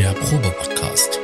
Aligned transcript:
der 0.00 0.14
Probe-Podcast. 0.14 1.18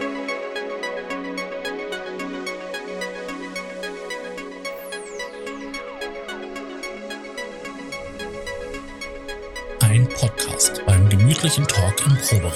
Ein 9.81 10.07
Podcast 10.11 10.85
beim 10.85 11.09
gemütlichen 11.09 11.67
Talk 11.67 12.05
im 12.05 12.19
Proberaum. 12.19 12.53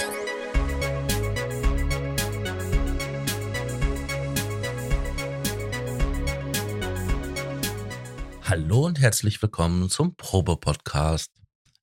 Hallo 8.42 8.84
und 8.84 9.00
herzlich 9.00 9.40
willkommen 9.40 9.88
zum 9.88 10.16
Probe-Podcast. 10.16 11.30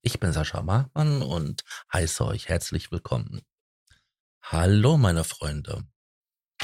Ich 0.02 0.20
bin 0.20 0.32
Sascha 0.32 0.62
Markmann 0.62 1.22
und 1.22 1.64
heiße 1.92 2.24
euch 2.24 2.48
herzlich 2.48 2.92
willkommen. 2.92 3.40
Hallo, 4.50 4.96
meine 4.96 5.24
Freunde. 5.24 5.84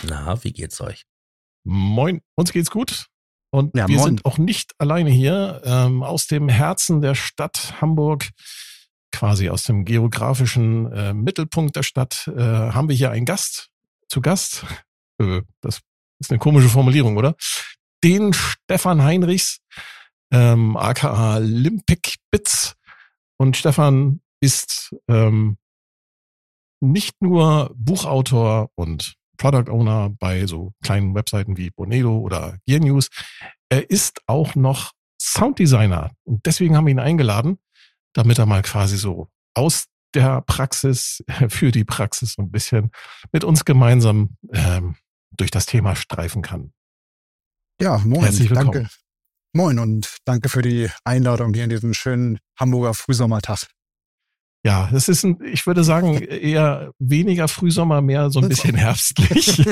Na, 0.05 0.43
wie 0.43 0.55
geht's 0.55 0.81
euch? 0.81 1.05
Moin, 1.65 2.23
uns 2.35 2.51
geht's 2.51 2.71
gut. 2.71 3.09
Und 3.51 3.77
Ja, 3.77 3.87
wir 3.89 3.97
moin. 3.97 4.07
sind 4.07 4.25
auch 4.25 4.39
nicht 4.39 4.73
alleine 4.79 5.11
hier. 5.11 5.61
Ähm, 5.67 6.03
aus 6.03 6.27
dem 6.27 6.49
Herzen 6.49 7.03
der 7.03 7.15
Stadt 7.15 7.83
Hamburg, 7.83 8.31
quasi 9.13 9.51
aus 9.51 9.65
dem 9.65 9.85
geografischen 9.85 10.91
äh, 10.93 11.13
Mittelpunkt 11.13 11.77
der 11.77 11.83
Stadt, 11.83 12.27
äh, 12.35 12.41
haben 12.41 12.89
wir 12.89 12.97
hier 12.97 13.11
einen 13.11 13.27
Gast 13.27 13.69
zu 14.09 14.21
Gast. 14.21 14.65
Äh, 15.21 15.43
das 15.61 15.81
ist 16.19 16.33
eine 16.33 16.41
komische 16.41 16.69
Formulierung, 16.69 17.17
oder? 17.17 17.37
Den 18.03 18.33
Stefan 18.33 19.01
Heinrichs, 19.01 19.61
ähm, 20.33 20.77
aka 20.77 21.39
Limpic 21.39 22.17
Bits. 22.33 22.75
Und 23.37 23.57
Stefan 23.57 24.23
ist 24.41 24.93
ähm, 25.07 25.57
nicht 26.93 27.15
nur 27.21 27.75
Buchautor 27.77 28.71
und 28.75 29.15
Product 29.37 29.71
Owner 29.71 30.11
bei 30.19 30.47
so 30.47 30.73
kleinen 30.83 31.15
Webseiten 31.15 31.57
wie 31.57 31.71
Bonedo 31.71 32.19
oder 32.19 32.59
Gear 32.67 32.81
News. 32.81 33.09
Er 33.69 33.91
ist 33.91 34.21
auch 34.27 34.55
noch 34.55 34.93
Sounddesigner 35.21 36.13
und 36.25 36.45
deswegen 36.47 36.77
haben 36.77 36.87
wir 36.87 36.93
ihn 36.93 37.01
eingeladen, 37.01 37.59
damit 38.13 38.39
er 38.39 38.47
mal 38.47 38.63
quasi 38.63 38.97
so 38.97 39.29
aus 39.55 39.87
der 40.15 40.43
Praxis 40.43 41.25
für 41.49 41.73
die 41.73 41.85
Praxis 41.85 42.35
so 42.35 42.43
ein 42.43 42.51
bisschen 42.51 42.91
mit 43.33 43.45
uns 43.45 43.65
gemeinsam 43.65 44.37
ähm, 44.53 44.97
durch 45.37 45.51
das 45.51 45.67
Thema 45.67 45.97
streifen 45.97 46.43
kann. 46.43 46.73
Ja, 47.81 47.99
moin. 47.99 48.23
Herzlich 48.23 48.51
willkommen. 48.51 48.73
Danke. 48.73 48.91
Moin 49.53 49.79
und 49.79 50.17
danke 50.25 50.49
für 50.49 50.63
die 50.63 50.89
Einladung 51.05 51.55
hier 51.55 51.65
in 51.65 51.71
diesen 51.71 51.95
schönen 51.95 52.39
Hamburger 52.59 52.95
Frühsommertag. 52.95 53.69
Ja, 54.67 54.89
das 54.91 55.09
ist 55.09 55.25
ein, 55.25 55.39
ich 55.45 55.67
würde 55.67 55.85
sagen, 55.85 56.23
eher 56.23 56.93
weniger 56.99 57.49
Frühsommer, 57.49 58.01
mehr 58.01 58.31
so 58.31 58.41
ein 58.41 58.49
bisschen 58.49 58.75
herbstlich. 58.77 59.59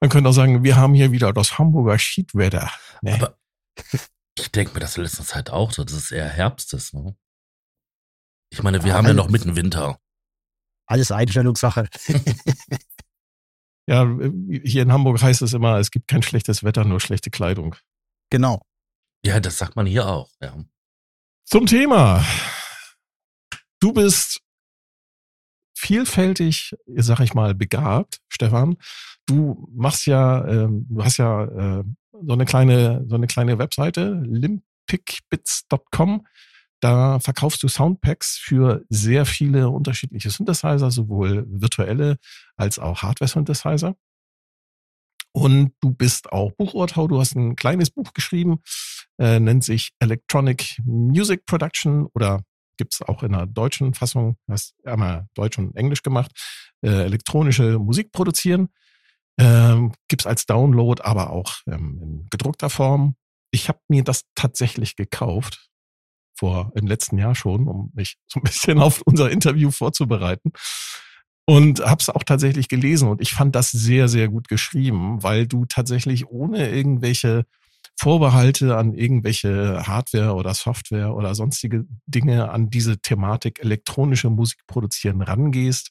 Man 0.00 0.08
könnte 0.08 0.30
auch 0.30 0.32
sagen, 0.34 0.64
wir 0.64 0.76
haben 0.76 0.94
hier 0.94 1.12
wieder 1.12 1.32
das 1.34 1.58
Hamburger 1.58 1.98
Schiedwetter. 1.98 2.70
Ne? 3.02 3.14
Aber 3.14 3.36
ich 4.38 4.50
denke 4.52 4.72
mir 4.72 4.80
das 4.80 4.96
in 4.96 5.02
letzter 5.02 5.24
Zeit 5.24 5.50
auch 5.50 5.70
so, 5.72 5.84
dass 5.84 5.92
es 5.92 6.10
eher 6.10 6.28
Herbst 6.30 6.72
ist. 6.72 6.94
Ne? 6.94 7.14
Ich 8.50 8.62
meine, 8.62 8.82
wir 8.84 8.92
Ja, 8.92 8.96
haben 8.96 9.06
ja 9.06 9.12
noch 9.12 9.28
mitten 9.28 9.54
Winter. 9.54 9.98
Alles 10.86 11.12
Einstellungssache. 11.12 11.88
Ja, 13.88 14.06
hier 14.62 14.82
in 14.82 14.92
Hamburg 14.92 15.20
heißt 15.20 15.42
es 15.42 15.52
immer, 15.52 15.78
es 15.78 15.90
gibt 15.90 16.06
kein 16.08 16.22
schlechtes 16.22 16.62
Wetter, 16.64 16.84
nur 16.84 17.00
schlechte 17.00 17.30
Kleidung. 17.30 17.74
genau. 18.30 18.62
Ja, 19.24 19.38
das 19.40 19.58
sagt 19.58 19.76
man 19.76 19.84
hier 19.84 20.06
auch. 20.08 20.30
Ja. 20.40 20.56
Zum 21.52 21.66
Thema. 21.66 22.24
Du 23.80 23.92
bist 23.92 24.40
vielfältig, 25.76 26.76
sag 26.86 27.18
ich 27.18 27.34
mal, 27.34 27.56
begabt, 27.56 28.20
Stefan. 28.28 28.76
Du 29.26 29.68
machst 29.74 30.06
ja, 30.06 30.46
ähm, 30.46 30.86
du 30.88 31.02
hast 31.02 31.16
ja 31.16 31.46
äh, 31.46 31.82
so 32.12 32.32
eine 32.32 32.44
kleine, 32.44 33.04
so 33.08 33.16
eine 33.16 33.26
kleine 33.26 33.58
Webseite, 33.58 34.22
limpicbits.com. 34.24 36.24
Da 36.78 37.18
verkaufst 37.18 37.64
du 37.64 37.68
Soundpacks 37.68 38.38
für 38.38 38.84
sehr 38.88 39.26
viele 39.26 39.70
unterschiedliche 39.70 40.30
Synthesizer, 40.30 40.92
sowohl 40.92 41.46
virtuelle 41.48 42.18
als 42.56 42.78
auch 42.78 43.02
Hardware-Synthesizer. 43.02 43.96
Und 45.32 45.72
du 45.80 45.92
bist 45.92 46.32
auch 46.32 46.52
Buchautor. 46.52 47.08
Du 47.08 47.20
hast 47.20 47.36
ein 47.36 47.56
kleines 47.56 47.90
Buch 47.90 48.12
geschrieben, 48.12 48.62
äh, 49.18 49.38
nennt 49.38 49.64
sich 49.64 49.92
Electronic 50.00 50.80
Music 50.84 51.46
Production 51.46 52.06
oder 52.14 52.42
gibt's 52.76 53.02
auch 53.02 53.22
in 53.22 53.34
einer 53.34 53.46
deutschen 53.46 53.94
Fassung, 53.94 54.36
hast 54.48 54.74
einmal 54.84 55.28
Deutsch 55.34 55.58
und 55.58 55.76
Englisch 55.76 56.02
gemacht, 56.02 56.32
äh, 56.82 57.04
elektronische 57.04 57.78
Musik 57.78 58.10
produzieren. 58.10 58.70
Ähm, 59.38 59.92
gibt's 60.08 60.26
als 60.26 60.46
Download, 60.46 61.02
aber 61.02 61.30
auch 61.30 61.56
ähm, 61.66 61.98
in 62.02 62.26
gedruckter 62.30 62.70
Form. 62.70 63.16
Ich 63.50 63.68
habe 63.68 63.80
mir 63.88 64.02
das 64.02 64.24
tatsächlich 64.34 64.96
gekauft, 64.96 65.70
vor 66.34 66.72
im 66.74 66.86
letzten 66.86 67.18
Jahr 67.18 67.34
schon, 67.34 67.68
um 67.68 67.90
mich 67.94 68.16
so 68.26 68.40
ein 68.40 68.44
bisschen 68.44 68.78
auf 68.78 69.02
unser 69.04 69.30
Interview 69.30 69.70
vorzubereiten. 69.70 70.52
Und 71.46 71.80
habe 71.80 72.00
es 72.00 72.08
auch 72.08 72.22
tatsächlich 72.22 72.68
gelesen 72.68 73.08
und 73.08 73.20
ich 73.20 73.32
fand 73.32 73.56
das 73.56 73.70
sehr, 73.70 74.08
sehr 74.08 74.28
gut 74.28 74.46
geschrieben, 74.48 75.22
weil 75.22 75.46
du 75.48 75.64
tatsächlich 75.64 76.28
ohne 76.28 76.70
irgendwelche 76.70 77.44
Vorbehalte 77.98 78.76
an 78.76 78.94
irgendwelche 78.94 79.86
Hardware 79.86 80.34
oder 80.34 80.54
Software 80.54 81.14
oder 81.14 81.34
sonstige 81.34 81.84
Dinge 82.06 82.50
an 82.50 82.70
diese 82.70 82.98
Thematik 82.98 83.60
elektronische 83.60 84.30
Musik 84.30 84.60
produzieren 84.66 85.20
rangehst. 85.20 85.90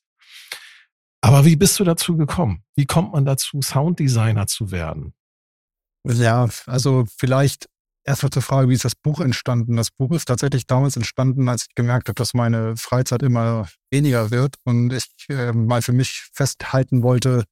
Aber 1.21 1.45
wie 1.45 1.55
bist 1.55 1.79
du 1.79 1.83
dazu 1.83 2.15
gekommen? 2.15 2.63
Wie 2.75 2.85
kommt 2.85 3.11
man 3.11 3.25
dazu, 3.25 3.61
Sounddesigner 3.61 4.47
zu 4.47 4.71
werden? 4.71 5.13
Ja, 6.05 6.47
also 6.65 7.05
vielleicht 7.17 7.67
erstmal 8.03 8.31
zur 8.31 8.41
Frage, 8.41 8.69
wie 8.69 8.73
ist 8.73 8.85
das 8.85 8.95
Buch 8.95 9.19
entstanden? 9.19 9.75
Das 9.75 9.91
Buch 9.91 10.11
ist 10.11 10.25
tatsächlich 10.25 10.67
damals 10.67 10.95
entstanden, 10.95 11.47
als 11.49 11.67
ich 11.69 11.75
gemerkt 11.75 12.07
habe, 12.07 12.15
dass 12.15 12.33
meine 12.33 12.75
Freizeit 12.77 13.23
immer 13.23 13.67
weniger 13.91 14.31
wird 14.31 14.55
und 14.63 14.91
ich 14.93 15.07
äh, 15.29 15.51
mal 15.51 15.81
für 15.81 15.93
mich 15.93 16.29
festhalten 16.33 17.03
wollte, 17.03 17.43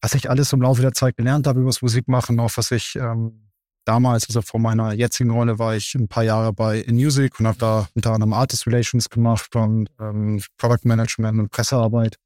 was 0.00 0.14
ich 0.14 0.28
alles 0.28 0.52
im 0.52 0.62
Laufe 0.62 0.82
der 0.82 0.92
Zeit 0.92 1.16
gelernt 1.16 1.46
habe 1.46 1.60
über 1.60 1.70
das 1.70 1.82
Musikmachen, 1.82 2.38
auch 2.40 2.50
was 2.56 2.70
ich 2.70 2.96
ähm, 2.96 3.50
damals, 3.84 4.26
also 4.28 4.42
vor 4.42 4.60
meiner 4.60 4.92
jetzigen 4.92 5.30
Rolle, 5.30 5.58
war 5.58 5.76
ich 5.76 5.94
ein 5.94 6.08
paar 6.08 6.24
Jahre 6.24 6.52
bei 6.52 6.80
In 6.80 6.96
Music 6.96 7.38
und 7.40 7.46
habe 7.46 7.58
da 7.58 7.88
unter 7.94 8.12
anderem 8.12 8.32
Artist 8.32 8.66
Relations 8.66 9.08
gemacht 9.08 9.54
und 9.56 9.88
ähm, 10.00 10.42
Product 10.58 10.84
Management 10.84 11.38
und 11.38 11.50
Pressearbeit. 11.50 12.16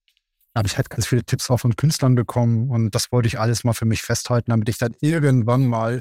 Da 0.54 0.60
habe 0.60 0.68
ich 0.68 0.76
halt 0.76 0.90
ganz 0.90 1.06
viele 1.06 1.24
Tipps 1.24 1.50
auch 1.50 1.58
von 1.58 1.76
Künstlern 1.76 2.14
bekommen 2.14 2.70
und 2.70 2.94
das 2.94 3.12
wollte 3.12 3.28
ich 3.28 3.38
alles 3.38 3.64
mal 3.64 3.74
für 3.74 3.84
mich 3.84 4.02
festhalten, 4.02 4.50
damit 4.50 4.68
ich 4.68 4.78
dann 4.78 4.94
irgendwann 5.00 5.66
mal, 5.66 6.00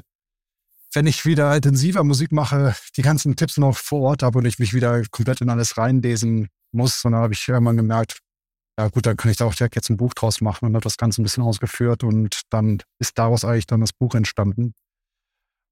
wenn 0.94 1.06
ich 1.06 1.24
wieder 1.24 1.54
intensiver 1.54 2.02
Musik 2.04 2.32
mache, 2.32 2.74
die 2.96 3.02
ganzen 3.02 3.36
Tipps 3.36 3.58
noch 3.58 3.76
vor 3.76 4.00
Ort 4.00 4.22
habe 4.22 4.38
und 4.38 4.46
ich 4.46 4.58
mich 4.58 4.72
wieder 4.72 5.02
komplett 5.10 5.40
in 5.40 5.50
alles 5.50 5.76
reinlesen 5.76 6.48
muss. 6.72 7.04
Und 7.04 7.12
dann 7.12 7.22
habe 7.22 7.34
ich 7.34 7.46
irgendwann 7.46 7.76
gemerkt, 7.76 8.18
ja 8.78 8.88
gut, 8.88 9.06
dann 9.06 9.16
kann 9.16 9.30
ich 9.30 9.36
da 9.36 9.44
auch 9.44 9.54
direkt 9.54 9.74
jetzt 9.74 9.90
ein 9.90 9.96
Buch 9.96 10.14
draus 10.14 10.40
machen 10.40 10.66
und 10.66 10.74
habe 10.74 10.84
das 10.84 10.96
Ganze 10.96 11.20
ein 11.20 11.24
bisschen 11.24 11.42
ausgeführt 11.42 12.04
und 12.04 12.42
dann 12.50 12.78
ist 13.00 13.18
daraus 13.18 13.44
eigentlich 13.44 13.66
dann 13.66 13.80
das 13.80 13.92
Buch 13.92 14.14
entstanden. 14.14 14.74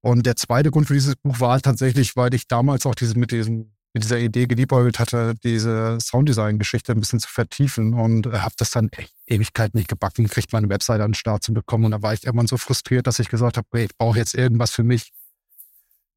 Und 0.01 0.25
der 0.25 0.35
zweite 0.35 0.71
Grund 0.71 0.87
für 0.87 0.93
dieses 0.93 1.15
Buch 1.15 1.39
war 1.39 1.59
tatsächlich, 1.61 2.15
weil 2.15 2.33
ich 2.33 2.47
damals 2.47 2.85
auch 2.85 2.95
diese, 2.95 3.17
mit, 3.17 3.31
diesem, 3.31 3.73
mit 3.93 4.03
dieser 4.03 4.19
Idee 4.19 4.45
geliebäugelt 4.45 4.99
hatte, 4.99 5.35
diese 5.43 5.97
Sounddesign-Geschichte 5.99 6.91
ein 6.91 6.99
bisschen 6.99 7.19
zu 7.19 7.29
vertiefen 7.29 7.93
und 7.93 8.27
äh, 8.27 8.39
habe 8.39 8.53
das 8.57 8.71
dann 8.71 8.89
echt 8.89 9.16
Ewigkeit 9.27 9.75
nicht 9.75 9.89
gebacken, 9.89 10.23
gekriegt, 10.23 10.53
meine 10.53 10.69
Webseite 10.69 11.03
an 11.03 11.11
den 11.11 11.15
Start 11.15 11.43
zu 11.43 11.53
bekommen. 11.53 11.85
Und 11.85 11.91
da 11.91 12.01
war 12.01 12.13
ich 12.13 12.25
irgendwann 12.25 12.47
so 12.47 12.57
frustriert, 12.57 13.07
dass 13.07 13.19
ich 13.19 13.29
gesagt 13.29 13.57
habe, 13.57 13.81
ich 13.81 13.95
brauche 13.97 14.17
jetzt 14.17 14.33
irgendwas 14.33 14.71
für 14.71 14.83
mich 14.83 15.11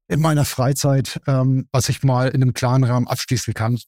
in 0.07 0.19
meiner 0.19 0.45
Freizeit, 0.45 1.21
ähm, 1.27 1.67
was 1.71 1.89
ich 1.89 2.03
mal 2.03 2.29
in 2.29 2.41
einem 2.41 2.53
klaren 2.53 2.83
Rahmen 2.83 3.07
abschließen 3.07 3.53
kann. 3.53 3.79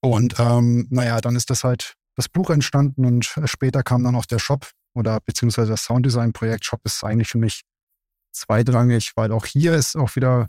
Und 0.00 0.36
ähm, 0.38 0.86
naja, 0.90 1.20
dann 1.20 1.36
ist 1.36 1.50
das 1.50 1.64
halt 1.64 1.94
das 2.16 2.28
Buch 2.28 2.50
entstanden 2.50 3.04
und 3.04 3.36
äh, 3.36 3.46
später 3.46 3.82
kam 3.82 4.04
dann 4.04 4.16
auch 4.16 4.26
der 4.26 4.38
Shop 4.38 4.70
oder 4.94 5.20
beziehungsweise 5.20 5.70
das 5.70 5.84
Sounddesign-Projekt. 5.84 6.64
Shop 6.64 6.80
ist 6.84 7.04
eigentlich 7.04 7.28
für 7.28 7.38
mich 7.38 7.62
zweitrangig, 8.32 9.12
weil 9.16 9.32
auch 9.32 9.46
hier 9.46 9.74
ist 9.74 9.96
auch 9.96 10.16
wieder 10.16 10.48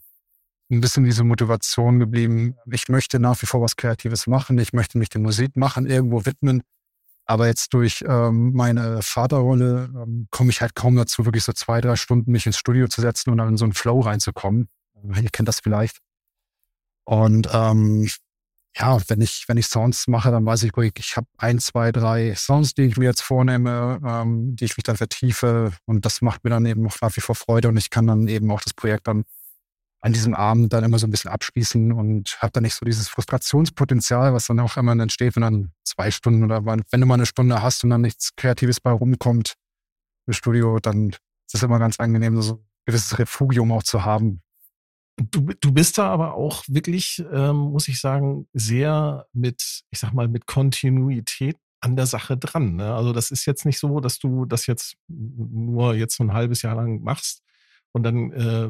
ein 0.72 0.82
bisschen 0.82 1.04
diese 1.04 1.24
Motivation 1.24 2.00
geblieben. 2.00 2.56
Ich 2.72 2.90
möchte 2.90 3.20
nach 3.20 3.42
wie 3.42 3.48
vor 3.48 3.62
was 3.62 3.76
Kreatives 3.76 4.28
machen. 4.28 4.58
Ich 4.60 4.74
möchte 4.74 4.98
mich 4.98 5.10
dem 5.10 5.24
Musik 5.24 5.56
machen, 5.56 5.88
irgendwo 5.88 6.26
widmen. 6.26 6.64
Aber 7.30 7.46
jetzt 7.46 7.76
durch 7.76 8.04
ähm, 8.08 8.54
meine 8.54 9.04
Vaterrolle 9.04 9.92
ähm, 9.94 10.28
komme 10.32 10.50
ich 10.50 10.62
halt 10.62 10.74
kaum 10.74 10.96
dazu, 10.96 11.26
wirklich 11.26 11.44
so 11.44 11.54
zwei, 11.54 11.80
drei 11.80 11.96
Stunden 11.96 12.32
mich 12.32 12.48
ins 12.48 12.58
Studio 12.58 12.88
zu 12.88 13.02
setzen 13.02 13.30
und 13.30 13.38
dann 13.38 13.50
in 13.50 13.58
so 13.58 13.66
einen 13.66 13.76
Flow 13.76 14.00
reinzukommen. 14.00 14.68
Ihr 15.04 15.30
kennt 15.30 15.48
das 15.48 15.60
vielleicht. 15.60 16.00
Und 17.06 17.48
ähm, 17.54 18.10
ja, 18.76 18.98
wenn 19.10 19.22
ich, 19.22 19.46
wenn 19.48 19.58
ich 19.58 19.68
Sounds 19.68 20.08
mache, 20.08 20.32
dann 20.32 20.44
weiß 20.44 20.64
ich, 20.64 20.72
ich 20.76 21.18
habe 21.18 21.28
ein, 21.38 21.60
zwei, 21.60 21.92
drei 21.92 22.34
Sounds, 22.34 22.74
die 22.74 22.86
ich 22.86 22.98
mir 22.98 23.06
jetzt 23.06 23.22
vornehme, 23.22 24.02
ähm, 24.04 24.56
die 24.56 24.66
ich 24.66 24.76
mich 24.76 24.84
dann 24.84 24.98
vertiefe. 24.98 25.72
Und 25.86 26.06
das 26.06 26.24
macht 26.24 26.44
mir 26.44 26.50
dann 26.50 26.66
eben 26.66 26.88
auch 26.88 26.96
nach 27.00 27.16
wie 27.16 27.22
vor 27.22 27.36
Freude 27.36 27.68
und 27.68 27.78
ich 27.78 27.92
kann 27.92 28.08
dann 28.08 28.28
eben 28.28 28.50
auch 28.50 28.62
das 28.62 28.74
Projekt 28.74 29.08
dann 29.08 29.26
an 30.02 30.14
diesem 30.14 30.34
Abend 30.34 30.72
dann 30.72 30.84
immer 30.84 30.98
so 30.98 31.08
ein 31.08 31.12
bisschen 31.12 31.32
abschließen 31.32 31.92
und 31.92 32.38
habe 32.42 32.52
dann 32.54 32.64
nicht 32.64 32.76
so 32.76 32.86
dieses 32.86 33.10
Frustrationspotenzial, 33.10 34.34
was 34.34 34.48
dann 34.48 34.60
auch 34.60 34.78
immer 34.78 34.94
entsteht, 34.94 35.36
wenn 35.36 35.42
dann 35.42 35.72
zwei 35.84 36.10
Stunden 36.10 36.44
oder 36.44 36.66
wenn 36.66 37.02
du 37.02 37.06
mal 37.06 37.16
eine 37.16 37.26
Stunde 37.26 37.62
hast 37.62 37.84
und 37.84 37.90
dann 37.90 38.02
nichts 38.02 38.36
Kreatives 38.36 38.80
bei 38.80 38.92
rumkommt 38.92 39.56
im 40.26 40.34
Studio, 40.34 40.80
dann 40.80 41.10
ist 41.10 41.56
es 41.56 41.64
immer 41.64 41.80
ganz 41.80 42.00
angenehm, 42.00 42.42
so 42.42 42.54
ein 42.54 42.70
gewisses 42.86 43.20
Refugium 43.20 43.72
auch 43.72 43.84
zu 43.84 44.06
haben. 44.06 44.42
Du, 45.18 45.50
du 45.60 45.74
bist 45.74 45.98
da 45.98 46.08
aber 46.08 46.36
auch 46.36 46.64
wirklich, 46.70 47.22
ähm, 47.34 47.58
muss 47.58 47.90
ich 47.90 48.00
sagen, 48.00 48.48
sehr 48.54 49.26
mit, 49.34 49.82
ich 49.90 50.00
sag 50.00 50.14
mal, 50.14 50.30
mit 50.30 50.46
Kontinuität 50.46 51.58
an 51.82 51.98
der 51.98 52.06
Sache 52.06 52.38
dran. 52.38 52.76
Ne? 52.76 52.94
Also 52.94 53.12
das 53.12 53.32
ist 53.32 53.46
jetzt 53.46 53.66
nicht 53.66 53.80
so, 53.80 54.00
dass 54.00 54.20
du 54.20 54.46
das 54.46 54.66
jetzt 54.66 54.96
nur 55.08 55.96
jetzt 55.96 56.16
so 56.16 56.24
ein 56.24 56.32
halbes 56.32 56.62
Jahr 56.62 56.76
lang 56.76 57.02
machst 57.02 57.44
und 57.92 58.04
dann 58.04 58.32
äh, 58.32 58.70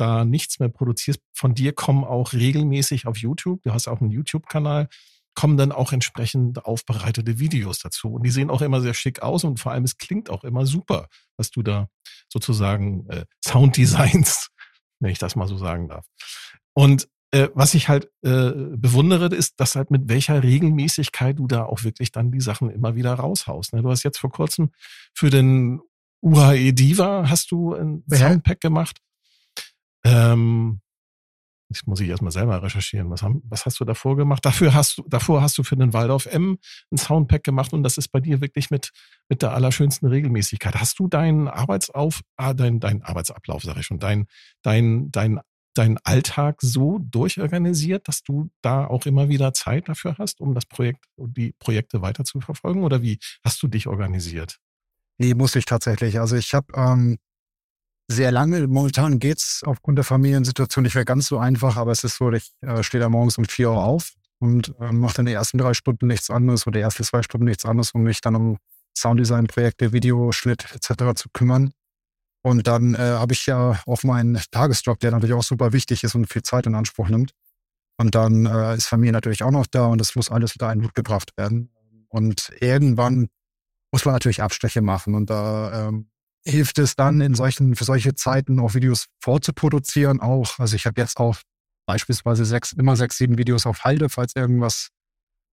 da 0.00 0.24
nichts 0.24 0.58
mehr 0.58 0.68
produzierst. 0.68 1.20
Von 1.32 1.54
dir 1.54 1.72
kommen 1.72 2.04
auch 2.04 2.32
regelmäßig 2.32 3.06
auf 3.06 3.18
YouTube, 3.18 3.62
du 3.62 3.72
hast 3.72 3.88
auch 3.88 4.00
einen 4.00 4.10
YouTube-Kanal, 4.10 4.88
kommen 5.34 5.56
dann 5.56 5.72
auch 5.72 5.92
entsprechend 5.92 6.64
aufbereitete 6.64 7.38
Videos 7.38 7.78
dazu. 7.78 8.08
Und 8.14 8.24
die 8.24 8.30
sehen 8.30 8.50
auch 8.50 8.62
immer 8.62 8.80
sehr 8.80 8.94
schick 8.94 9.22
aus 9.22 9.44
und 9.44 9.60
vor 9.60 9.72
allem 9.72 9.84
es 9.84 9.96
klingt 9.96 10.30
auch 10.30 10.44
immer 10.44 10.66
super, 10.66 11.08
was 11.36 11.50
du 11.50 11.62
da 11.62 11.88
sozusagen 12.28 13.08
äh, 13.08 13.24
Sounddesigns, 13.44 14.50
wenn 15.00 15.10
ich 15.10 15.18
das 15.18 15.36
mal 15.36 15.46
so 15.46 15.56
sagen 15.56 15.88
darf. 15.88 16.06
Und 16.74 17.08
äh, 17.32 17.48
was 17.54 17.74
ich 17.74 17.88
halt 17.88 18.10
äh, 18.22 18.50
bewundere, 18.50 19.26
ist, 19.26 19.60
dass 19.60 19.76
halt 19.76 19.90
mit 19.90 20.08
welcher 20.08 20.42
Regelmäßigkeit 20.42 21.38
du 21.38 21.46
da 21.46 21.64
auch 21.64 21.84
wirklich 21.84 22.10
dann 22.10 22.32
die 22.32 22.40
Sachen 22.40 22.70
immer 22.70 22.96
wieder 22.96 23.14
raushaust. 23.14 23.72
Ne? 23.72 23.82
Du 23.82 23.90
hast 23.90 24.02
jetzt 24.02 24.18
vor 24.18 24.30
kurzem 24.30 24.72
für 25.14 25.30
den 25.30 25.80
UHE 26.22 26.72
Diva 26.72 27.28
hast 27.28 27.50
du 27.50 27.74
ein 27.74 28.04
ja. 28.10 28.18
Soundpack 28.18 28.60
gemacht. 28.60 29.00
Ähm, 30.04 30.80
ich 31.72 31.86
muss 31.86 32.00
ich 32.00 32.08
erstmal 32.08 32.32
selber 32.32 32.62
recherchieren. 32.62 33.10
Was, 33.10 33.22
haben, 33.22 33.42
was 33.44 33.64
hast 33.64 33.78
du 33.78 33.84
davor 33.84 34.16
gemacht? 34.16 34.44
Dafür 34.44 34.74
hast 34.74 34.98
du, 34.98 35.04
davor 35.08 35.40
hast 35.40 35.56
du 35.56 35.62
für 35.62 35.76
den 35.76 35.92
Waldorf 35.92 36.26
M 36.26 36.58
ein 36.90 36.98
Soundpack 36.98 37.44
gemacht 37.44 37.72
und 37.72 37.84
das 37.84 37.96
ist 37.96 38.08
bei 38.08 38.20
dir 38.20 38.40
wirklich 38.40 38.70
mit, 38.70 38.90
mit 39.28 39.42
der 39.42 39.52
allerschönsten 39.52 40.08
Regelmäßigkeit. 40.08 40.74
Hast 40.74 40.98
du 40.98 41.06
deinen 41.06 41.46
Arbeitsauf, 41.46 42.22
ah, 42.36 42.54
dein, 42.54 42.80
dein 42.80 43.02
Arbeitsablauf, 43.02 43.62
sag 43.62 43.76
ich 43.76 43.86
schon, 43.86 44.00
dein, 44.00 44.26
dein, 44.62 45.10
dein 45.12 45.40
deinen 45.74 45.98
Alltag 45.98 46.60
so 46.60 46.98
durchorganisiert, 46.98 48.08
dass 48.08 48.22
du 48.22 48.50
da 48.60 48.86
auch 48.86 49.06
immer 49.06 49.28
wieder 49.28 49.52
Zeit 49.52 49.88
dafür 49.88 50.16
hast, 50.18 50.40
um 50.40 50.54
das 50.54 50.66
Projekt, 50.66 51.04
die 51.16 51.52
Projekte 51.52 52.02
weiter 52.02 52.24
zu 52.24 52.40
verfolgen? 52.40 52.82
Oder 52.82 53.02
wie 53.02 53.18
hast 53.44 53.62
du 53.62 53.68
dich 53.68 53.86
organisiert? 53.86 54.58
Nee, 55.18 55.34
muss 55.34 55.54
ich 55.54 55.66
tatsächlich. 55.66 56.18
Also 56.18 56.36
ich 56.36 56.54
habe 56.54 56.72
ähm, 56.74 57.18
sehr 58.10 58.32
lange, 58.32 58.66
momentan 58.66 59.20
geht's 59.20 59.62
aufgrund 59.64 59.96
der 59.96 60.04
Familiensituation 60.04 60.82
nicht 60.82 60.94
mehr 60.96 61.04
ganz 61.04 61.28
so 61.28 61.38
einfach, 61.38 61.76
aber 61.76 61.92
es 61.92 62.02
ist 62.02 62.16
so, 62.16 62.32
ich 62.32 62.50
äh, 62.60 62.82
stehe 62.82 63.00
da 63.00 63.08
morgens 63.08 63.38
um 63.38 63.44
vier 63.44 63.70
Uhr 63.70 63.84
auf 63.84 64.14
und 64.40 64.74
äh, 64.80 64.90
mache 64.90 65.14
dann 65.14 65.26
die 65.26 65.32
ersten 65.32 65.58
drei 65.58 65.74
Stunden 65.74 66.08
nichts 66.08 66.28
anderes 66.28 66.66
oder 66.66 66.78
die 66.78 66.82
ersten 66.82 67.04
zwei 67.04 67.22
Stunden 67.22 67.46
nichts 67.46 67.64
anderes, 67.64 67.92
um 67.92 68.02
mich 68.02 68.20
dann 68.20 68.34
um 68.34 68.58
Sounddesign-Projekte, 68.98 69.92
Videoschnitt 69.92 70.66
etc. 70.74 71.14
zu 71.14 71.28
kümmern. 71.32 71.72
Und 72.42 72.66
dann 72.66 72.94
äh, 72.94 72.98
habe 72.98 73.32
ich 73.32 73.46
ja 73.46 73.80
auch 73.86 74.02
meinen 74.02 74.40
Tagesjob, 74.50 74.98
der 74.98 75.12
natürlich 75.12 75.34
auch 75.34 75.42
super 75.42 75.72
wichtig 75.72 76.02
ist 76.02 76.14
und 76.14 76.26
viel 76.26 76.42
Zeit 76.42 76.66
in 76.66 76.74
Anspruch 76.74 77.08
nimmt. 77.08 77.32
Und 77.96 78.14
dann 78.14 78.46
äh, 78.46 78.76
ist 78.76 78.86
Familie 78.86 79.12
natürlich 79.12 79.44
auch 79.44 79.50
noch 79.50 79.66
da 79.66 79.86
und 79.86 80.00
das 80.00 80.16
muss 80.16 80.30
alles 80.30 80.52
unter 80.54 80.68
einen 80.68 80.82
Hut 80.82 80.94
gebracht 80.94 81.36
werden. 81.36 81.70
Und 82.08 82.50
irgendwann 82.60 83.28
muss 83.92 84.04
man 84.04 84.14
natürlich 84.14 84.42
Abstriche 84.42 84.80
machen. 84.80 85.14
Und 85.14 85.30
da 85.30 85.88
ähm, 85.88 86.10
hilft 86.44 86.78
es 86.78 86.96
dann 86.96 87.20
in 87.20 87.34
solchen, 87.34 87.76
für 87.76 87.84
solche 87.84 88.14
Zeiten 88.14 88.60
auch 88.60 88.74
Videos 88.74 89.06
vorzuproduzieren. 89.22 90.20
Auch, 90.20 90.58
also 90.58 90.76
ich 90.76 90.86
habe 90.86 91.00
jetzt 91.00 91.18
auch 91.18 91.36
beispielsweise 91.86 92.44
sechs, 92.44 92.72
immer 92.72 92.96
sechs, 92.96 93.18
sieben 93.18 93.36
Videos 93.38 93.66
auf 93.66 93.84
Halde, 93.84 94.08
falls 94.08 94.34
irgendwas 94.36 94.88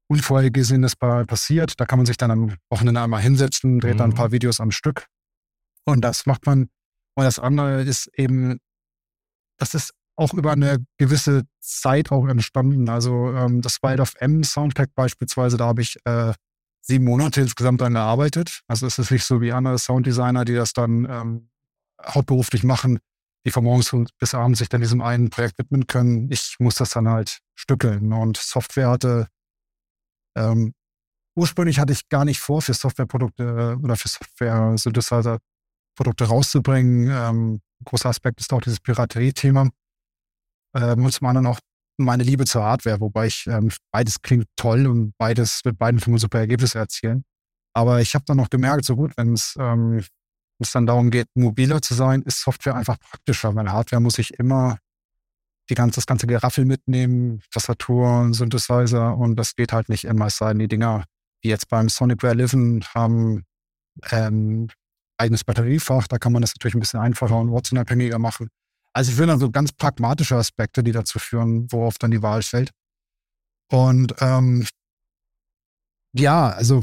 Unvorhergesehenes 0.09 0.97
passiert. 0.97 1.81
Da 1.81 1.87
kann 1.87 1.99
man 1.99 2.07
sich 2.07 2.17
dann 2.17 2.31
am 2.31 2.55
Wochenende 2.71 3.01
einmal 3.01 3.21
hinsetzen, 3.21 3.81
dreht 3.81 3.95
mhm. 3.95 3.99
dann 3.99 4.11
ein 4.11 4.15
paar 4.17 4.33
Videos 4.33 4.61
am 4.61 4.71
Stück. 4.71 5.07
Und 5.85 6.03
das 6.03 6.27
macht 6.27 6.47
man 6.47 6.69
und 7.17 7.25
das 7.25 7.39
andere 7.39 7.83
ist 7.83 8.09
eben, 8.19 8.59
das 9.59 9.75
ist 9.75 9.93
auch 10.17 10.35
über 10.35 10.53
eine 10.53 10.85
gewisse 10.99 11.43
Zeit 11.61 12.13
auch 12.13 12.27
entstanden. 12.29 12.89
Also 12.89 13.33
ähm, 13.33 13.63
das 13.63 13.83
Wild 13.83 14.01
of 14.01 14.15
M 14.19 14.45
Soundtrack 14.45 14.95
beispielsweise, 14.95 15.57
da 15.57 15.67
habe 15.67 15.83
ich 15.83 15.97
äh, 16.05 16.33
sieben 16.87 17.05
Monate 17.05 17.41
insgesamt 17.41 17.81
dran 17.81 17.95
gearbeitet. 17.95 18.61
Also 18.69 18.87
es 18.87 18.99
ist 18.99 19.11
nicht 19.11 19.25
so 19.25 19.41
wie 19.41 19.53
andere 19.53 19.79
Sounddesigner, 19.79 20.45
die 20.45 20.55
das 20.55 20.73
dann 20.73 21.07
ähm, 21.11 21.51
hauptberuflich 22.05 22.63
machen, 22.63 23.01
die 23.45 23.51
von 23.51 23.65
morgens 23.65 23.95
bis 24.19 24.35
abends 24.35 24.61
sich 24.61 24.69
dann 24.69 24.81
diesem 24.81 25.01
einen 25.01 25.31
Projekt 25.31 25.59
widmen 25.59 25.87
können. 25.87 26.31
Ich 26.31 26.57
muss 26.59 26.77
das 26.77 26.91
dann 26.91 27.09
halt 27.09 27.41
stückeln. 27.55 28.13
Und 28.13 28.37
Software 28.37 28.89
hatte, 28.89 29.29
ähm, 30.37 30.75
ursprünglich 31.37 31.79
hatte 31.81 31.93
ich 31.93 32.09
gar 32.09 32.25
nicht 32.25 32.39
vor, 32.39 32.63
für 32.63 32.75
Softwareprodukte 32.75 33.79
oder 33.83 33.97
für 33.97 34.09
Software-Synthesizer 34.09 35.39
Produkte 35.97 36.25
rauszubringen. 36.25 37.11
Ähm, 37.11 37.61
großer 37.85 38.11
Aspekt 38.11 38.41
ist 38.41 38.53
auch 38.53 38.61
dieses 38.61 38.81
Piraterie-Thema. 38.81 39.71
Ähm, 40.75 41.05
und 41.05 41.13
zum 41.13 41.27
anderen 41.27 41.47
auch 41.47 41.59
meine 41.99 42.23
Liebe 42.23 42.45
zur 42.45 42.63
Hardware, 42.63 43.01
wobei 43.01 43.27
ich 43.27 43.47
ähm, 43.47 43.71
beides 43.93 44.23
klingt 44.23 44.47
toll 44.57 44.87
und 44.87 45.15
beides 45.19 45.61
mit 45.65 45.79
beiden 45.79 46.01
Firmen 46.01 46.19
super 46.19 46.39
Ergebnisse 46.39 46.79
erzielen. 46.79 47.25
Aber 47.75 48.01
ich 48.01 48.15
habe 48.15 48.25
dann 48.27 48.39
noch 48.39 48.51
gemerkt, 48.51 48.85
so 48.85 48.97
gut, 48.97 49.13
wenn 49.17 49.35
es 49.35 49.55
ähm, 49.59 50.03
dann 50.73 50.87
darum 50.87 51.11
geht, 51.11 51.29
mobiler 51.35 51.83
zu 51.83 51.95
sein, 51.95 52.23
ist 52.23 52.41
Software 52.41 52.75
einfach 52.75 52.99
praktischer, 52.99 53.55
weil 53.55 53.71
Hardware 53.71 54.01
muss 54.01 54.19
ich 54.19 54.39
immer 54.39 54.79
die 55.69 55.75
ganze, 55.75 55.97
das 55.97 56.07
ganze 56.07 56.27
Geraffel 56.27 56.65
mitnehmen, 56.65 57.43
Tastatur, 57.51 58.29
Synthesizer 58.33 59.17
und 59.17 59.37
das 59.37 59.57
geht 59.57 59.73
halt 59.73 59.89
nicht 59.89 60.05
immer, 60.05 60.27
es 60.27 60.37
sei 60.37 60.49
denn, 60.49 60.61
die 60.61 60.69
Dinger, 60.69 61.05
die 61.45 61.49
jetzt 61.49 61.69
beim 61.69 61.89
Sonicware 61.89 62.35
Liven 62.35 62.85
haben, 62.95 63.45
ähm, 64.11 64.69
eigenes 65.19 65.45
Batteriefach, 65.45 66.07
da 66.09 66.19
kann 66.19 66.33
man 66.33 66.43
das 66.43 66.55
natürlich 66.55 66.75
ein 66.75 66.81
bisschen 66.81 67.01
einfacher 67.01 67.39
und 67.39 67.51
ortsunabhängiger 67.51 68.19
machen. 68.19 68.49
Also 68.97 69.11
ich 69.11 69.17
finde 69.17 69.33
dann 69.33 69.41
so 69.41 69.51
ganz 69.51 69.73
pragmatische 69.73 70.37
Aspekte, 70.37 70.83
die 70.83 70.93
dazu 70.93 71.19
führen, 71.19 71.71
worauf 71.71 71.99
dann 71.99 72.11
die 72.11 72.23
Wahl 72.23 72.43
fällt. 72.43 72.71
Und 73.71 74.15
ähm, 74.21 74.67
ja, 76.17 76.49
also 76.49 76.81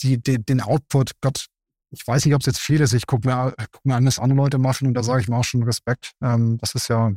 die, 0.00 0.22
die, 0.22 0.38
den 0.38 0.60
Output, 0.60 1.20
Gott, 1.20 1.46
ich 1.90 2.06
weiß 2.06 2.24
nicht, 2.24 2.34
ob 2.36 2.42
es 2.42 2.46
jetzt 2.46 2.60
viel 2.60 2.80
ist. 2.80 2.92
Ich 2.92 3.08
gucke 3.08 3.26
mir, 3.26 3.54
guck 3.72 3.84
mir 3.84 3.96
an, 3.96 4.06
was 4.06 4.20
andere 4.20 4.36
Leute 4.36 4.58
machen 4.58 4.86
und 4.86 4.94
da 4.94 5.02
sage 5.02 5.22
ich 5.22 5.28
mir 5.28 5.36
auch 5.36 5.42
schon 5.42 5.64
Respekt. 5.64 6.12
Ähm, 6.22 6.58
das 6.58 6.76
ist 6.76 6.86
ja 6.86 7.12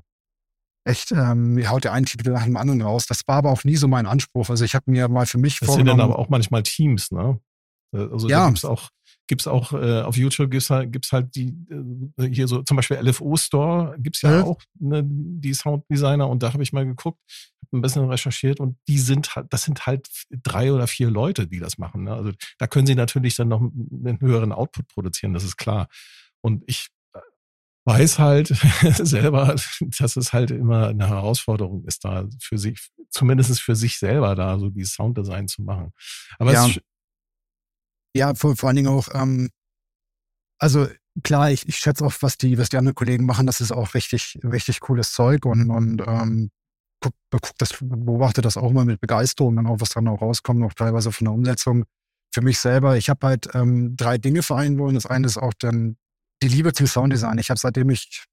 echt, 0.86 1.12
ähm, 1.12 1.60
ihr 1.60 1.70
haut 1.70 1.86
ja 1.86 1.92
einen 1.92 2.08
Titel 2.08 2.32
nach 2.32 2.46
dem 2.46 2.58
anderen 2.58 2.82
raus. 2.82 3.06
Das 3.06 3.22
war 3.28 3.36
aber 3.36 3.52
auch 3.52 3.64
nie 3.64 3.76
so 3.76 3.88
mein 3.88 4.08
Anspruch. 4.08 4.50
Also 4.50 4.66
ich 4.66 4.74
habe 4.74 4.90
mir 4.90 5.08
mal 5.08 5.28
für 5.28 5.38
mich 5.38 5.60
das 5.60 5.68
vorgenommen. 5.68 5.86
Das 5.86 5.92
sind 5.92 6.00
dann 6.00 6.12
aber 6.12 6.18
auch 6.18 6.30
manchmal 6.30 6.64
Teams, 6.64 7.12
ne? 7.12 7.40
Also 7.94 8.28
ja. 8.28 8.50
da 8.50 8.68
auch 8.68 8.90
gibt's 9.32 9.48
auch 9.48 9.72
äh, 9.72 10.02
auf 10.02 10.18
YouTube 10.18 10.52
gibt's 10.52 10.70
halt, 10.70 10.92
gibt's 10.92 11.14
halt 11.14 11.34
die 11.36 11.56
äh, 12.18 12.28
hier 12.28 12.50
so 12.50 12.64
zum 12.64 12.76
Beispiel 12.76 12.98
LFO 12.98 13.38
Store 13.38 13.96
gibt's 13.98 14.22
ja, 14.24 14.40
ja. 14.40 14.44
auch 14.44 14.62
ne, 14.78 15.04
die 15.06 15.54
Sounddesigner 15.54 16.28
und 16.28 16.44
da 16.44 16.52
habe 16.52 16.62
ich 16.64 16.74
mal 16.74 16.86
geguckt, 16.86 17.18
habe 17.62 17.78
ein 17.78 17.82
bisschen 17.82 18.10
recherchiert 18.10 18.60
und 18.60 18.76
die 18.90 19.00
sind 19.00 19.34
halt, 19.34 19.48
das 19.54 19.64
sind 19.64 19.86
halt 19.86 20.10
drei 20.32 20.74
oder 20.74 20.86
vier 20.86 21.10
Leute, 21.10 21.48
die 21.48 21.60
das 21.60 21.78
machen. 21.78 22.04
Ne? 22.04 22.14
Also 22.14 22.34
da 22.58 22.68
können 22.68 22.86
sie 22.86 22.94
natürlich 22.94 23.38
dann 23.38 23.48
noch 23.48 23.62
einen 23.62 24.20
höheren 24.20 24.52
Output 24.52 24.90
produzieren, 24.90 25.34
das 25.34 25.46
ist 25.46 25.56
klar. 25.56 25.88
Und 26.42 26.66
ich 26.68 26.90
äh, 27.14 27.20
weiß 27.86 28.20
halt 28.20 28.48
selber, 28.98 29.56
dass 29.98 30.18
es 30.18 30.34
halt 30.34 30.52
immer 30.52 30.90
eine 30.90 31.08
Herausforderung 31.08 31.86
ist, 31.86 32.04
da 32.04 32.28
für 32.42 32.58
sich, 32.58 32.92
zumindest 33.10 33.62
für 33.62 33.78
sich 33.78 33.98
selber 33.98 34.36
da 34.36 34.60
so 34.60 34.70
die 34.70 34.84
Sounddesign 34.84 35.48
zu 35.48 35.62
machen. 35.62 35.94
Aber 36.38 36.52
ja. 36.52 36.68
es, 36.68 36.82
ja, 38.16 38.34
vor, 38.36 38.56
vor 38.56 38.68
allen 38.68 38.76
Dingen 38.78 38.90
auch, 38.90 39.08
ähm, 39.14 39.50
also 40.60 40.88
klar, 41.24 41.52
ich, 41.52 41.68
ich 41.68 41.78
schätze 41.78 42.06
auch, 42.06 42.14
was 42.22 42.38
die, 42.38 42.58
was 42.58 42.70
die 42.70 42.78
anderen 42.78 42.96
Kollegen 42.96 43.26
machen, 43.26 43.48
das 43.48 43.62
ist 43.62 43.72
auch 43.72 43.94
richtig, 43.94 44.40
richtig 44.44 44.80
cooles 44.82 45.12
Zeug 45.14 45.46
und, 45.46 45.70
und 45.70 46.02
ähm, 46.06 46.52
guck, 47.02 47.14
guck 47.32 47.58
das, 47.58 47.76
beobachte 47.80 48.42
das 48.42 48.58
auch 48.58 48.72
mal 48.72 48.86
mit 48.86 49.02
Begeisterung, 49.02 49.56
dann 49.56 49.68
auch, 49.68 49.80
was 49.80 49.90
dann 49.90 50.08
auch 50.08 50.22
rauskommt, 50.22 50.64
auch 50.64 50.74
teilweise 50.74 51.12
von 51.12 51.26
der 51.26 51.34
Umsetzung. 51.34 51.86
Für 52.34 52.42
mich 52.42 52.60
selber, 52.60 52.96
ich 52.96 53.10
habe 53.10 53.28
halt 53.28 53.50
ähm, 53.54 53.96
drei 53.98 54.18
Dinge 54.18 54.42
vereinen 54.42 54.78
wollen. 54.78 54.96
Das 54.96 55.06
eine 55.06 55.28
ist 55.28 55.38
auch 55.38 55.54
dann 55.60 55.98
die 56.42 56.48
Liebe 56.48 56.72
zum 56.72 56.88
Sounddesign. 56.88 57.38
Ich 57.40 57.50
habe 57.50 57.60
seitdem 57.60 57.90
ich 57.90 58.26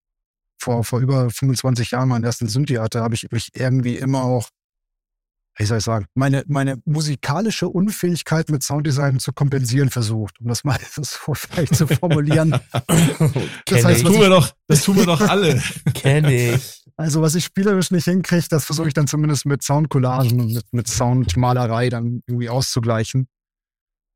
vor, 0.60 0.84
vor 0.84 1.00
über 1.00 1.30
25 1.30 1.92
Jahren 1.92 2.08
meinen 2.08 2.24
ersten 2.24 2.48
Synthi 2.48 2.74
hatte, 2.74 3.00
habe 3.00 3.14
ich 3.14 3.30
mich 3.32 3.50
irgendwie 3.54 3.96
immer 3.96 4.22
auch 4.22 4.50
wie 5.58 5.64
soll 5.64 5.78
ich 5.78 5.84
sagen, 5.84 6.06
meine, 6.14 6.44
meine 6.46 6.80
musikalische 6.84 7.68
Unfähigkeit 7.68 8.48
mit 8.48 8.62
Sounddesign 8.62 9.18
zu 9.18 9.32
kompensieren 9.32 9.90
versucht, 9.90 10.40
um 10.40 10.46
das 10.46 10.64
mal 10.64 10.78
so 10.90 11.34
vielleicht 11.34 11.74
zu 11.74 11.86
formulieren. 11.86 12.50
das 13.66 13.84
heißt, 13.84 14.06
tun 14.06 14.20
wir 14.20 14.28
doch, 14.28 14.50
das 14.68 14.82
tun 14.84 14.96
wir 14.96 15.06
doch 15.06 15.20
alle. 15.20 15.60
Kenne 15.94 16.54
ich. 16.54 16.84
Also 16.96 17.22
was 17.22 17.34
ich 17.34 17.44
spielerisch 17.44 17.90
nicht 17.90 18.04
hinkriege, 18.04 18.46
das 18.48 18.64
versuche 18.64 18.88
ich 18.88 18.94
dann 18.94 19.06
zumindest 19.06 19.46
mit 19.46 19.62
Soundcollagen 19.62 20.40
und 20.40 20.52
mit, 20.52 20.64
mit 20.72 20.88
Soundmalerei 20.88 21.88
dann 21.88 22.22
irgendwie 22.26 22.48
auszugleichen. 22.48 23.28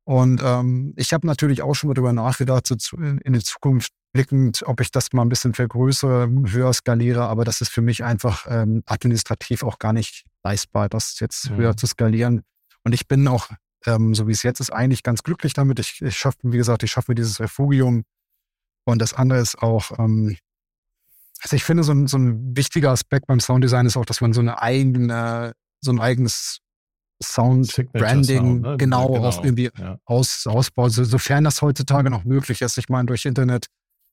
Und 0.05 0.41
ähm, 0.43 0.93
ich 0.97 1.13
habe 1.13 1.25
natürlich 1.25 1.61
auch 1.61 1.73
schon 1.75 1.87
mal 1.87 1.93
darüber 1.93 2.13
nachgedacht, 2.13 2.67
so 2.67 2.75
zu, 2.75 2.97
in, 2.97 3.19
in 3.19 3.33
die 3.33 3.43
Zukunft 3.43 3.91
blickend, 4.11 4.63
ob 4.65 4.81
ich 4.81 4.91
das 4.91 5.13
mal 5.13 5.23
ein 5.23 5.29
bisschen 5.29 5.53
vergrößere, 5.53 6.29
höher 6.47 6.73
skaliere, 6.73 7.23
aber 7.23 7.45
das 7.45 7.61
ist 7.61 7.69
für 7.69 7.81
mich 7.81 8.03
einfach 8.03 8.45
ähm, 8.49 8.83
administrativ 8.85 9.63
auch 9.63 9.79
gar 9.79 9.93
nicht 9.93 10.25
leistbar, 10.43 10.89
das 10.89 11.19
jetzt 11.19 11.49
mhm. 11.49 11.55
höher 11.55 11.77
zu 11.77 11.87
skalieren. 11.87 12.43
Und 12.83 12.93
ich 12.93 13.07
bin 13.07 13.27
auch, 13.27 13.49
ähm, 13.85 14.13
so 14.13 14.27
wie 14.27 14.33
es 14.33 14.43
jetzt 14.43 14.59
ist, 14.59 14.71
eigentlich 14.71 15.03
ganz 15.03 15.23
glücklich 15.23 15.53
damit. 15.53 15.79
Ich, 15.79 16.01
ich 16.01 16.17
schaffe, 16.17 16.37
wie 16.43 16.57
gesagt, 16.57 16.83
ich 16.83 16.91
schaffe 16.91 17.15
dieses 17.15 17.39
Refugium. 17.39 18.03
Und 18.85 19.01
das 19.01 19.13
andere 19.13 19.39
ist 19.39 19.61
auch, 19.61 19.97
ähm, 19.97 20.37
also 21.41 21.55
ich 21.55 21.63
finde, 21.63 21.83
so 21.83 21.93
ein, 21.93 22.07
so 22.07 22.17
ein 22.17 22.55
wichtiger 22.55 22.91
Aspekt 22.91 23.27
beim 23.27 23.39
Sounddesign 23.39 23.85
ist 23.85 23.97
auch, 23.97 24.05
dass 24.05 24.21
man 24.21 24.33
so 24.33 24.41
eine 24.41 24.61
eigene, 24.61 25.53
so 25.81 25.91
ein 25.91 25.99
eigenes 25.99 26.59
Sound, 27.23 27.73
Branding, 27.93 28.61
ne? 28.61 28.77
genau, 28.77 29.07
genau, 29.07 29.27
auch 29.27 29.43
irgendwie 29.43 29.69
ja. 29.77 29.97
aus, 30.05 30.45
ausbaut, 30.45 30.91
so, 30.91 31.03
sofern 31.03 31.43
das 31.43 31.61
heutzutage 31.61 32.09
noch 32.09 32.23
möglich 32.23 32.61
ist. 32.61 32.77
Ich 32.77 32.89
meine, 32.89 33.07
durch 33.07 33.25
Internet 33.25 33.67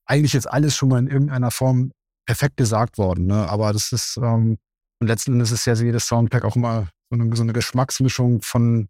eigentlich 0.05 0.35
ist 0.35 0.47
alles 0.47 0.75
schon 0.75 0.89
mal 0.89 0.99
in 0.99 1.07
irgendeiner 1.07 1.51
Form 1.51 1.91
perfekt 2.25 2.57
gesagt 2.57 2.97
worden. 2.97 3.27
Ne? 3.27 3.47
Aber 3.47 3.73
das 3.73 3.91
ist, 3.91 4.17
ähm, 4.17 4.57
und 4.99 5.07
letzten 5.07 5.33
Endes 5.33 5.51
ist 5.51 5.65
ja 5.65 5.73
jedes 5.73 6.07
Soundpack 6.07 6.43
auch 6.43 6.55
immer 6.55 6.89
so 7.09 7.19
eine, 7.19 7.35
so 7.35 7.43
eine 7.43 7.53
Geschmacksmischung 7.53 8.41
von 8.41 8.87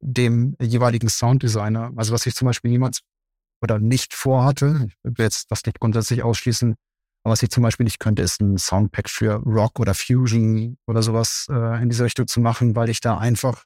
dem 0.00 0.56
jeweiligen 0.60 1.08
Sounddesigner. 1.08 1.92
Also 1.96 2.12
was 2.12 2.26
ich 2.26 2.34
zum 2.34 2.46
Beispiel 2.46 2.70
niemals 2.70 3.00
oder 3.62 3.78
nicht 3.78 4.14
vorhatte, 4.14 4.88
ich 4.88 4.96
will 5.04 5.24
jetzt 5.24 5.50
das 5.50 5.64
nicht 5.64 5.80
grundsätzlich 5.80 6.22
ausschließen, 6.22 6.74
aber 7.24 7.32
was 7.32 7.42
ich 7.42 7.50
zum 7.50 7.62
Beispiel 7.62 7.84
nicht 7.84 7.98
könnte, 7.98 8.22
ist 8.22 8.40
ein 8.40 8.58
Soundpack 8.58 9.08
für 9.08 9.36
Rock 9.36 9.80
oder 9.80 9.94
Fusion 9.94 10.76
oder 10.86 11.02
sowas 11.02 11.46
äh, 11.50 11.82
in 11.82 11.88
diese 11.88 12.04
Richtung 12.04 12.26
zu 12.26 12.38
machen, 12.40 12.76
weil 12.76 12.90
ich 12.90 13.00
da 13.00 13.16
einfach 13.16 13.64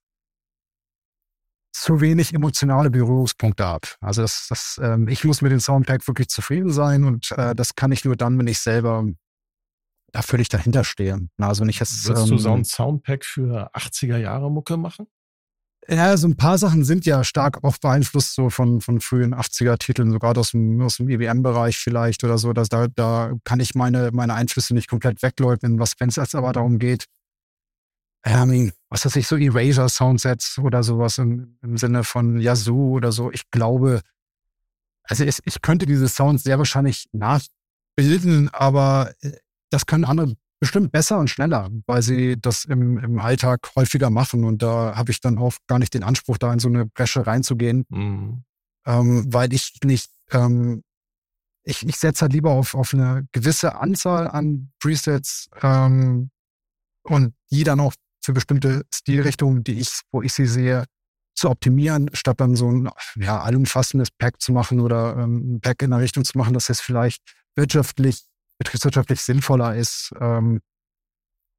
zu 1.72 2.00
wenig 2.00 2.32
emotionale 2.34 2.88
Berührungspunkte 2.88 3.64
habe. 3.64 3.88
Also 4.00 4.22
das, 4.22 4.46
das, 4.48 4.80
ähm, 4.82 5.08
ich 5.08 5.24
muss 5.24 5.42
mit 5.42 5.50
dem 5.50 5.60
Soundpack 5.60 6.06
wirklich 6.06 6.28
zufrieden 6.28 6.70
sein 6.70 7.04
und 7.04 7.32
äh, 7.32 7.54
das 7.54 7.74
kann 7.74 7.90
ich 7.90 8.04
nur 8.04 8.16
dann, 8.16 8.38
wenn 8.38 8.46
ich 8.46 8.60
selber 8.60 9.04
da 10.12 10.22
völlig 10.22 10.48
dahinter 10.48 10.84
stehe. 10.84 11.28
Also 11.38 11.62
wenn 11.62 11.68
ich 11.68 11.80
jetzt, 11.80 12.06
Würdest 12.06 12.26
ähm, 12.26 12.30
du 12.30 12.38
so 12.38 12.52
ein 12.52 12.64
Soundpack 12.64 13.24
für 13.24 13.74
80er 13.74 14.18
Jahre 14.18 14.50
Mucke 14.50 14.76
machen? 14.76 15.06
Ja, 15.90 16.14
so 16.18 16.28
ein 16.28 16.36
paar 16.36 16.58
Sachen 16.58 16.84
sind 16.84 17.06
ja 17.06 17.24
stark 17.24 17.64
auch 17.64 17.78
beeinflusst 17.78 18.34
so 18.34 18.50
von, 18.50 18.82
von 18.82 19.00
frühen 19.00 19.34
80er-Titeln, 19.34 20.10
sogar 20.10 20.36
aus 20.36 20.50
dem, 20.50 20.82
aus 20.82 20.98
dem 20.98 21.08
EBM-Bereich 21.08 21.78
vielleicht 21.78 22.24
oder 22.24 22.36
so. 22.36 22.52
Dass 22.52 22.68
da, 22.68 22.88
da 22.88 23.32
kann 23.44 23.58
ich 23.60 23.74
meine, 23.74 24.10
meine 24.12 24.34
Einflüsse 24.34 24.74
nicht 24.74 24.88
komplett 24.88 25.22
wegleugnen. 25.22 25.78
Was, 25.78 25.94
wenn 25.98 26.10
es 26.10 26.16
jetzt 26.16 26.34
aber 26.34 26.52
darum 26.52 26.78
geht, 26.78 27.06
ähm, 28.22 28.72
was 28.90 29.06
weiß 29.06 29.16
ich, 29.16 29.26
so 29.26 29.36
Erasure-Soundsets 29.36 30.58
oder 30.58 30.82
sowas 30.82 31.16
im, 31.16 31.56
im 31.62 31.78
Sinne 31.78 32.04
von 32.04 32.38
Yazoo 32.38 32.96
oder 32.96 33.10
so. 33.10 33.32
Ich 33.32 33.50
glaube, 33.50 34.02
also 35.04 35.24
ich, 35.24 35.38
ich 35.44 35.62
könnte 35.62 35.86
diese 35.86 36.08
Sounds 36.08 36.42
sehr 36.42 36.58
wahrscheinlich 36.58 37.08
nachbilden, 37.12 38.50
aber 38.52 39.14
äh, 39.20 39.32
das 39.70 39.86
können 39.86 40.04
andere 40.04 40.34
bestimmt 40.60 40.92
besser 40.92 41.18
und 41.18 41.30
schneller, 41.30 41.70
weil 41.86 42.02
sie 42.02 42.36
das 42.40 42.64
im, 42.64 42.98
im 42.98 43.18
Alltag 43.18 43.70
häufiger 43.76 44.10
machen. 44.10 44.44
Und 44.44 44.62
da 44.62 44.96
habe 44.96 45.10
ich 45.10 45.20
dann 45.20 45.38
auch 45.38 45.54
gar 45.66 45.78
nicht 45.78 45.94
den 45.94 46.02
Anspruch, 46.02 46.38
da 46.38 46.52
in 46.52 46.58
so 46.58 46.68
eine 46.68 46.86
Bresche 46.86 47.26
reinzugehen, 47.26 47.84
mhm. 47.88 48.44
ähm, 48.86 49.24
weil 49.32 49.52
ich 49.52 49.78
nicht, 49.84 50.10
ähm, 50.32 50.82
ich, 51.62 51.86
ich 51.86 51.96
setze 51.96 52.22
halt 52.22 52.32
lieber 52.32 52.50
auf, 52.50 52.74
auf 52.74 52.94
eine 52.94 53.26
gewisse 53.32 53.76
Anzahl 53.76 54.28
an 54.28 54.72
Presets 54.80 55.48
ähm, 55.62 56.30
und 57.02 57.34
die 57.50 57.64
dann 57.64 57.80
auch 57.80 57.94
für 58.20 58.32
bestimmte 58.32 58.82
Stilrichtungen, 58.92 59.64
die 59.64 59.80
ich, 59.80 60.00
wo 60.10 60.22
ich 60.22 60.32
sie 60.32 60.46
sehe, 60.46 60.84
zu 61.34 61.50
optimieren, 61.50 62.10
statt 62.14 62.40
dann 62.40 62.56
so 62.56 62.70
ein 62.70 62.90
ja, 63.14 63.40
allumfassendes 63.40 64.10
Pack 64.10 64.40
zu 64.42 64.52
machen 64.52 64.80
oder 64.80 65.16
ähm, 65.16 65.54
ein 65.54 65.60
Pack 65.60 65.82
in 65.82 65.90
der 65.90 66.00
Richtung 66.00 66.24
zu 66.24 66.36
machen, 66.36 66.52
dass 66.52 66.68
es 66.68 66.80
vielleicht 66.80 67.22
wirtschaftlich 67.54 68.27
betriebswirtschaftlich 68.58 69.20
sinnvoller 69.20 69.74
ist, 69.74 70.12
ähm, 70.20 70.60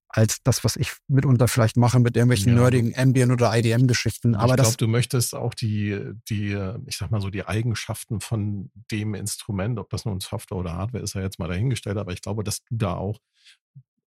als 0.10 0.42
das, 0.44 0.64
was 0.64 0.76
ich 0.76 0.94
mitunter 1.08 1.48
vielleicht 1.48 1.78
mache 1.78 2.00
mit 2.00 2.18
irgendwelchen 2.18 2.54
ja. 2.54 2.62
nerdigen 2.62 2.96
Ambient- 2.96 3.32
oder 3.32 3.56
IDM-Geschichten. 3.56 4.34
Aber 4.36 4.56
ich 4.56 4.62
glaube, 4.62 4.78
du 4.78 4.88
möchtest 4.88 5.36
auch 5.36 5.54
die, 5.54 6.14
die, 6.28 6.58
ich 6.88 6.98
sag 6.98 7.12
mal 7.12 7.22
so, 7.22 7.30
die 7.30 7.46
Eigenschaften 7.46 8.20
von 8.20 8.72
dem 8.92 9.14
Instrument, 9.14 9.78
ob 9.78 9.90
das 9.92 10.06
nun 10.06 10.20
Software 10.20 10.58
oder 10.58 10.74
Hardware 10.74 11.04
ist, 11.04 11.14
ja 11.14 11.22
jetzt 11.22 11.38
mal 11.38 11.48
dahingestellt, 11.48 11.98
aber 11.98 12.12
ich 12.12 12.22
glaube, 12.22 12.44
dass 12.44 12.64
du 12.64 12.76
da 12.76 12.96
auch, 12.96 13.20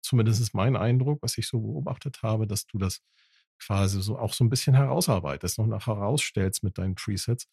zumindest 0.00 0.40
ist 0.40 0.54
mein 0.54 0.76
Eindruck, 0.76 1.20
was 1.20 1.36
ich 1.36 1.48
so 1.48 1.60
beobachtet 1.60 2.22
habe, 2.22 2.46
dass 2.46 2.66
du 2.66 2.78
das 2.78 3.00
quasi 3.58 4.00
so 4.00 4.16
auch 4.16 4.32
so 4.32 4.44
ein 4.44 4.50
bisschen 4.50 4.74
herausarbeitest, 4.74 5.58
noch 5.58 5.66
nach 5.66 5.88
herausstellst 5.88 6.62
mit 6.62 6.78
deinen 6.78 6.94
Presets 6.94 7.48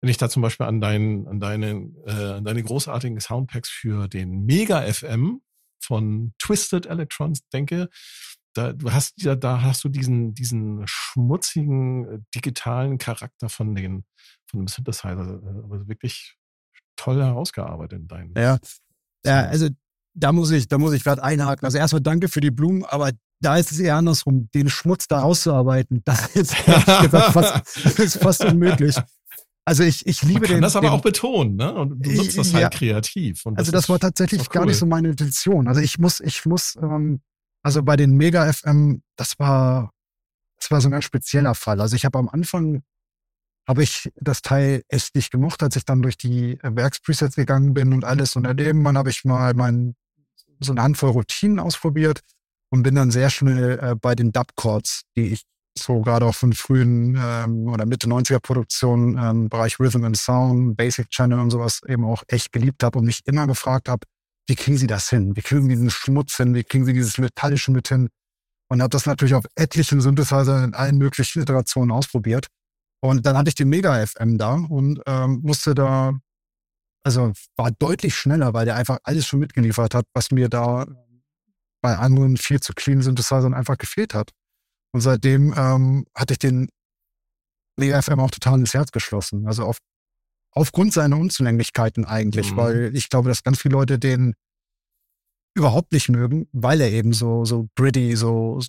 wenn 0.00 0.10
ich 0.10 0.18
da 0.18 0.28
zum 0.28 0.42
Beispiel 0.42 0.66
an, 0.66 0.80
dein, 0.80 1.26
an, 1.26 1.40
deine, 1.40 1.90
äh, 2.06 2.32
an 2.36 2.44
deine 2.44 2.62
großartigen 2.62 3.20
Soundpacks 3.20 3.68
für 3.68 4.08
den 4.08 4.44
Mega 4.44 4.82
FM 4.82 5.40
von 5.80 6.34
Twisted 6.38 6.86
Electrons 6.86 7.46
denke, 7.52 7.88
da, 8.54 8.72
du 8.72 8.90
hast, 8.92 9.14
da, 9.24 9.36
da 9.36 9.62
hast 9.62 9.84
du 9.84 9.88
diesen, 9.88 10.34
diesen 10.34 10.82
schmutzigen 10.86 12.04
äh, 12.06 12.18
digitalen 12.34 12.98
Charakter 12.98 13.48
von, 13.48 13.74
den, 13.74 14.04
von 14.46 14.60
dem 14.60 14.68
Synthesizer 14.68 15.10
äh, 15.12 15.62
aber 15.62 15.88
wirklich 15.88 16.36
toll 16.96 17.22
herausgearbeitet 17.22 18.00
in 18.00 18.08
deinen. 18.08 18.34
Ja. 18.36 18.58
ja, 19.24 19.42
also 19.46 19.68
da 20.14 20.32
muss 20.32 20.50
ich, 20.50 20.68
da 20.68 20.78
muss 20.78 20.94
ich 20.94 21.04
gerade 21.04 21.22
einhaken. 21.22 21.64
Also 21.64 21.78
erstmal 21.78 22.00
danke 22.00 22.28
für 22.28 22.40
die 22.40 22.50
Blumen, 22.50 22.84
aber 22.84 23.12
da 23.40 23.56
ist 23.58 23.70
es 23.70 23.78
eher 23.78 23.96
andersrum, 23.96 24.48
den 24.54 24.70
Schmutz 24.70 25.08
da 25.08 25.22
auszuarbeiten. 25.22 26.02
Das 26.04 26.34
ist, 26.34 26.56
gesagt, 26.56 27.32
fast, 27.32 27.76
ist 27.98 28.18
fast 28.18 28.44
unmöglich. 28.44 28.96
Also 29.68 29.82
ich, 29.82 30.06
ich 30.06 30.22
liebe 30.22 30.40
Man 30.40 30.42
kann 30.42 30.56
den. 30.58 30.62
das 30.62 30.76
aber 30.76 30.86
den, 30.88 30.92
auch 30.92 31.02
betonen, 31.02 31.56
ne? 31.56 31.74
Und 31.74 32.06
du 32.06 32.12
nutzt 32.12 32.38
das 32.38 32.54
halt 32.54 32.62
ja. 32.62 32.68
kreativ. 32.70 33.42
Das 33.42 33.54
also 33.56 33.72
das 33.72 33.88
war 33.88 33.98
tatsächlich 33.98 34.42
cool. 34.42 34.52
gar 34.52 34.64
nicht 34.64 34.78
so 34.78 34.86
meine 34.86 35.08
Intention. 35.08 35.66
Also 35.66 35.80
ich 35.80 35.98
muss, 35.98 36.20
ich 36.20 36.46
muss, 36.46 36.76
ähm, 36.80 37.20
also 37.64 37.82
bei 37.82 37.96
den 37.96 38.16
Mega 38.16 38.50
FM, 38.50 39.02
das 39.16 39.40
war, 39.40 39.90
das 40.56 40.70
war 40.70 40.80
so 40.80 40.88
ein 40.88 40.92
ganz 40.92 41.04
spezieller 41.04 41.56
Fall. 41.56 41.80
Also 41.80 41.96
ich 41.96 42.04
habe 42.04 42.16
am 42.16 42.28
Anfang 42.28 42.84
habe 43.66 43.82
ich 43.82 44.12
das 44.20 44.40
Teil 44.40 44.82
echt 44.88 45.16
nicht 45.16 45.32
gemocht, 45.32 45.60
als 45.64 45.74
ich 45.74 45.84
dann 45.84 46.00
durch 46.00 46.16
die 46.16 46.58
Werkspresets 46.62 47.34
gegangen 47.34 47.74
bin 47.74 47.92
und 47.92 48.04
alles. 48.04 48.36
Und 48.36 48.44
irgendwann 48.44 48.96
habe 48.96 49.10
ich 49.10 49.24
mal 49.24 49.54
mein, 49.54 49.96
so 50.60 50.70
eine 50.70 50.82
Handvoll 50.82 51.10
Routinen 51.10 51.58
ausprobiert 51.58 52.20
und 52.70 52.84
bin 52.84 52.94
dann 52.94 53.10
sehr 53.10 53.30
schnell 53.30 53.80
äh, 53.82 53.94
bei 53.96 54.14
den 54.14 54.30
Dub-Chords, 54.30 55.02
die 55.16 55.32
ich 55.32 55.42
so 55.78 56.00
gerade 56.00 56.26
auch 56.26 56.34
von 56.34 56.52
frühen 56.52 57.16
ähm, 57.20 57.68
oder 57.68 57.86
Mitte 57.86 58.08
90er 58.08 58.40
Produktionen 58.40 59.18
ähm, 59.18 59.48
Bereich 59.48 59.78
Rhythm 59.78 60.04
and 60.04 60.16
Sound, 60.16 60.76
Basic 60.76 61.10
Channel 61.10 61.38
und 61.38 61.50
sowas 61.50 61.80
eben 61.86 62.04
auch 62.04 62.22
echt 62.28 62.52
geliebt 62.52 62.82
habe 62.82 62.98
und 62.98 63.04
mich 63.04 63.20
immer 63.26 63.46
gefragt 63.46 63.88
habe, 63.88 64.06
wie 64.48 64.54
kriegen 64.54 64.78
sie 64.78 64.86
das 64.86 65.10
hin? 65.10 65.36
Wie 65.36 65.42
kriegen 65.42 65.62
sie 65.62 65.70
diesen 65.70 65.90
Schmutz 65.90 66.36
hin? 66.36 66.54
Wie 66.54 66.64
kriegen 66.64 66.84
sie 66.84 66.92
dieses 66.92 67.18
Metallische 67.18 67.72
mit 67.72 67.88
hin? 67.88 68.08
Und 68.68 68.80
habe 68.80 68.90
das 68.90 69.06
natürlich 69.06 69.34
auf 69.34 69.44
etlichen 69.54 70.00
Synthesizer 70.00 70.64
in 70.64 70.74
allen 70.74 70.98
möglichen 70.98 71.42
Iterationen 71.42 71.90
ausprobiert. 71.90 72.46
Und 73.00 73.26
dann 73.26 73.36
hatte 73.36 73.48
ich 73.48 73.54
den 73.54 73.68
Mega 73.68 74.04
FM 74.04 74.38
da 74.38 74.54
und 74.54 75.00
ähm, 75.06 75.40
musste 75.42 75.74
da, 75.74 76.18
also 77.04 77.32
war 77.56 77.70
deutlich 77.70 78.16
schneller, 78.16 78.54
weil 78.54 78.64
der 78.64 78.76
einfach 78.76 78.98
alles 79.04 79.26
schon 79.26 79.40
mitgeliefert 79.40 79.94
hat, 79.94 80.06
was 80.14 80.30
mir 80.30 80.48
da 80.48 80.86
bei 81.82 81.96
anderen 81.96 82.36
viel 82.36 82.60
zu 82.60 82.72
clean 82.72 83.02
Synthesizern 83.02 83.54
einfach 83.54 83.78
gefehlt 83.78 84.14
hat. 84.14 84.32
Und 84.92 85.00
seitdem 85.00 85.54
ähm, 85.56 86.06
hatte 86.14 86.34
ich 86.34 86.38
den 86.38 86.68
Leo 87.78 88.00
FM 88.00 88.20
auch 88.20 88.30
total 88.30 88.58
ins 88.58 88.74
Herz 88.74 88.90
geschlossen. 88.90 89.46
Also 89.46 89.64
auf, 89.64 89.78
aufgrund 90.52 90.92
seiner 90.92 91.18
Unzulänglichkeiten 91.18 92.04
eigentlich, 92.04 92.52
mhm. 92.52 92.56
weil 92.56 92.96
ich 92.96 93.10
glaube, 93.10 93.28
dass 93.28 93.42
ganz 93.42 93.60
viele 93.60 93.74
Leute 93.74 93.98
den 93.98 94.34
überhaupt 95.54 95.92
nicht 95.92 96.08
mögen, 96.08 96.48
weil 96.52 96.80
er 96.80 96.90
eben 96.90 97.12
so, 97.12 97.44
so 97.44 97.68
gritty, 97.76 98.14
so 98.16 98.60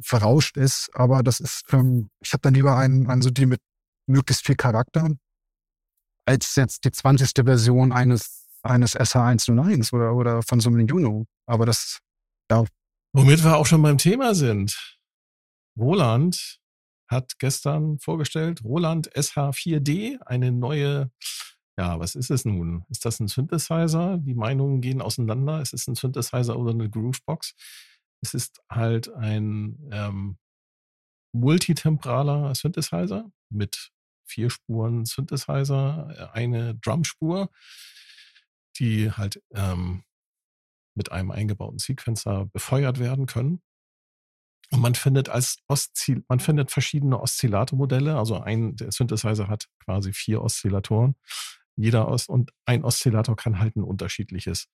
verrauscht 0.00 0.56
ist. 0.56 0.90
Aber 0.94 1.22
das 1.22 1.40
ist, 1.40 1.64
ähm, 1.72 2.10
ich 2.20 2.32
habe 2.32 2.40
dann 2.42 2.54
lieber 2.54 2.76
einen, 2.76 3.08
einen 3.08 3.22
so 3.22 3.30
die 3.30 3.46
mit 3.46 3.60
möglichst 4.06 4.46
viel 4.46 4.56
Charakter, 4.56 5.10
als 6.26 6.56
jetzt 6.56 6.84
die 6.84 6.90
20. 6.90 7.44
Version 7.44 7.92
eines, 7.92 8.46
eines 8.62 8.96
SH101 8.96 9.92
oder, 9.92 10.14
oder 10.14 10.42
von 10.42 10.60
so 10.60 10.70
einem 10.70 10.86
Juno. 10.86 11.26
Aber 11.46 11.66
das, 11.66 12.00
ja. 12.50 12.64
Womit 13.12 13.44
wir 13.44 13.56
auch 13.56 13.66
schon 13.66 13.82
beim 13.82 13.98
Thema 13.98 14.34
sind. 14.34 14.93
Roland 15.76 16.60
hat 17.08 17.38
gestern 17.38 17.98
vorgestellt, 17.98 18.64
Roland 18.64 19.10
SH4D, 19.14 20.20
eine 20.22 20.52
neue, 20.52 21.10
ja, 21.76 21.98
was 21.98 22.14
ist 22.14 22.30
es 22.30 22.44
nun? 22.44 22.84
Ist 22.88 23.04
das 23.04 23.20
ein 23.20 23.28
Synthesizer? 23.28 24.18
Die 24.18 24.34
Meinungen 24.34 24.80
gehen 24.80 25.02
auseinander. 25.02 25.60
Es 25.60 25.72
ist 25.72 25.88
ein 25.88 25.94
Synthesizer 25.94 26.58
oder 26.58 26.70
eine 26.70 26.88
Groovebox. 26.88 27.54
Es 28.22 28.34
ist 28.34 28.62
halt 28.70 29.12
ein 29.12 29.78
ähm, 29.90 30.38
multitemporaler 31.32 32.54
Synthesizer 32.54 33.30
mit 33.50 33.90
vier 34.26 34.50
Spuren 34.50 35.04
Synthesizer, 35.04 36.32
eine 36.32 36.76
Drumspur, 36.76 37.50
die 38.78 39.12
halt 39.12 39.42
ähm, 39.52 40.04
mit 40.96 41.12
einem 41.12 41.30
eingebauten 41.30 41.78
Sequencer 41.78 42.46
befeuert 42.46 42.98
werden 42.98 43.26
können. 43.26 43.60
Und 44.70 44.80
man 44.80 44.94
findet 44.94 45.28
als 45.28 45.58
Oszil 45.68 46.24
man 46.28 46.40
findet 46.40 46.70
verschiedene 46.70 47.20
Oszillatormodelle. 47.20 48.16
Also 48.16 48.40
ein 48.40 48.76
der 48.76 48.92
Synthesizer 48.92 49.48
hat 49.48 49.68
quasi 49.84 50.12
vier 50.12 50.42
Oszillatoren. 50.42 51.16
Jeder 51.76 52.08
Os 52.08 52.28
und 52.28 52.52
ein 52.66 52.84
Oszillator 52.84 53.36
kann 53.36 53.58
halt 53.58 53.76
ein 53.76 53.82
unterschiedliches 53.82 54.68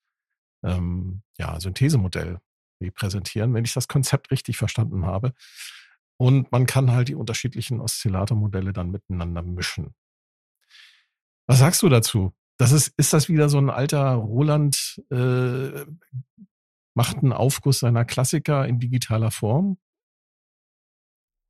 ähm, 0.62 1.22
ja, 1.38 1.58
Synthesemodell 1.58 2.38
repräsentieren, 2.82 3.54
wenn 3.54 3.64
ich 3.64 3.74
das 3.74 3.88
Konzept 3.88 4.30
richtig 4.30 4.56
verstanden 4.56 5.06
habe. 5.06 5.34
Und 6.18 6.52
man 6.52 6.66
kann 6.66 6.90
halt 6.90 7.08
die 7.08 7.14
unterschiedlichen 7.14 7.80
Oszillatormodelle 7.80 8.72
dann 8.72 8.90
miteinander 8.90 9.42
mischen. 9.42 9.94
Was 11.46 11.58
sagst 11.58 11.82
du 11.82 11.88
dazu? 11.88 12.34
Das 12.58 12.72
ist, 12.72 12.92
ist 12.98 13.14
das 13.14 13.30
wieder 13.30 13.48
so 13.48 13.56
ein 13.56 13.70
alter 13.70 14.12
Roland 14.12 15.02
äh, 15.10 15.86
macht 17.00 17.16
einen 17.22 17.32
Aufguss 17.32 17.78
seiner 17.78 18.04
Klassiker 18.04 18.68
in 18.68 18.78
digitaler 18.78 19.30
Form? 19.30 19.78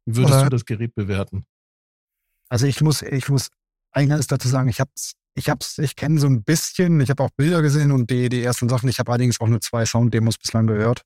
Wie 0.07 0.15
würdest 0.15 0.35
Oder, 0.35 0.45
du 0.45 0.51
das 0.51 0.65
Gerät 0.65 0.95
bewerten? 0.95 1.45
Also 2.49 2.69
ich 2.69 2.81
muss, 2.81 3.03
ich 3.03 3.29
muss 3.29 3.49
eines 3.91 4.29
dazu 4.29 4.47
sagen, 4.47 4.69
ich 4.69 4.79
hab's, 4.79 5.15
ich 5.35 5.49
hab's, 5.49 5.79
ich 5.79 5.97
kenne 5.97 6.21
so 6.21 6.29
ein 6.29 6.45
bisschen, 6.45 7.01
ich 7.01 7.11
habe 7.11 7.25
auch 7.25 7.31
Bilder 7.31 7.63
gesehen 7.63 7.91
und 7.91 8.11
die, 8.11 8.29
die 8.29 8.45
ersten 8.45 8.69
Sachen, 8.69 8.89
ich 8.89 9.01
habe 9.01 9.11
allerdings 9.11 9.41
auch 9.41 9.49
nur 9.49 9.61
zwei 9.61 9.85
Sound-Demos 9.85 10.39
bislang 10.39 10.69
gehört. 10.69 11.03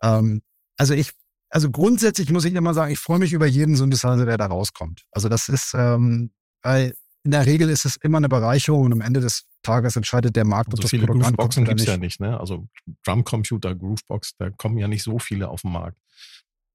Ähm, 0.00 0.42
also 0.76 0.94
ich, 0.94 1.10
also 1.48 1.68
grundsätzlich 1.68 2.30
muss 2.30 2.44
ich 2.44 2.54
immer 2.54 2.74
sagen, 2.74 2.92
ich 2.92 3.00
freue 3.00 3.18
mich 3.18 3.32
über 3.32 3.46
jeden 3.46 3.74
Synthesizer, 3.74 4.24
der 4.24 4.38
da 4.38 4.46
rauskommt. 4.46 5.02
Also 5.10 5.28
das 5.28 5.48
ist, 5.48 5.74
ähm, 5.74 6.30
weil 6.62 6.94
in 7.24 7.32
der 7.32 7.44
Regel 7.44 7.68
ist 7.70 7.86
es 7.86 7.96
immer 7.96 8.18
eine 8.18 8.28
Bereicherung 8.28 8.84
und 8.84 8.92
am 8.92 9.00
Ende 9.00 9.18
des 9.18 9.48
Tages 9.64 9.96
entscheidet 9.96 10.36
der 10.36 10.44
Markt, 10.44 10.68
ob 10.68 10.76
so 10.76 10.82
das 10.82 10.90
viele 10.90 11.06
Produkt 11.06 11.24
Grooveboxen 11.24 11.64
gibt 11.64 11.80
es 11.80 11.86
ja 11.86 11.96
nicht, 11.96 12.20
ne? 12.20 12.38
Also 12.38 12.68
Drumcomputer, 13.04 13.74
Groovebox, 13.74 14.36
da 14.38 14.50
kommen 14.50 14.78
ja 14.78 14.86
nicht 14.86 15.02
so 15.02 15.18
viele 15.18 15.48
auf 15.48 15.62
den 15.62 15.72
Markt. 15.72 15.98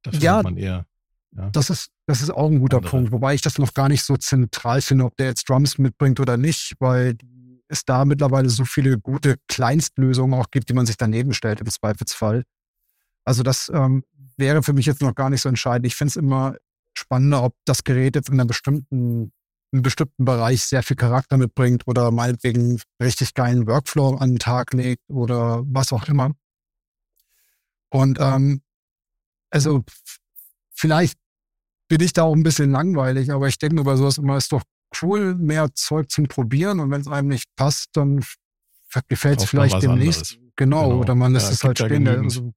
Da 0.03 0.11
findet 0.11 0.23
ja, 0.23 0.43
man 0.43 0.57
eher. 0.57 0.85
Ja, 1.31 1.49
das 1.51 1.69
ist, 1.69 1.91
das 2.07 2.21
ist 2.21 2.31
auch 2.31 2.49
ein 2.49 2.59
guter 2.59 2.77
andere. 2.77 2.91
Punkt, 2.91 3.11
wobei 3.11 3.35
ich 3.35 3.41
das 3.41 3.57
noch 3.57 3.73
gar 3.73 3.87
nicht 3.87 4.03
so 4.03 4.17
zentral 4.17 4.81
finde, 4.81 5.05
ob 5.05 5.15
der 5.15 5.27
jetzt 5.27 5.47
Drums 5.47 5.77
mitbringt 5.77 6.19
oder 6.19 6.37
nicht, 6.37 6.73
weil 6.79 7.17
es 7.67 7.85
da 7.85 8.03
mittlerweile 8.03 8.49
so 8.49 8.65
viele 8.65 8.99
gute 8.99 9.35
Kleinstlösungen 9.47 10.39
auch 10.39 10.49
gibt, 10.49 10.69
die 10.69 10.73
man 10.73 10.85
sich 10.85 10.97
daneben 10.97 11.33
stellt 11.33 11.61
im 11.61 11.67
Zweifelsfall. 11.67 12.43
Also 13.23 13.43
das 13.43 13.71
ähm, 13.73 14.03
wäre 14.37 14.63
für 14.63 14.73
mich 14.73 14.87
jetzt 14.87 15.01
noch 15.01 15.13
gar 15.13 15.29
nicht 15.29 15.41
so 15.41 15.49
entscheidend. 15.49 15.85
Ich 15.85 15.95
finde 15.95 16.09
es 16.09 16.15
immer 16.15 16.55
spannender, 16.97 17.43
ob 17.43 17.55
das 17.65 17.83
Gerät 17.83 18.15
jetzt 18.15 18.29
in 18.29 18.35
einer 18.35 18.45
bestimmten 18.45 19.31
einen 19.71 19.83
bestimmten 19.83 20.25
Bereich 20.25 20.63
sehr 20.63 20.83
viel 20.83 20.95
Charakter 20.95 21.37
mitbringt 21.37 21.83
oder 21.85 22.11
meinetwegen 22.11 22.81
richtig 23.01 23.33
geilen 23.33 23.67
Workflow 23.67 24.15
an 24.15 24.31
den 24.31 24.39
Tag 24.39 24.73
legt 24.73 25.03
oder 25.09 25.63
was 25.65 25.93
auch 25.93 26.07
immer. 26.07 26.31
Und 27.91 28.19
ähm, 28.19 28.61
also 29.51 29.83
vielleicht 30.71 31.17
bin 31.87 32.01
ich 32.01 32.13
da 32.13 32.23
auch 32.23 32.35
ein 32.35 32.43
bisschen 32.43 32.71
langweilig, 32.71 33.31
aber 33.31 33.47
ich 33.47 33.57
denke 33.57 33.81
über 33.81 33.97
sowas 33.97 34.17
immer, 34.17 34.37
ist 34.37 34.51
doch 34.51 34.63
cool, 35.01 35.35
mehr 35.35 35.73
Zeug 35.73 36.09
zum 36.09 36.27
Probieren 36.27 36.79
und 36.79 36.91
wenn 36.91 37.01
es 37.01 37.07
einem 37.07 37.27
nicht 37.27 37.45
passt, 37.55 37.89
dann 37.93 38.23
gefällt 39.07 39.39
es 39.39 39.49
vielleicht 39.49 39.81
demnächst. 39.81 40.39
Genau, 40.55 40.89
genau, 40.89 40.99
oder 40.99 41.15
man 41.15 41.33
lässt 41.33 41.47
ja, 41.47 41.53
es 41.53 41.63
halt 41.63 41.79
stehen. 41.79 42.05
Ja, 42.05 42.13
also, 42.15 42.53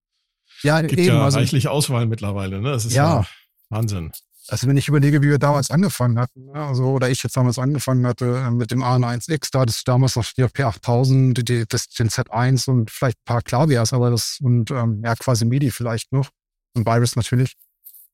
ja 0.62 0.80
gibt 0.80 0.98
eben. 0.98 1.16
Ja 1.16 1.24
also, 1.24 1.38
reichlich 1.38 1.68
Auswahl 1.68 2.06
mittlerweile, 2.06 2.60
ne? 2.60 2.70
Das 2.70 2.84
ist 2.84 2.94
ja, 2.94 3.20
ja 3.20 3.26
Wahnsinn. 3.68 4.12
Also 4.48 4.66
wenn 4.66 4.76
ich 4.76 4.88
überlege, 4.88 5.22
wie 5.22 5.28
wir 5.28 5.38
damals 5.38 5.70
angefangen 5.70 6.18
hatten, 6.18 6.46
ne, 6.46 6.54
also, 6.54 6.90
oder 6.90 7.08
ich 7.08 7.22
jetzt 7.22 7.36
damals 7.36 7.58
angefangen 7.58 8.06
hatte 8.06 8.44
äh, 8.46 8.50
mit 8.50 8.70
dem 8.72 8.82
A1X, 8.82 9.50
da 9.52 9.60
hattest 9.60 9.86
du 9.86 9.92
damals 9.92 10.16
noch 10.16 10.24
die 10.36 10.42
P8000, 10.42 11.42
die, 11.42 11.64
das, 11.68 11.88
den 11.88 12.08
Z1 12.08 12.68
und 12.68 12.90
vielleicht 12.90 13.18
ein 13.18 13.24
paar 13.24 13.42
Klaviers, 13.42 13.92
aber 13.92 14.10
das 14.10 14.38
und 14.42 14.70
ähm, 14.72 15.02
ja 15.04 15.14
quasi 15.14 15.44
MIDI 15.44 15.70
vielleicht 15.70 16.12
noch 16.12 16.30
und 16.74 16.86
Virus 16.86 17.14
natürlich. 17.14 17.54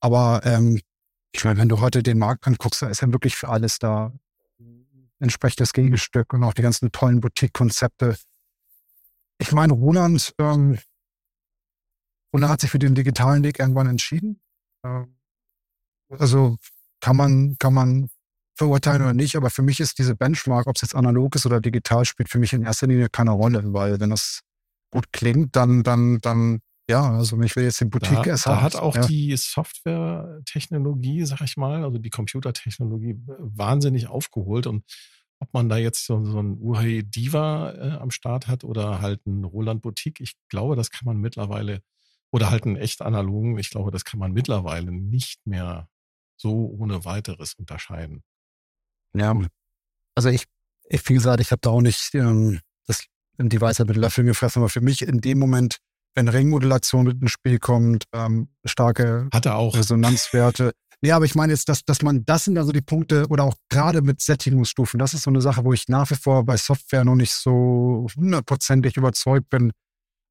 Aber 0.01 0.43
ähm, 0.45 0.81
ich 1.33 1.45
meine, 1.45 1.59
wenn 1.59 1.69
du 1.69 1.81
heute 1.81 2.03
den 2.03 2.19
Markt 2.19 2.47
anguckst, 2.47 2.83
da 2.83 2.89
ist 2.89 3.01
ja 3.01 3.11
wirklich 3.13 3.37
für 3.37 3.49
alles 3.49 3.79
da 3.79 4.13
entsprechendes 5.21 5.73
Gegenstück 5.73 6.33
und 6.33 6.45
auch 6.45 6.55
die 6.55 6.63
ganzen 6.63 6.93
tollen 6.93 7.21
Boutique-Konzepte. 7.21 8.17
Ich 9.39 9.53
meine, 9.53 9.73
Roland, 9.73 10.35
ähm, 10.39 10.79
Roland 12.33 12.53
hat 12.53 12.61
sich 12.61 12.71
für 12.71 12.79
den 12.79 12.95
digitalen 12.95 13.43
Weg 13.43 13.59
irgendwann 13.59 13.89
entschieden. 13.89 14.41
Ähm, 14.85 15.18
also 16.11 16.57
kann 17.01 17.17
man, 17.17 17.57
kann 17.59 17.75
man 17.75 18.09
verurteilen 18.59 19.03
oder 19.03 19.15
nicht, 19.15 19.37
aber 19.37 19.51
für 19.51 19.63
mich 19.63 19.81
ist 19.81 19.99
diese 19.99 20.17
Benchmark, 20.17 20.67
ob 20.67 20.77
es 20.77 20.83
jetzt 20.83 20.95
analog 20.95 21.35
ist 21.37 21.47
oder 21.47 21.61
digital, 21.61 22.05
spielt 22.05 22.29
für 22.29 22.39
mich 22.39 22.53
in 22.53 22.63
erster 22.63 22.89
Linie 22.89 23.09
keine 23.09 23.31
Rolle, 23.31 23.63
weil 23.73 24.01
wenn 24.01 24.11
das 24.11 24.43
gut 24.91 25.13
klingt, 25.13 25.55
dann, 25.55 25.85
dann, 25.85 26.19
dann, 26.21 26.61
ja, 26.91 27.13
also 27.13 27.41
ich 27.41 27.55
will 27.55 27.65
jetzt 27.65 27.81
den 27.81 27.91
Boutique 27.91 28.25
da, 28.25 28.35
Da 28.35 28.63
hat 28.63 28.75
auch 28.75 28.97
ja. 28.97 29.07
die 29.07 29.37
Software-Technologie, 29.37 31.25
sag 31.25 31.43
ich 31.43 31.57
mal, 31.57 31.85
also 31.85 31.99
die 31.99 32.11
Computertechnologie 32.11 33.21
wahnsinnig 33.39 34.09
aufgeholt 34.09 34.67
und 34.67 34.85
ob 35.41 35.55
man 35.55 35.69
da 35.69 35.77
jetzt 35.77 36.05
so, 36.05 36.25
so 36.25 36.41
ein 36.41 36.59
UHI 36.61 37.05
Diva 37.05 37.73
äh, 37.73 37.91
am 37.99 38.11
Start 38.11 38.49
hat 38.49 38.65
oder 38.65 39.01
halt 39.01 39.25
ein 39.27 39.45
Roland 39.45 39.83
Boutique, 39.83 40.21
ich 40.21 40.35
glaube, 40.49 40.75
das 40.75 40.91
kann 40.91 41.07
man 41.07 41.19
mittlerweile 41.19 41.81
oder 42.33 42.51
halt 42.51 42.65
einen 42.65 42.77
echt 42.77 43.03
analogen, 43.03 43.57
ich 43.57 43.71
glaube, 43.71 43.93
das 43.93 44.05
kann 44.05 44.19
man 44.19 44.33
mittlerweile 44.33 44.91
nicht 44.91 45.47
mehr 45.47 45.89
so 46.39 46.75
ohne 46.79 47.05
weiteres 47.05 47.55
unterscheiden. 47.55 48.23
Ja, 49.15 49.39
also 50.15 50.29
ich, 50.31 50.45
ich 50.89 51.07
wie 51.09 51.15
gesagt, 51.15 51.41
ich 51.41 51.51
habe 51.51 51.61
da 51.61 51.71
auch 51.71 51.81
nicht 51.81 52.15
ähm, 52.15 52.61
das 52.87 53.05
die 53.39 53.61
Weisheit 53.61 53.87
mit 53.87 53.97
Löffeln 53.97 54.27
gefressen, 54.27 54.61
aber 54.61 54.69
für 54.69 54.81
mich 54.81 55.03
in 55.03 55.21
dem 55.21 55.39
Moment, 55.39 55.79
wenn 56.15 56.29
Ringmodulation 56.29 57.05
mit 57.05 57.21
ins 57.21 57.31
Spiel 57.31 57.59
kommt, 57.59 58.05
ähm, 58.13 58.49
starke 58.65 59.29
Hat 59.33 59.47
er 59.47 59.57
auch. 59.57 59.77
Resonanzwerte. 59.77 60.73
Nee, 61.01 61.13
aber 61.13 61.25
ich 61.25 61.37
meine 61.37 61.53
jetzt, 61.53 61.69
dass, 61.69 61.85
dass 61.85 62.03
man, 62.03 62.25
das 62.25 62.47
sind 62.47 62.59
also 62.59 62.73
die 62.73 62.81
Punkte, 62.81 63.29
oder 63.29 63.45
auch 63.45 63.55
gerade 63.69 64.03
mit 64.03 64.21
Sättigungsstufen, 64.21 64.99
das 64.99 65.15
ist 65.15 65.23
so 65.23 65.31
eine 65.31 65.41
Sache, 65.41 65.65
wo 65.65 65.73
ich 65.73 65.87
nach 65.87 66.11
wie 66.11 66.17
vor 66.17 66.45
bei 66.45 66.57
Software 66.57 67.05
noch 67.05 67.15
nicht 67.15 67.33
so 67.33 68.09
hundertprozentig 68.17 68.97
überzeugt 68.97 69.49
bin, 69.49 69.71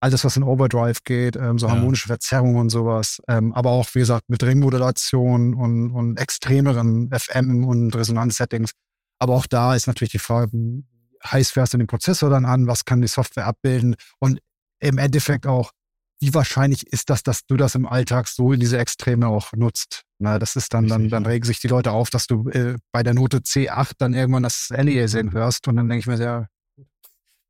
alles, 0.08 0.24
was 0.24 0.38
in 0.38 0.44
Overdrive 0.44 1.04
geht, 1.04 1.36
ähm, 1.36 1.60
so 1.60 1.70
harmonische 1.70 2.08
Verzerrungen 2.08 2.56
und 2.56 2.70
sowas. 2.70 3.22
Ähm, 3.28 3.54
aber 3.54 3.72
auch, 3.72 3.88
wie 3.94 4.00
gesagt, 4.00 4.30
mit 4.30 4.42
Ringmodulation 4.42 5.54
und, 5.54 5.92
und 5.92 6.18
extremeren 6.18 7.10
FM- 7.10 7.66
und 7.66 7.94
Resonanzsettings. 7.94 8.72
Aber 9.20 9.36
auch 9.36 9.48
da 9.48 9.76
ist 9.76 9.88
natürlich 9.88 10.14
die 10.14 10.20
Frage, 10.20 10.52
wie 10.54 10.86
heiß 11.26 11.52
fährst 11.52 11.74
du 11.74 11.78
den 11.78 11.88
Prozessor 11.88 12.30
dann 12.30 12.46
an, 12.46 12.68
was 12.68 12.86
kann 12.86 13.02
die 13.02 13.08
Software 13.08 13.48
abbilden 13.48 13.96
und 14.20 14.40
im 14.80 14.98
Endeffekt 14.98 15.46
auch, 15.46 15.72
wie 16.20 16.34
wahrscheinlich 16.34 16.88
ist 16.88 17.10
das, 17.10 17.22
dass 17.22 17.46
du 17.46 17.58
das 17.58 17.76
im 17.76 17.86
Alltag 17.86 18.28
so 18.28 18.54
in 18.54 18.60
diese 18.60 18.78
Extreme 18.78 19.28
auch 19.28 19.52
nutzt? 19.54 20.04
Na, 20.20 20.40
das 20.40 20.56
ist 20.56 20.74
dann, 20.74 20.88
dann, 20.88 21.10
dann 21.10 21.26
regen 21.26 21.46
sich 21.46 21.60
die 21.60 21.68
Leute 21.68 21.92
auf, 21.92 22.10
dass 22.10 22.26
du 22.28 22.50
äh, 22.50 22.76
bei 22.92 23.04
der 23.04 23.14
Note 23.14 23.40
C8 23.40 23.92
dann 23.98 24.14
irgendwann 24.14 24.44
das 24.44 24.70
Aliasing 24.72 25.32
hörst 25.34 25.68
und 25.68 25.76
dann 25.76 25.90
denke 25.90 26.00
ich 26.00 26.08
mir 26.08 26.18
sehr, 26.18 26.48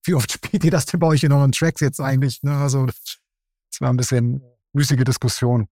wie 0.08 0.14
oft 0.14 0.32
spielt 0.32 0.64
ihr 0.64 0.72
das 0.72 0.86
denn 0.86 1.00
bei 1.00 1.08
euch 1.08 1.24
in 1.24 1.32
euren 1.32 1.52
Tracks 1.52 1.82
jetzt 1.82 2.00
eigentlich? 2.00 2.42
Ne? 2.42 2.56
Also, 2.56 2.86
das 2.86 3.20
war 3.80 3.90
ein 3.90 3.98
bisschen 3.98 4.42
müßige 4.74 5.04
Diskussion. 5.04 5.68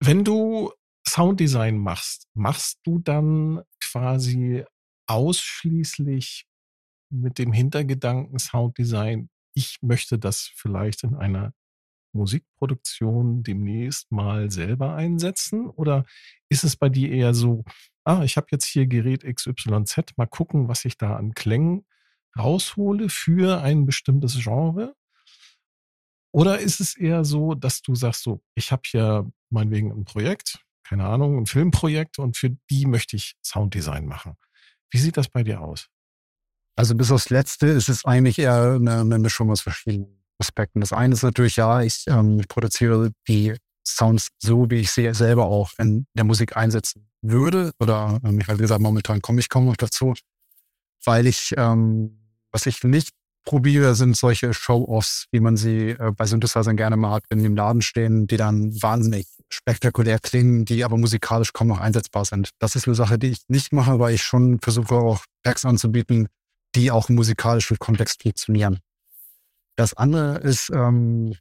Wenn 0.00 0.24
du 0.24 0.72
Sounddesign 1.08 1.78
machst, 1.78 2.28
machst 2.34 2.80
du 2.84 2.98
dann 2.98 3.62
quasi 3.80 4.64
ausschließlich 5.06 6.46
mit 7.10 7.38
dem 7.38 7.52
Hintergedanken 7.52 8.38
Sounddesign, 8.38 9.30
ich 9.54 9.78
möchte 9.82 10.18
das 10.18 10.50
vielleicht 10.54 11.04
in 11.04 11.14
einer 11.14 11.52
Musikproduktion 12.12 13.42
demnächst 13.42 14.10
mal 14.10 14.50
selber 14.50 14.94
einsetzen? 14.94 15.68
Oder 15.68 16.04
ist 16.48 16.64
es 16.64 16.76
bei 16.76 16.88
dir 16.88 17.10
eher 17.10 17.34
so, 17.34 17.64
ah, 18.04 18.22
ich 18.24 18.36
habe 18.36 18.48
jetzt 18.50 18.66
hier 18.66 18.86
Gerät 18.86 19.24
XYZ, 19.24 20.16
mal 20.16 20.26
gucken, 20.26 20.68
was 20.68 20.84
ich 20.84 20.96
da 20.96 21.16
an 21.16 21.34
Klängen 21.34 21.86
raushole 22.38 23.08
für 23.08 23.60
ein 23.60 23.86
bestimmtes 23.86 24.38
Genre? 24.42 24.94
Oder 26.32 26.58
ist 26.58 26.80
es 26.80 26.96
eher 26.96 27.24
so, 27.24 27.54
dass 27.54 27.80
du 27.80 27.94
sagst, 27.94 28.24
so, 28.24 28.42
ich 28.54 28.72
habe 28.72 28.82
hier 28.86 29.30
meinetwegen 29.50 29.92
ein 29.92 30.04
Projekt, 30.04 30.58
keine 30.82 31.06
Ahnung, 31.06 31.38
ein 31.38 31.46
Filmprojekt 31.46 32.18
und 32.18 32.36
für 32.36 32.50
die 32.70 32.86
möchte 32.86 33.16
ich 33.16 33.36
Sounddesign 33.42 34.06
machen. 34.06 34.34
Wie 34.90 34.98
sieht 34.98 35.16
das 35.16 35.28
bei 35.28 35.42
dir 35.42 35.60
aus? 35.60 35.88
Also 36.76 36.94
bis 36.94 37.12
aufs 37.12 37.30
Letzte 37.30 37.68
ist 37.68 37.88
es 37.88 38.04
eigentlich 38.04 38.38
eher 38.38 38.74
eine, 38.74 39.00
eine 39.00 39.18
Mischung 39.18 39.50
aus 39.50 39.60
verschiedenen 39.60 40.24
Aspekten. 40.38 40.80
Das 40.80 40.92
eine 40.92 41.14
ist 41.14 41.22
natürlich, 41.22 41.56
ja, 41.56 41.82
ich 41.82 42.04
ähm, 42.08 42.42
produziere 42.48 43.12
die 43.28 43.56
Sounds 43.86 44.28
so, 44.38 44.68
wie 44.70 44.76
ich 44.76 44.90
sie 44.90 45.12
selber 45.14 45.46
auch 45.46 45.70
in 45.78 46.06
der 46.14 46.24
Musik 46.24 46.56
einsetzen 46.56 47.08
würde. 47.22 47.72
Oder 47.78 48.18
ähm, 48.24 48.40
ich 48.40 48.48
habe 48.48 48.58
gesagt, 48.58 48.80
momentan 48.80 49.20
komme 49.20 49.40
ich 49.40 49.48
kaum 49.48 49.66
noch 49.66 49.76
dazu, 49.76 50.14
weil 51.04 51.26
ich 51.26 51.54
ähm, 51.56 52.23
was 52.54 52.66
ich 52.66 52.82
nicht 52.84 53.10
probiere, 53.44 53.94
sind 53.94 54.16
solche 54.16 54.54
Show-Offs, 54.54 55.26
wie 55.32 55.40
man 55.40 55.56
sie 55.56 55.90
äh, 55.90 56.12
bei 56.16 56.24
Synthesizern 56.24 56.76
gerne 56.76 56.96
hat, 57.10 57.24
wenn 57.28 57.40
die 57.40 57.44
im 57.46 57.56
Laden 57.56 57.82
stehen, 57.82 58.26
die 58.26 58.36
dann 58.36 58.80
wahnsinnig 58.80 59.26
spektakulär 59.50 60.18
klingen, 60.18 60.64
die 60.64 60.84
aber 60.84 60.96
musikalisch 60.96 61.52
kaum 61.52 61.68
noch 61.68 61.80
einsetzbar 61.80 62.24
sind. 62.24 62.50
Das 62.60 62.76
ist 62.76 62.86
eine 62.86 62.94
Sache, 62.94 63.18
die 63.18 63.28
ich 63.28 63.42
nicht 63.48 63.72
mache, 63.72 63.98
weil 63.98 64.14
ich 64.14 64.22
schon 64.22 64.60
versuche 64.60 64.94
auch 64.94 65.24
Packs 65.42 65.64
anzubieten, 65.64 66.28
die 66.74 66.90
auch 66.90 67.08
musikalisch 67.08 67.70
mit 67.70 67.80
Kontext 67.80 68.22
funktionieren. 68.22 68.80
Das 69.76 69.94
andere 69.94 70.38
ist, 70.38 70.70
ähm, 70.70 71.34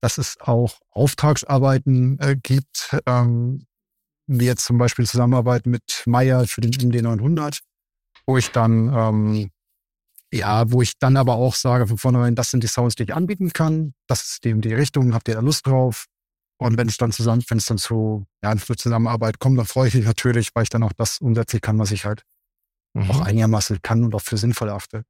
dass 0.00 0.18
es 0.18 0.36
auch 0.40 0.78
Auftragsarbeiten 0.90 2.18
äh, 2.20 2.36
gibt, 2.40 2.96
ähm, 3.06 3.66
wie 4.26 4.46
jetzt 4.46 4.64
zum 4.64 4.78
Beispiel 4.78 5.06
Zusammenarbeit 5.06 5.66
mit 5.66 6.04
Meyer 6.06 6.46
für 6.46 6.60
den 6.60 6.72
MD900, 6.72 7.60
wo 8.26 8.38
ich 8.38 8.50
dann, 8.50 8.92
ähm, 8.94 9.50
ja, 10.34 10.70
wo 10.72 10.82
ich 10.82 10.98
dann 10.98 11.16
aber 11.16 11.34
auch 11.34 11.54
sage 11.54 11.86
von 11.86 11.98
vornherein, 11.98 12.34
das 12.34 12.50
sind 12.50 12.64
die 12.64 12.68
Sounds, 12.68 12.96
die 12.96 13.04
ich 13.04 13.14
anbieten 13.14 13.52
kann, 13.52 13.94
das 14.08 14.24
ist 14.24 14.44
dem 14.44 14.60
die 14.60 14.74
Richtung, 14.74 15.14
habt 15.14 15.28
ihr 15.28 15.34
da 15.34 15.40
Lust 15.40 15.66
drauf? 15.66 16.06
Und 16.58 16.76
wenn 16.76 16.88
es 16.88 16.96
dann 16.96 17.12
zusammen, 17.12 17.44
wenn 17.48 17.58
es 17.58 17.66
dann 17.66 17.78
zu, 17.78 18.26
ja, 18.42 18.56
zur 18.56 18.76
Zusammenarbeit 18.76 19.38
kommt, 19.38 19.58
dann 19.58 19.66
freue 19.66 19.88
ich 19.88 19.94
mich 19.94 20.04
natürlich, 20.04 20.50
weil 20.54 20.64
ich 20.64 20.70
dann 20.70 20.82
auch 20.82 20.92
das 20.92 21.18
umsetzen 21.18 21.60
kann, 21.60 21.78
was 21.78 21.90
ich 21.90 22.04
halt 22.04 22.24
mhm. 22.94 23.10
auch 23.10 23.20
einigermaßen 23.20 23.80
kann 23.82 24.04
und 24.04 24.14
auch 24.14 24.22
für 24.22 24.36
sinnvoll 24.36 24.70
achte. 24.70 25.04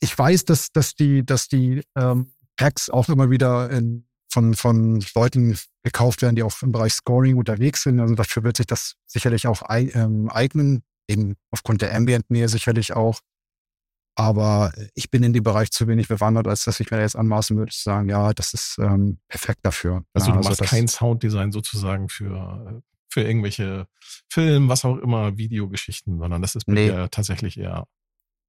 Ich 0.00 0.16
weiß, 0.16 0.44
dass, 0.44 0.70
dass 0.72 0.94
die, 0.94 1.24
dass 1.24 1.48
die 1.48 1.82
ähm, 1.96 2.32
Packs 2.56 2.90
auch 2.90 3.08
immer 3.08 3.30
wieder 3.30 3.70
in, 3.70 4.06
von, 4.30 4.54
von 4.54 5.04
Leuten 5.14 5.58
gekauft 5.82 6.22
werden, 6.22 6.36
die 6.36 6.42
auch 6.42 6.60
im 6.62 6.72
Bereich 6.72 6.94
Scoring 6.94 7.36
unterwegs 7.36 7.82
sind. 7.82 8.00
Also 8.00 8.14
dafür 8.14 8.42
wird 8.42 8.56
sich 8.56 8.66
das 8.66 8.96
sicherlich 9.06 9.46
auch 9.46 9.62
ähm, 9.70 10.28
eignen, 10.28 10.82
eben 11.08 11.36
aufgrund 11.50 11.82
der 11.82 11.94
Ambient-Nähe 11.94 12.48
sicherlich 12.48 12.94
auch. 12.94 13.20
Aber 14.16 14.72
ich 14.94 15.10
bin 15.10 15.22
in 15.24 15.32
dem 15.32 15.42
Bereich 15.42 15.70
zu 15.70 15.88
wenig 15.88 16.08
bewandert, 16.08 16.46
als 16.46 16.64
dass 16.64 16.78
ich 16.78 16.90
mir 16.90 17.00
jetzt 17.00 17.16
anmaßen 17.16 17.56
würde, 17.56 17.72
zu 17.72 17.82
sagen, 17.82 18.08
ja, 18.08 18.32
das 18.32 18.54
ist 18.54 18.78
ähm, 18.78 19.18
perfekt 19.28 19.60
dafür. 19.62 20.04
Also 20.12 20.30
ja, 20.30 20.36
du 20.36 20.48
machst 20.48 20.62
kein 20.62 20.86
Sounddesign 20.86 21.50
sozusagen 21.50 22.08
für, 22.08 22.82
für 23.08 23.22
irgendwelche 23.22 23.88
Film, 24.28 24.68
was 24.68 24.84
auch 24.84 24.98
immer, 24.98 25.36
Videogeschichten, 25.36 26.18
sondern 26.18 26.42
das 26.42 26.54
ist 26.54 26.68
nee. 26.68 26.90
tatsächlich 27.10 27.58
eher 27.58 27.86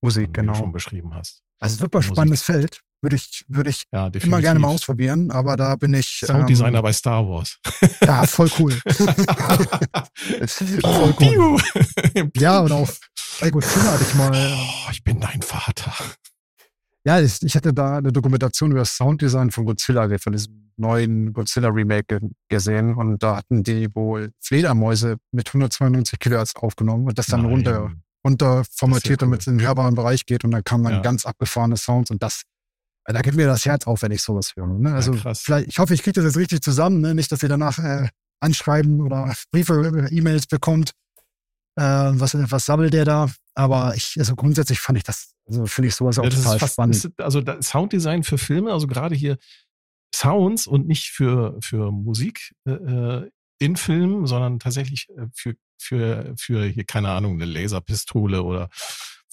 Musik, 0.01 0.29
wie 0.29 0.33
genau. 0.33 0.53
du 0.53 0.59
schon 0.59 0.71
beschrieben 0.71 1.15
hast. 1.15 1.41
Also 1.59 1.77
super 1.77 2.01
spannendes 2.03 2.43
Feld. 2.43 2.81
Würde 3.05 3.17
ich, 3.17 3.45
würde 3.47 3.69
ich 3.69 3.83
ja, 3.93 4.07
immer 4.07 4.41
gerne 4.41 4.59
mal 4.59 4.69
ausprobieren, 4.69 5.29
aber 5.29 5.55
da 5.57 5.75
bin 5.75 5.93
ich. 5.93 6.23
Sounddesigner 6.25 6.79
ähm, 6.79 6.83
bei 6.83 6.91
Star 6.91 7.23
Wars. 7.29 7.59
Ja, 8.01 8.25
voll 8.25 8.49
cool. 8.57 8.71
voll 10.47 11.15
cool. 11.19 11.61
ja, 12.35 12.61
und 12.61 12.71
auch 12.71 12.89
bei 13.39 13.51
Godzilla 13.51 13.91
hatte 13.91 14.03
ich 14.09 14.15
mal. 14.15 14.31
Oh, 14.33 14.89
ich 14.91 15.03
bin 15.03 15.19
dein 15.19 15.43
Vater. 15.43 15.93
Ja, 17.05 17.19
ich, 17.19 17.43
ich 17.43 17.55
hatte 17.55 17.75
da 17.75 17.97
eine 17.99 18.11
Dokumentation 18.11 18.71
über 18.71 18.79
das 18.79 18.95
Sounddesign 18.95 19.51
von 19.51 19.65
Godzilla, 19.65 20.09
von 20.17 20.33
diesem 20.33 20.71
neuen 20.77 21.31
Godzilla 21.31 21.69
Remake 21.69 22.21
gesehen 22.49 22.95
und 22.95 23.21
da 23.21 23.35
hatten 23.35 23.61
die 23.61 23.87
wohl 23.93 24.31
Fledermäuse 24.41 25.17
mit 25.31 25.49
192 25.49 26.17
Kilohertz 26.17 26.55
aufgenommen 26.55 27.05
und 27.05 27.19
das 27.19 27.27
dann 27.27 27.43
Nein. 27.43 27.51
runter, 27.51 27.91
runter 28.25 28.63
formatiert, 28.75 29.21
ja 29.21 29.27
cool. 29.27 29.29
damit 29.29 29.41
es 29.41 29.47
in 29.47 29.59
den 29.59 29.67
hörbaren 29.67 29.93
Bereich 29.93 30.25
geht 30.25 30.43
und 30.43 30.49
dann 30.49 30.63
kam 30.63 30.83
dann 30.83 30.93
ja. 30.93 31.01
ganz 31.01 31.27
abgefahrene 31.27 31.77
Sounds 31.77 32.09
und 32.09 32.23
das 32.23 32.41
da 33.13 33.21
geht 33.21 33.35
mir 33.35 33.47
das 33.47 33.65
Herz 33.65 33.85
auf, 33.85 34.01
wenn 34.01 34.11
ich 34.11 34.21
sowas 34.21 34.53
höre. 34.55 34.67
Ne? 34.67 34.93
Also 34.93 35.13
ja, 35.13 35.33
vielleicht, 35.33 35.67
ich 35.67 35.79
hoffe, 35.79 35.93
ich 35.93 36.03
kriege 36.03 36.13
das 36.13 36.25
jetzt 36.25 36.37
richtig 36.37 36.61
zusammen, 36.61 37.01
ne? 37.01 37.13
nicht, 37.13 37.31
dass 37.31 37.43
ihr 37.43 37.49
danach 37.49 37.77
äh, 37.79 38.09
anschreiben 38.39 39.01
oder 39.01 39.33
Briefe, 39.51 40.07
E-Mails 40.11 40.47
bekommt. 40.47 40.91
Äh, 41.77 41.83
was, 41.83 42.35
was 42.51 42.65
sammelt 42.65 42.93
der 42.93 43.05
da? 43.05 43.29
Aber 43.53 43.93
ich, 43.95 44.15
also 44.17 44.35
grundsätzlich 44.35 44.79
fand 44.79 44.97
ich 44.97 45.03
das, 45.03 45.33
also 45.47 45.65
finde 45.65 45.89
ich 45.89 45.95
sowas 45.95 46.17
auch 46.19 46.23
ja, 46.23 46.29
total 46.29 46.59
fast, 46.59 46.73
spannend. 46.73 46.95
Ist, 46.95 47.11
also 47.19 47.41
Sounddesign 47.61 48.23
für 48.23 48.37
Filme, 48.37 48.71
also 48.71 48.87
gerade 48.87 49.15
hier 49.15 49.37
Sounds 50.13 50.65
und 50.65 50.87
nicht 50.87 51.09
für, 51.09 51.57
für 51.61 51.91
Musik 51.91 52.53
äh, 52.65 52.71
äh 52.71 53.31
in 53.57 53.77
Filmen, 53.77 54.27
sondern 54.27 54.59
tatsächlich 54.59 55.07
äh, 55.09 55.27
für, 55.33 55.55
für, 55.77 56.33
für 56.37 56.65
hier, 56.65 56.83
keine 56.83 57.09
Ahnung, 57.09 57.35
eine 57.35 57.45
Laserpistole 57.45 58.43
oder 58.43 58.69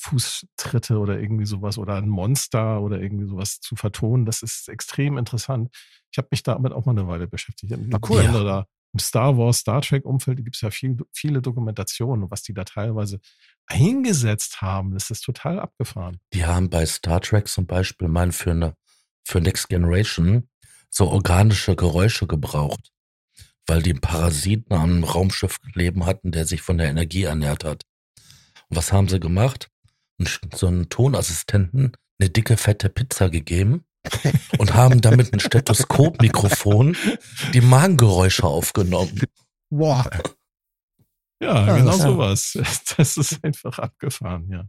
Fußtritte 0.03 0.99
oder 0.99 1.21
irgendwie 1.21 1.47
sowas 1.47 1.79
oder 1.79 1.95
ein 1.95 2.09
Monster 2.09 2.81
oder 2.81 3.01
irgendwie 3.01 3.27
sowas 3.27 3.61
zu 3.61 3.77
vertonen. 3.77 4.27
Das 4.27 4.43
ist 4.43 4.69
extrem 4.69 5.17
interessant. 5.17 5.71
Ich 6.11 6.19
habe 6.19 6.29
mich 6.33 6.43
damit 6.43 6.73
auch 6.73 6.87
mal 6.87 6.93
eine 6.93 7.07
Weile 7.07 7.29
beschäftigt. 7.29 7.73
Na 7.87 7.99
cool. 8.09 8.23
Ja. 8.25 8.67
Im 8.93 8.99
Star 8.99 9.39
Wars, 9.39 9.59
Star 9.59 9.81
Trek-Umfeld 9.81 10.45
gibt 10.45 10.57
es 10.57 10.61
ja 10.61 10.71
viel, 10.71 10.99
viele 11.13 11.41
Dokumentationen, 11.41 12.31
was 12.31 12.43
die 12.43 12.53
da 12.53 12.65
teilweise 12.65 13.21
eingesetzt 13.67 14.61
haben. 14.61 14.93
Das 14.93 15.11
ist 15.11 15.23
total 15.23 15.61
abgefahren. 15.61 16.19
Die 16.35 16.45
haben 16.45 16.69
bei 16.69 16.85
Star 16.85 17.21
Trek 17.21 17.49
zum 17.49 17.67
Beispiel 17.67 18.09
mal 18.09 18.33
für, 18.33 18.51
eine, 18.51 18.75
für 19.25 19.41
Next 19.41 19.69
Generation 19.69 20.49
so 20.91 21.09
organische 21.09 21.75
Geräusche 21.75 22.27
gebraucht, 22.27 22.93
weil 23.67 23.83
die 23.83 23.95
Parasiten 23.95 24.75
am 24.77 25.05
Raumschiff 25.05 25.59
leben 25.75 26.05
hatten, 26.05 26.33
der 26.33 26.45
sich 26.45 26.61
von 26.61 26.77
der 26.77 26.89
Energie 26.89 27.23
ernährt 27.23 27.65
hat. 27.65 27.85
Und 28.69 28.77
was 28.77 28.93
haben 28.93 29.09
sie 29.09 29.21
gemacht? 29.21 29.72
So 30.55 30.67
einen 30.67 30.89
Tonassistenten 30.89 31.93
eine 32.19 32.31
dicke, 32.31 32.57
fette 32.57 32.89
Pizza 32.89 33.31
gegeben 33.31 33.85
und 34.59 34.75
haben 34.75 35.01
damit 35.01 35.33
ein 35.33 35.41
Stethoskopmikrofon 35.41 36.97
die 37.53 37.61
Magengeräusche 37.61 38.45
aufgenommen. 38.45 39.23
Boah. 39.71 40.09
Ja, 41.43 41.67
ja 41.67 41.77
genau 41.77 41.93
sowas. 41.93 42.59
Das 42.97 43.17
ist 43.17 43.43
einfach 43.43 43.79
abgefahren, 43.79 44.49
ja. 44.51 44.67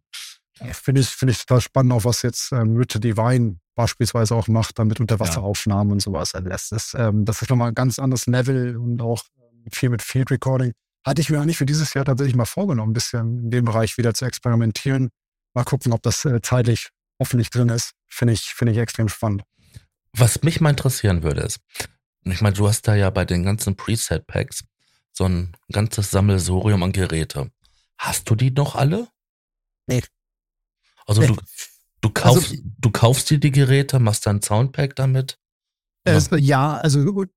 Finde 0.72 1.02
ich, 1.02 1.10
finde 1.10 1.32
ich 1.32 1.40
total 1.40 1.62
spannend, 1.62 1.94
auch 1.94 2.06
was 2.06 2.22
jetzt 2.22 2.52
ähm, 2.52 2.78
Rita 2.78 3.00
Divine 3.00 3.58
beispielsweise 3.76 4.36
auch 4.36 4.48
macht, 4.48 4.78
damit 4.80 5.00
Unterwasseraufnahmen 5.00 5.90
ja. 5.90 5.94
und 5.94 6.02
sowas 6.02 6.34
erlässt. 6.34 6.72
Das, 6.72 6.96
ähm, 6.98 7.26
das 7.26 7.42
ist 7.42 7.50
nochmal 7.50 7.70
ein 7.70 7.76
ganz 7.76 8.00
anderes 8.00 8.28
Level 8.28 8.78
und 8.78 9.02
auch 9.02 9.24
ähm, 9.38 9.66
viel 9.72 9.90
mit 9.90 10.02
Field 10.02 10.32
Recording. 10.32 10.74
Hatte 11.06 11.22
ich 11.22 11.30
mir 11.30 11.42
eigentlich 11.42 11.58
für 11.58 11.66
dieses 11.66 11.94
Jahr 11.94 12.06
tatsächlich 12.06 12.36
mal 12.36 12.46
vorgenommen, 12.46 12.92
ein 12.92 12.94
bisschen 12.94 13.40
in 13.46 13.50
dem 13.52 13.66
Bereich 13.66 13.98
wieder 13.98 14.14
zu 14.14 14.26
experimentieren. 14.26 15.10
Mal 15.54 15.64
gucken, 15.64 15.94
ob 15.94 16.02
das 16.02 16.26
äh, 16.26 16.42
zeitlich 16.42 16.90
hoffentlich 17.20 17.50
drin 17.50 17.70
ist. 17.70 17.94
Finde 18.08 18.34
ich, 18.34 18.42
finde 18.42 18.74
ich 18.74 18.80
extrem 18.80 19.10
spannend. 19.10 19.44
Was 20.16 20.44
mich 20.44 20.62
mal 20.62 20.72
interessieren 20.72 21.24
würde 21.24 21.42
ist, 21.42 21.60
ich 22.26 22.42
meine, 22.42 22.56
du 22.56 22.68
hast 22.68 22.88
da 22.88 22.96
ja 22.96 23.10
bei 23.10 23.26
den 23.26 23.44
ganzen 23.44 23.76
Preset-Packs 23.76 24.64
so 25.12 25.26
ein 25.26 25.56
ganzes 25.72 26.12
Sammelsorium 26.12 26.84
an 26.84 26.92
Geräte. 26.92 27.52
Hast 27.98 28.30
du 28.30 28.36
die 28.36 28.52
noch 28.52 28.76
alle? 28.76 29.08
Nee. 29.88 30.04
Also 31.06 31.22
nee. 31.22 31.28
du, 31.28 31.36
du 32.02 32.10
kaufst, 32.10 32.52
also, 32.52 32.64
du 32.80 32.92
kaufst 32.92 33.30
dir 33.30 33.40
die 33.40 33.52
Geräte, 33.52 34.00
machst 34.00 34.26
dein 34.26 34.42
Soundpack 34.42 34.96
damit? 34.96 35.38
Äh, 36.06 36.20
ja, 36.38 36.78
also 36.78 37.04
gut, 37.06 37.30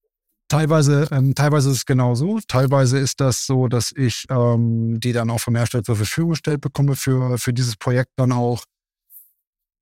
Teilweise, 0.49 1.09
ähm, 1.11 1.35
teilweise 1.35 1.71
ist 1.71 1.79
es 1.79 1.87
genauso. 1.87 2.39
Teilweise 2.47 2.99
ist 2.99 3.21
das 3.21 3.47
so, 3.47 3.67
dass 3.67 3.93
ich 3.93 4.27
ähm, 4.31 5.01
die 5.01 5.13
dann 5.13 5.31
auch 5.31 5.41
vom 5.41 5.57
Hersteller 5.57 5.83
zur 5.83 5.97
Verfügung 5.97 6.31
gestellt 6.31 6.61
bekomme 6.61 6.95
für, 6.95 7.37
für 7.39 7.53
dieses 7.53 7.77
Projekt 7.77 8.13
dann 8.17 8.31
auch. 8.31 8.65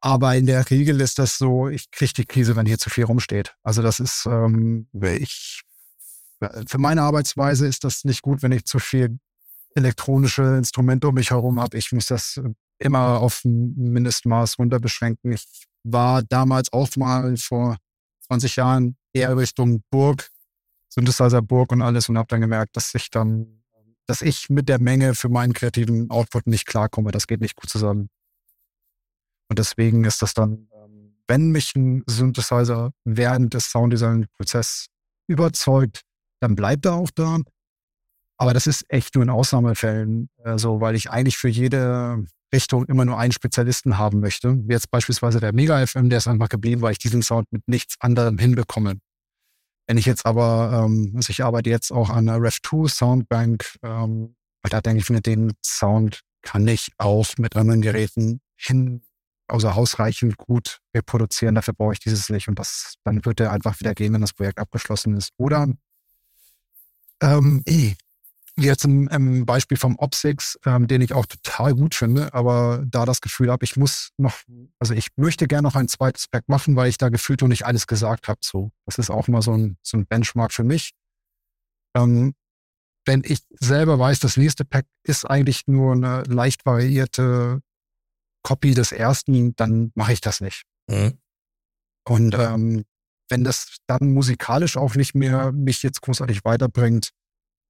Aber 0.00 0.36
in 0.36 0.46
der 0.46 0.68
Regel 0.70 1.00
ist 1.00 1.18
das 1.18 1.38
so, 1.38 1.68
ich 1.68 1.90
kriege 1.90 2.12
die 2.14 2.26
Krise, 2.26 2.56
wenn 2.56 2.66
hier 2.66 2.78
zu 2.78 2.88
viel 2.88 3.04
rumsteht. 3.04 3.54
Also 3.62 3.82
das 3.82 4.00
ist, 4.00 4.26
ähm, 4.26 4.86
ich, 4.92 5.62
für 6.66 6.78
meine 6.78 7.02
Arbeitsweise 7.02 7.66
ist 7.66 7.84
das 7.84 8.04
nicht 8.04 8.22
gut, 8.22 8.42
wenn 8.42 8.52
ich 8.52 8.64
zu 8.64 8.78
viel 8.78 9.18
elektronische 9.74 10.56
Instrumente 10.56 11.08
um 11.08 11.14
mich 11.14 11.30
herum 11.30 11.60
habe. 11.60 11.76
Ich 11.76 11.92
muss 11.92 12.06
das 12.06 12.40
immer 12.78 13.20
auf 13.20 13.44
ein 13.44 13.74
Mindestmaß 13.76 14.58
runter 14.58 14.80
beschränken. 14.80 15.32
Ich 15.32 15.46
war 15.84 16.22
damals 16.22 16.72
auch 16.72 16.88
mal 16.96 17.36
vor 17.36 17.76
20 18.28 18.56
Jahren 18.56 18.96
eher 19.12 19.36
Richtung 19.36 19.82
Burg 19.90 20.30
Synthesizer 20.94 21.42
Burg 21.42 21.72
und 21.72 21.82
alles 21.82 22.08
und 22.08 22.16
habe 22.16 22.28
dann 22.28 22.40
gemerkt, 22.40 22.76
dass 22.76 22.94
ich 22.94 23.10
dann, 23.10 23.62
dass 24.06 24.22
ich 24.22 24.48
mit 24.48 24.68
der 24.68 24.80
Menge 24.80 25.14
für 25.14 25.28
meinen 25.28 25.52
kreativen 25.52 26.10
Output 26.10 26.46
nicht 26.46 26.66
klarkomme. 26.66 27.10
Das 27.10 27.26
geht 27.26 27.40
nicht 27.40 27.56
gut 27.56 27.68
zusammen. 27.68 28.08
Und 29.48 29.58
deswegen 29.58 30.04
ist 30.04 30.22
das 30.22 30.34
dann, 30.34 30.68
ähm, 30.72 31.16
wenn 31.26 31.50
mich 31.50 31.74
ein 31.74 32.04
Synthesizer 32.06 32.92
während 33.04 33.54
des 33.54 33.70
Sounddesign-Prozesses 33.70 34.86
überzeugt, 35.26 36.02
dann 36.40 36.54
bleibt 36.54 36.86
er 36.86 36.94
auch 36.94 37.10
da. 37.10 37.38
Aber 38.36 38.54
das 38.54 38.66
ist 38.66 38.84
echt 38.88 39.14
nur 39.14 39.24
in 39.24 39.30
Ausnahmefällen 39.30 40.28
äh, 40.44 40.58
so, 40.58 40.80
weil 40.80 40.94
ich 40.94 41.10
eigentlich 41.10 41.38
für 41.38 41.48
jede 41.48 42.24
Richtung 42.52 42.84
immer 42.86 43.04
nur 43.04 43.18
einen 43.18 43.32
Spezialisten 43.32 43.98
haben 43.98 44.20
möchte. 44.20 44.56
Wie 44.68 44.72
jetzt 44.72 44.90
beispielsweise 44.90 45.40
der 45.40 45.52
Mega 45.52 45.84
FM, 45.84 46.08
der 46.08 46.18
ist 46.18 46.28
einfach 46.28 46.48
geblieben, 46.48 46.82
weil 46.82 46.92
ich 46.92 46.98
diesen 46.98 47.22
Sound 47.22 47.50
mit 47.50 47.66
nichts 47.66 47.96
anderem 47.98 48.38
hinbekomme. 48.38 49.00
Wenn 49.86 49.98
ich 49.98 50.06
jetzt 50.06 50.24
aber, 50.24 50.84
ähm, 50.84 51.12
also 51.16 51.30
ich 51.30 51.44
arbeite 51.44 51.70
jetzt 51.70 51.92
auch 51.92 52.10
an 52.10 52.28
einer 52.28 52.38
Rev2 52.38 52.88
Soundbank, 52.88 53.76
ähm, 53.82 54.34
weil 54.62 54.70
da 54.70 54.80
denke 54.80 55.00
ich, 55.00 55.10
mit 55.10 55.26
dem 55.26 55.52
Sound 55.62 56.22
kann 56.42 56.66
ich 56.66 56.92
auch 56.98 57.26
mit 57.38 57.56
anderen 57.56 57.82
Geräten 57.82 58.40
hin, 58.56 59.02
also 59.46 59.68
ausreichend 59.68 60.36
gut 60.38 60.80
reproduzieren. 60.94 61.54
Dafür 61.54 61.74
brauche 61.74 61.92
ich 61.92 62.00
dieses 62.00 62.30
nicht 62.30 62.48
und 62.48 62.58
das, 62.58 62.94
dann 63.04 63.24
wird 63.24 63.40
er 63.40 63.52
einfach 63.52 63.78
wieder 63.80 63.94
gehen, 63.94 64.12
wenn 64.14 64.20
das 64.20 64.32
Projekt 64.32 64.58
abgeschlossen 64.58 65.16
ist. 65.16 65.30
Oder 65.36 65.68
ähm, 67.20 67.62
eh, 67.66 67.94
jetzt 68.56 68.84
im, 68.84 69.08
im 69.08 69.46
Beispiel 69.46 69.76
vom 69.76 69.96
Opsix, 69.98 70.58
ähm, 70.64 70.86
den 70.86 71.00
ich 71.00 71.12
auch 71.12 71.26
total 71.26 71.74
gut 71.74 71.94
finde, 71.94 72.32
aber 72.34 72.84
da 72.86 73.04
das 73.04 73.20
Gefühl 73.20 73.50
habe, 73.50 73.64
ich 73.64 73.76
muss 73.76 74.10
noch, 74.16 74.34
also 74.78 74.94
ich 74.94 75.08
möchte 75.16 75.46
gerne 75.46 75.66
noch 75.66 75.74
ein 75.74 75.88
zweites 75.88 76.28
Pack 76.28 76.48
machen, 76.48 76.76
weil 76.76 76.88
ich 76.88 76.98
da 76.98 77.08
gefühlt 77.08 77.40
noch 77.40 77.48
nicht 77.48 77.66
alles 77.66 77.86
gesagt 77.86 78.28
habe. 78.28 78.40
So, 78.42 78.70
das 78.86 78.98
ist 78.98 79.10
auch 79.10 79.28
mal 79.28 79.42
so 79.42 79.56
ein, 79.56 79.76
so 79.82 79.96
ein 79.96 80.06
Benchmark 80.06 80.52
für 80.52 80.64
mich. 80.64 80.92
Ähm, 81.96 82.34
wenn 83.06 83.22
ich 83.24 83.40
selber 83.50 83.98
weiß, 83.98 84.20
das 84.20 84.36
nächste 84.36 84.64
Pack 84.64 84.86
ist 85.02 85.24
eigentlich 85.24 85.66
nur 85.66 85.92
eine 85.92 86.22
leicht 86.22 86.64
variierte 86.64 87.60
Copy 88.42 88.74
des 88.74 88.92
ersten, 88.92 89.54
dann 89.56 89.90
mache 89.94 90.12
ich 90.12 90.20
das 90.20 90.40
nicht. 90.40 90.64
Mhm. 90.88 91.18
Und 92.06 92.34
ähm, 92.34 92.84
wenn 93.28 93.44
das 93.44 93.76
dann 93.86 94.12
musikalisch 94.12 94.76
auch 94.76 94.94
nicht 94.94 95.14
mehr 95.14 95.52
mich 95.52 95.82
jetzt 95.82 96.02
großartig 96.02 96.44
weiterbringt, 96.44 97.10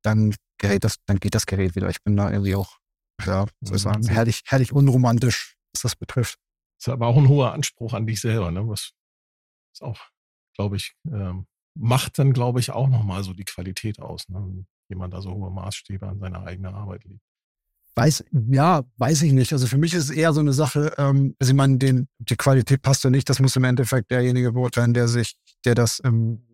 dann 0.04 0.34
gerät 0.58 0.84
das, 0.84 0.96
dann 1.06 1.18
geht 1.18 1.34
das 1.34 1.46
Gerät 1.46 1.74
wieder. 1.74 1.88
Ich 1.88 2.02
bin 2.02 2.16
da 2.16 2.30
irgendwie 2.30 2.54
auch, 2.54 2.78
ja, 3.24 3.46
soll 3.60 3.76
ich 3.76 3.82
sagen, 3.82 4.02
mhm. 4.02 4.08
herrlich, 4.08 4.42
herrlich 4.46 4.72
unromantisch, 4.72 5.56
was 5.72 5.82
das 5.82 5.96
betrifft. 5.96 6.38
Das 6.78 6.88
ist 6.88 6.92
aber 6.92 7.06
auch 7.06 7.16
ein 7.16 7.28
hoher 7.28 7.52
Anspruch 7.52 7.94
an 7.94 8.06
dich 8.06 8.20
selber, 8.20 8.50
ne? 8.50 8.68
Was 8.68 8.92
ist 9.72 9.82
auch, 9.82 9.98
glaube 10.54 10.76
ich, 10.76 10.94
ähm, 11.10 11.46
macht 11.74 12.18
dann, 12.18 12.32
glaube 12.32 12.60
ich, 12.60 12.70
auch 12.70 12.88
nochmal 12.88 13.24
so 13.24 13.32
die 13.32 13.44
Qualität 13.44 14.00
aus, 14.00 14.28
ne? 14.28 14.64
Jemand 14.88 15.14
da 15.14 15.22
so 15.22 15.32
hohe 15.32 15.50
Maßstäbe 15.50 16.06
an 16.06 16.18
seiner 16.18 16.44
eigenen 16.44 16.74
Arbeit 16.74 17.04
legt. 17.04 17.22
Weiß, 17.96 18.24
ja, 18.50 18.82
weiß 18.96 19.22
ich 19.22 19.32
nicht. 19.32 19.52
Also 19.52 19.66
für 19.66 19.78
mich 19.78 19.94
ist 19.94 20.04
es 20.04 20.10
eher 20.10 20.32
so 20.32 20.40
eine 20.40 20.52
Sache, 20.52 20.92
ähm, 20.98 21.36
also 21.38 21.52
ich 21.52 21.56
meine, 21.56 21.78
den, 21.78 22.08
die 22.18 22.36
Qualität 22.36 22.82
passt 22.82 23.04
ja 23.04 23.10
nicht, 23.10 23.30
das 23.30 23.40
muss 23.40 23.56
im 23.56 23.64
Endeffekt 23.64 24.10
derjenige 24.10 24.52
beurteilen, 24.52 24.94
der 24.94 25.08
sich, 25.08 25.36
der 25.64 25.74
das 25.74 26.02
ähm, 26.04 26.44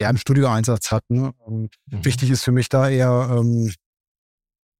ja, 0.00 0.10
im 0.10 0.16
Studioeinsatz 0.16 0.90
hat. 0.90 1.04
Ne? 1.08 1.32
Mhm. 1.46 1.70
Wichtig 1.86 2.30
ist 2.30 2.44
für 2.44 2.52
mich 2.52 2.68
da 2.68 2.88
eher, 2.88 3.36
ähm, 3.38 3.72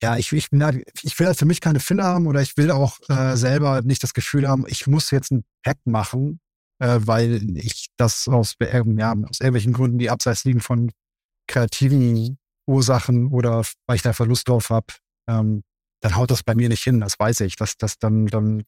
ja, 0.03 0.17
ich, 0.17 0.33
ich, 0.33 0.51
bin 0.51 0.61
da, 0.61 0.71
ich 1.03 1.19
will 1.19 1.27
halt 1.27 1.39
für 1.39 1.45
mich 1.45 1.61
keine 1.61 1.81
Filler 1.81 2.05
haben 2.05 2.27
oder 2.27 2.41
ich 2.41 2.57
will 2.57 2.71
auch 2.71 2.99
äh, 3.09 3.37
selber 3.37 3.83
nicht 3.83 4.03
das 4.03 4.15
Gefühl 4.15 4.49
haben, 4.49 4.65
ich 4.69 4.87
muss 4.87 5.11
jetzt 5.11 5.33
ein 5.33 5.45
Pack 5.65 5.79
machen, 5.85 6.41
äh, 6.79 7.01
weil 7.01 7.57
ich 7.57 7.89
das 7.97 8.29
aus, 8.29 8.55
äh, 8.61 8.83
ja, 8.97 9.13
aus 9.13 9.41
irgendwelchen 9.41 9.73
Gründen, 9.73 9.99
die 9.99 10.11
abseits 10.11 10.45
liegen 10.45 10.61
von 10.61 10.93
kreativen 11.49 12.39
Ursachen 12.69 13.29
oder 13.33 13.63
weil 13.87 13.97
ich 13.97 14.03
da 14.03 14.13
Verlust 14.13 14.49
drauf 14.49 14.71
habe, 14.71 14.87
ähm, 15.29 15.63
dann 16.01 16.17
haut 16.17 16.31
das 16.31 16.45
bei 16.45 16.55
mir 16.55 16.69
nicht 16.69 16.85
hin, 16.85 17.01
das 17.01 17.19
weiß 17.19 17.41
ich. 17.41 17.57
Dass 17.57 17.77
das 17.77 17.99
dann, 17.99 18.27
dann, 18.27 18.63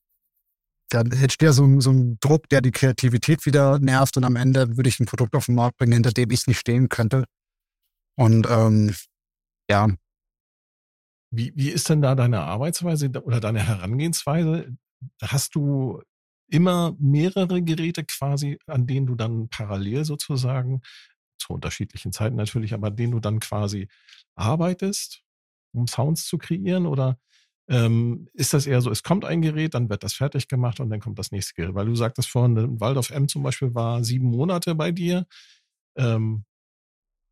dann 0.91 1.11
entsteht 1.13 1.47
ja 1.47 1.53
so, 1.53 1.81
so 1.81 1.91
ein 1.91 2.19
Druck, 2.21 2.49
der 2.49 2.61
die 2.61 2.71
Kreativität 2.71 3.47
wieder 3.47 3.79
nervt 3.79 4.17
und 4.17 4.25
am 4.25 4.37
Ende 4.37 4.77
würde 4.77 4.89
ich 4.89 5.01
ein 5.01 5.07
Produkt 5.07 5.35
auf 5.35 5.47
den 5.47 5.55
Markt 5.55 5.79
bringen, 5.79 5.93
hinter 5.93 6.13
dem 6.13 6.31
ich 6.31 6.47
nicht 6.47 6.59
stehen 6.59 6.89
könnte. 6.89 7.25
Und 8.17 8.47
ähm, 8.51 8.95
ja. 9.71 9.89
Wie, 11.31 11.53
wie 11.55 11.71
ist 11.71 11.89
denn 11.89 12.03
da 12.03 12.15
deine 12.15 12.41
Arbeitsweise 12.41 13.09
oder 13.23 13.41
deine 13.41 13.67
Herangehensweise? 13.67 14.77
Hast 15.23 15.55
du 15.55 16.03
immer 16.49 16.95
mehrere 16.99 17.63
Geräte 17.63 18.05
quasi, 18.05 18.59
an 18.67 18.87
denen 18.87 19.07
du 19.07 19.15
dann 19.15 19.49
parallel 19.49 20.05
sozusagen, 20.05 20.83
zu 21.39 21.55
unterschiedlichen 21.55 22.13
Zeiten 22.13 22.37
natürlich, 22.37 22.75
aber 22.75 22.89
an 22.89 22.97
denen 22.97 23.13
du 23.13 23.21
dann 23.21 23.41
quasi 23.41 23.89
arbeitest? 24.35 25.23
um 25.73 25.87
Sounds 25.87 26.27
zu 26.27 26.39
kreieren? 26.39 26.87
Oder 26.87 27.19
ähm, 27.71 28.29
ist 28.35 28.53
das 28.53 28.67
eher 28.67 28.81
so, 28.81 28.91
es 28.91 29.05
kommt 29.05 29.25
ein 29.25 29.43
Gerät, 29.43 29.75
dann 29.75 29.89
wird 29.89 30.03
das 30.03 30.13
fertig 30.13 30.49
gemacht 30.49 30.81
und 30.81 30.91
dann 30.91 30.99
kommt 30.99 31.21
das 31.21 31.31
nächste 31.31 31.55
Gerät? 31.55 31.75
Weil 31.75 31.87
du 31.87 31.95
sagtest 31.95 32.29
vorhin, 32.29 32.81
Waldorf 32.81 33.11
M 33.11 33.29
zum 33.29 33.45
Beispiel 33.45 33.73
war 33.75 34.03
sieben 34.03 34.27
Monate 34.27 34.75
bei 34.75 34.91
dir. 34.91 35.27
Ähm, 35.97 36.45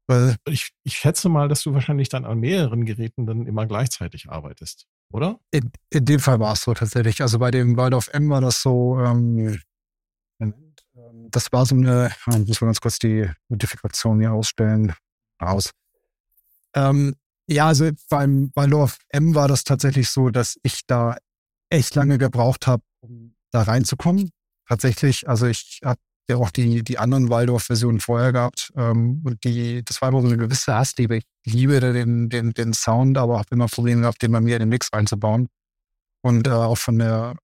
weil 0.07 0.37
ich, 0.49 0.71
ich 0.85 0.97
schätze 0.97 1.29
mal, 1.29 1.49
dass 1.49 1.63
du 1.63 1.75
wahrscheinlich 1.75 2.09
dann 2.09 2.25
an 2.25 2.39
mehreren 2.39 2.85
Geräten 2.85 3.27
dann 3.27 3.47
immer 3.47 3.67
gleichzeitig 3.67 4.31
arbeitest, 4.31 4.87
oder? 5.13 5.41
In, 5.51 5.73
in 5.91 6.05
dem 6.05 6.21
Fall 6.21 6.39
war 6.39 6.53
es 6.53 6.63
so 6.63 6.73
tatsächlich. 6.73 7.21
Also 7.21 7.41
bei 7.41 7.51
dem 7.51 7.77
Waldorf 7.77 8.09
M 8.13 8.31
war 8.31 8.41
das 8.41 8.63
so, 8.63 8.99
ähm, 9.01 9.59
ähm 10.41 10.55
das 11.31 11.53
war 11.53 11.67
so 11.67 11.75
eine, 11.75 12.11
ich 12.11 12.27
muss 12.47 12.61
mal 12.61 12.69
ganz 12.69 12.81
kurz 12.81 12.99
die 12.99 13.29
Modifikation 13.49 14.21
hier 14.21 14.33
ausstellen, 14.33 14.95
aus. 15.39 15.73
Ähm, 16.75 17.17
ja, 17.49 17.67
also 17.67 17.91
beim, 18.11 18.51
bei 18.53 18.67
Love 18.67 18.95
M 19.09 19.35
war 19.35 19.49
das 19.49 19.65
tatsächlich 19.65 20.11
so, 20.11 20.31
dass 20.31 20.57
ich 20.63 20.83
da 20.87 21.17
echt 21.71 21.95
lange 21.95 22.19
gebraucht 22.19 22.67
habe, 22.67 22.83
um 23.01 23.35
da 23.51 23.63
reinzukommen. 23.63 24.31
Tatsächlich, 24.67 25.29
also 25.29 25.47
ich 25.47 25.81
habe 25.83 26.01
ja 26.29 26.37
auch 26.37 26.51
die, 26.51 26.83
die 26.83 26.99
anderen 26.99 27.31
Waldorf-Versionen 27.31 28.01
vorher 28.01 28.33
gehabt. 28.33 28.71
Ähm, 28.77 29.23
und 29.25 29.43
die, 29.45 29.83
das 29.83 30.03
war 30.03 30.11
immer 30.11 30.21
so 30.21 30.29
eine 30.29 30.37
gewisse 30.37 30.75
Hassliebe. 30.75 31.17
Ich 31.17 31.53
liebe 31.53 31.81
den, 31.81 32.29
den, 32.29 32.53
den 32.53 32.75
Sound, 32.75 33.17
aber 33.17 33.39
habe 33.39 33.49
immer 33.53 33.67
Probleme 33.67 34.03
gehabt, 34.03 34.21
den 34.23 34.33
bei 34.33 34.41
mir 34.41 34.57
in 34.57 34.61
den 34.61 34.69
Mix 34.69 34.93
einzubauen. 34.93 35.49
Und 36.23 36.47
äh, 36.47 36.51
auch 36.51 36.77
von 36.77 36.99
der 36.99 37.37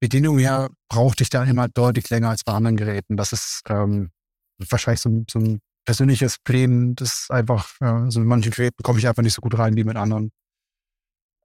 Bedienung 0.00 0.38
her 0.38 0.70
brauchte 0.88 1.24
ich 1.24 1.30
da 1.30 1.42
immer 1.42 1.68
deutlich 1.68 2.08
länger 2.10 2.30
als 2.30 2.44
bei 2.44 2.52
anderen 2.52 2.76
Geräten. 2.76 3.16
Das 3.16 3.32
ist 3.32 3.62
ähm, 3.68 4.10
wahrscheinlich 4.58 5.00
so, 5.00 5.24
so 5.28 5.40
ein 5.40 5.60
persönliches 5.84 6.38
Problem, 6.38 6.94
das 6.94 7.26
einfach, 7.30 7.74
also 7.80 8.20
in 8.20 8.26
manchen 8.26 8.52
Geräten 8.52 8.82
komme 8.82 8.98
ich 8.98 9.08
einfach 9.08 9.22
nicht 9.22 9.34
so 9.34 9.40
gut 9.40 9.58
rein 9.58 9.76
wie 9.76 9.84
mit 9.84 9.96
anderen. 9.96 10.30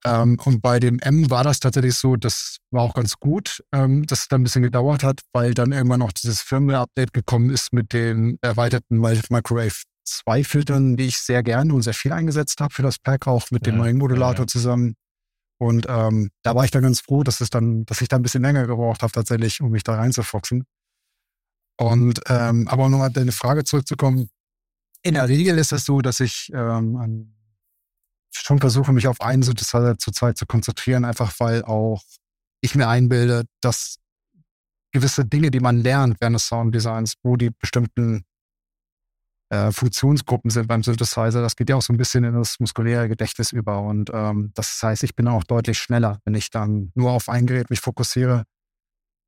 Ähm, 0.06 0.38
und 0.46 0.62
bei 0.62 0.80
dem 0.80 1.00
M 1.00 1.30
war 1.30 1.44
das 1.44 1.60
tatsächlich 1.60 1.96
so, 1.96 2.16
das 2.16 2.58
war 2.72 2.84
auch 2.84 2.94
ganz 2.94 3.16
gut, 3.20 3.64
ähm, 3.74 4.06
dass 4.06 4.22
es 4.22 4.28
dann 4.28 4.42
ein 4.42 4.44
bisschen 4.44 4.62
gedauert 4.62 5.04
hat, 5.04 5.22
weil 5.34 5.54
dann 5.54 5.72
irgendwann 5.72 6.00
noch 6.00 6.12
dieses 6.12 6.42
Firmware-Update 6.42 7.14
gekommen 7.14 7.50
ist 7.50 7.74
mit 7.74 7.94
den 7.94 8.38
erweiterten 8.42 9.00
Microwave 9.00 9.76
2 10.06 10.44
Filtern, 10.44 10.96
die 10.98 11.08
ich 11.08 11.18
sehr 11.18 11.44
gerne 11.44 11.74
und 11.74 11.82
sehr 11.82 11.94
viel 11.94 12.14
eingesetzt 12.14 12.62
habe 12.62 12.74
für 12.74 12.84
das 12.84 13.00
Pack, 13.00 13.28
auch 13.28 13.52
mit 13.52 13.66
ja, 13.66 13.72
dem 13.72 13.80
neuen 13.80 13.98
Modulator 13.98 14.44
ja. 14.44 14.48
zusammen. 14.48 14.96
Und 15.60 15.88
ähm, 15.90 16.30
da 16.44 16.56
war 16.56 16.64
ich 16.66 16.72
dann 16.72 16.84
ganz 16.84 17.02
froh, 17.02 17.24
dass 17.24 17.42
es 17.42 17.50
dann, 17.50 17.86
dass 17.86 18.02
ich 18.02 18.08
da 18.08 18.16
ein 18.16 18.22
bisschen 18.22 18.44
länger 18.44 18.68
gebraucht 18.68 19.02
habe 19.02 19.12
tatsächlich, 19.12 19.60
um 19.62 19.72
mich 19.72 19.84
da 19.84 19.96
reinzufoxen. 19.96 20.66
Und 21.78 22.22
ähm, 22.28 22.68
aber 22.68 22.86
um 22.86 22.92
nochmal 22.92 23.12
deine 23.12 23.32
Frage 23.32 23.64
zurückzukommen, 23.64 24.30
in 25.04 25.14
der 25.14 25.30
Regel 25.30 25.58
ist 25.58 25.72
es 25.72 25.86
so, 25.86 26.02
dass 26.02 26.20
ich 26.20 26.52
ähm, 26.54 27.36
schon 28.32 28.60
versuche, 28.60 28.94
mich 28.94 29.08
auf 29.08 29.22
einen 29.22 29.44
Synthesizer 29.44 29.98
zur 29.98 30.14
Zeit 30.14 30.38
zu 30.38 30.46
konzentrieren, 30.46 31.06
einfach 31.06 31.34
weil 31.40 31.64
auch 31.64 32.04
ich 32.62 32.76
mir 32.76 32.88
einbilde, 32.88 33.46
dass 33.62 33.98
gewisse 34.92 35.26
Dinge, 35.26 35.52
die 35.52 35.60
man 35.60 35.80
lernt 35.80 36.20
während 36.20 36.36
des 36.36 36.48
Sounddesigns, 36.48 37.14
wo 37.24 37.36
die 37.36 37.52
bestimmten 37.52 38.24
äh, 39.50 39.72
Funktionsgruppen 39.72 40.50
sind 40.50 40.68
beim 40.68 40.84
Synthesizer, 40.84 41.42
das 41.42 41.56
geht 41.56 41.70
ja 41.70 41.76
auch 41.76 41.82
so 41.82 41.94
ein 41.94 41.98
bisschen 41.98 42.24
in 42.24 42.34
das 42.34 42.60
muskuläre 42.60 43.08
Gedächtnis 43.08 43.52
über. 43.52 43.82
Und 43.82 44.10
ähm, 44.14 44.52
das 44.56 44.82
heißt, 44.82 45.04
ich 45.04 45.16
bin 45.16 45.28
auch 45.28 45.44
deutlich 45.44 45.78
schneller, 45.78 46.20
wenn 46.26 46.36
ich 46.36 46.50
dann 46.50 46.92
nur 46.96 47.12
auf 47.12 47.30
ein 47.30 47.46
Gerät 47.46 47.70
mich 47.70 47.80
fokussiere, 47.80 48.44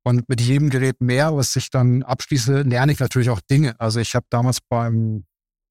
und 0.02 0.28
mit 0.28 0.40
jedem 0.40 0.70
Gerät 0.70 1.00
mehr, 1.00 1.36
was 1.36 1.54
ich 1.56 1.70
dann 1.70 2.02
abschließe, 2.02 2.62
lerne 2.62 2.92
ich 2.92 3.00
natürlich 3.00 3.30
auch 3.30 3.40
Dinge. 3.40 3.78
Also 3.78 4.00
ich 4.00 4.14
habe 4.14 4.26
damals 4.30 4.60
beim 4.60 5.24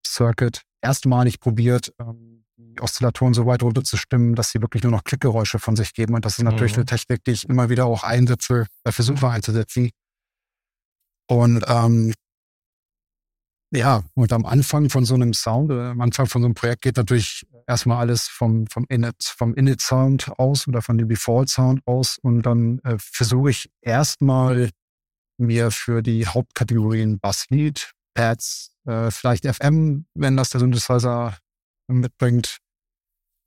Circuit 0.06 0.62
erstmalig 0.82 1.40
probiert, 1.40 1.94
ähm, 2.00 2.44
die 2.58 2.82
Oszillatoren 2.82 3.34
so 3.34 3.46
weit 3.46 3.64
runterzustimmen, 3.64 4.36
dass 4.36 4.52
sie 4.52 4.62
wirklich 4.62 4.84
nur 4.84 4.92
noch 4.92 5.04
Klickgeräusche 5.04 5.60
von 5.60 5.76
sich 5.76 5.94
geben. 5.94 6.14
Und 6.14 6.26
das 6.26 6.38
ist 6.38 6.44
natürlich 6.44 6.74
mhm. 6.74 6.80
eine 6.80 6.86
Technik, 6.86 7.24
die 7.24 7.32
ich 7.32 7.48
immer 7.48 7.70
wieder 7.70 7.86
auch 7.86 8.04
einsetze, 8.04 8.68
äh, 8.84 8.92
versuche 8.92 9.28
einzusetzen. 9.28 9.90
Und 11.28 11.64
ähm, 11.68 12.14
ja, 13.72 14.04
und 14.16 14.34
am 14.34 14.46
Anfang 14.46 14.90
von 14.90 15.06
so 15.06 15.14
einem 15.14 15.34
Sound, 15.34 15.72
äh, 15.72 15.90
am 15.90 16.02
Anfang 16.02 16.26
von 16.26 16.42
so 16.42 16.48
einem 16.48 16.56
Projekt 16.56 16.82
geht 16.82 16.98
natürlich 16.98 17.46
erstmal 17.70 18.00
alles 18.00 18.28
vom, 18.28 18.68
vom 18.68 18.86
Init, 18.90 19.24
vom 19.24 19.54
Init-Sound 19.54 20.40
aus 20.40 20.68
oder 20.68 20.82
von 20.82 20.98
dem 20.98 21.08
Default-Sound 21.08 21.82
aus. 21.86 22.18
Und 22.18 22.42
dann 22.42 22.80
äh, 22.80 22.98
versuche 23.00 23.52
ich 23.52 23.72
erstmal 23.82 24.72
mir 25.38 25.72
für 25.72 26.02
die 26.02 26.28
Hauptkategorien 26.28 27.20
Basslead, 27.20 27.92
Pads, 28.14 28.76
äh, 28.86 29.12
vielleicht 29.12 29.46
FM, 29.46 30.06
wenn 30.16 30.36
das 30.36 30.50
der 30.50 30.60
Synthesizer 30.60 31.38
mitbringt, 31.88 32.58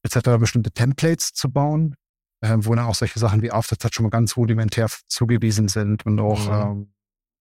etc. 0.05 0.39
bestimmte 0.39 0.71
Templates 0.71 1.33
zu 1.35 1.51
bauen, 1.51 1.97
äh, 2.43 2.57
wo 2.59 2.75
dann 2.75 2.87
auch 2.87 2.95
solche 2.95 3.19
Sachen 3.19 3.43
wie 3.43 3.51
Aftertouch 3.51 3.93
schon 3.93 4.05
mal 4.05 4.11
ganz 4.11 4.37
rudimentär 4.37 4.89
zugewiesen 5.09 5.69
sind 5.69 6.07
und 6.07 6.19
auch, 6.21 6.47
mhm. 6.47 6.53
ähm, 6.53 6.95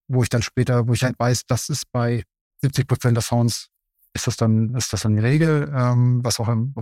wo 0.08 0.22
ich 0.22 0.28
dann 0.28 0.42
später, 0.42 0.88
wo 0.88 0.92
ich 0.92 1.04
halt 1.04 1.18
weiß, 1.18 1.46
das 1.46 1.68
ist 1.68 1.90
bei 1.92 2.24
70 2.60 2.86
Prozent 2.86 3.16
der 3.16 3.22
Sounds 3.22 3.68
ist 4.14 4.26
das 4.26 4.36
dann, 4.36 4.74
ist 4.74 4.92
das 4.92 5.02
dann 5.02 5.14
die 5.14 5.22
Regel, 5.22 5.72
ähm, 5.74 6.20
was 6.22 6.38
auch 6.40 6.48
im, 6.48 6.74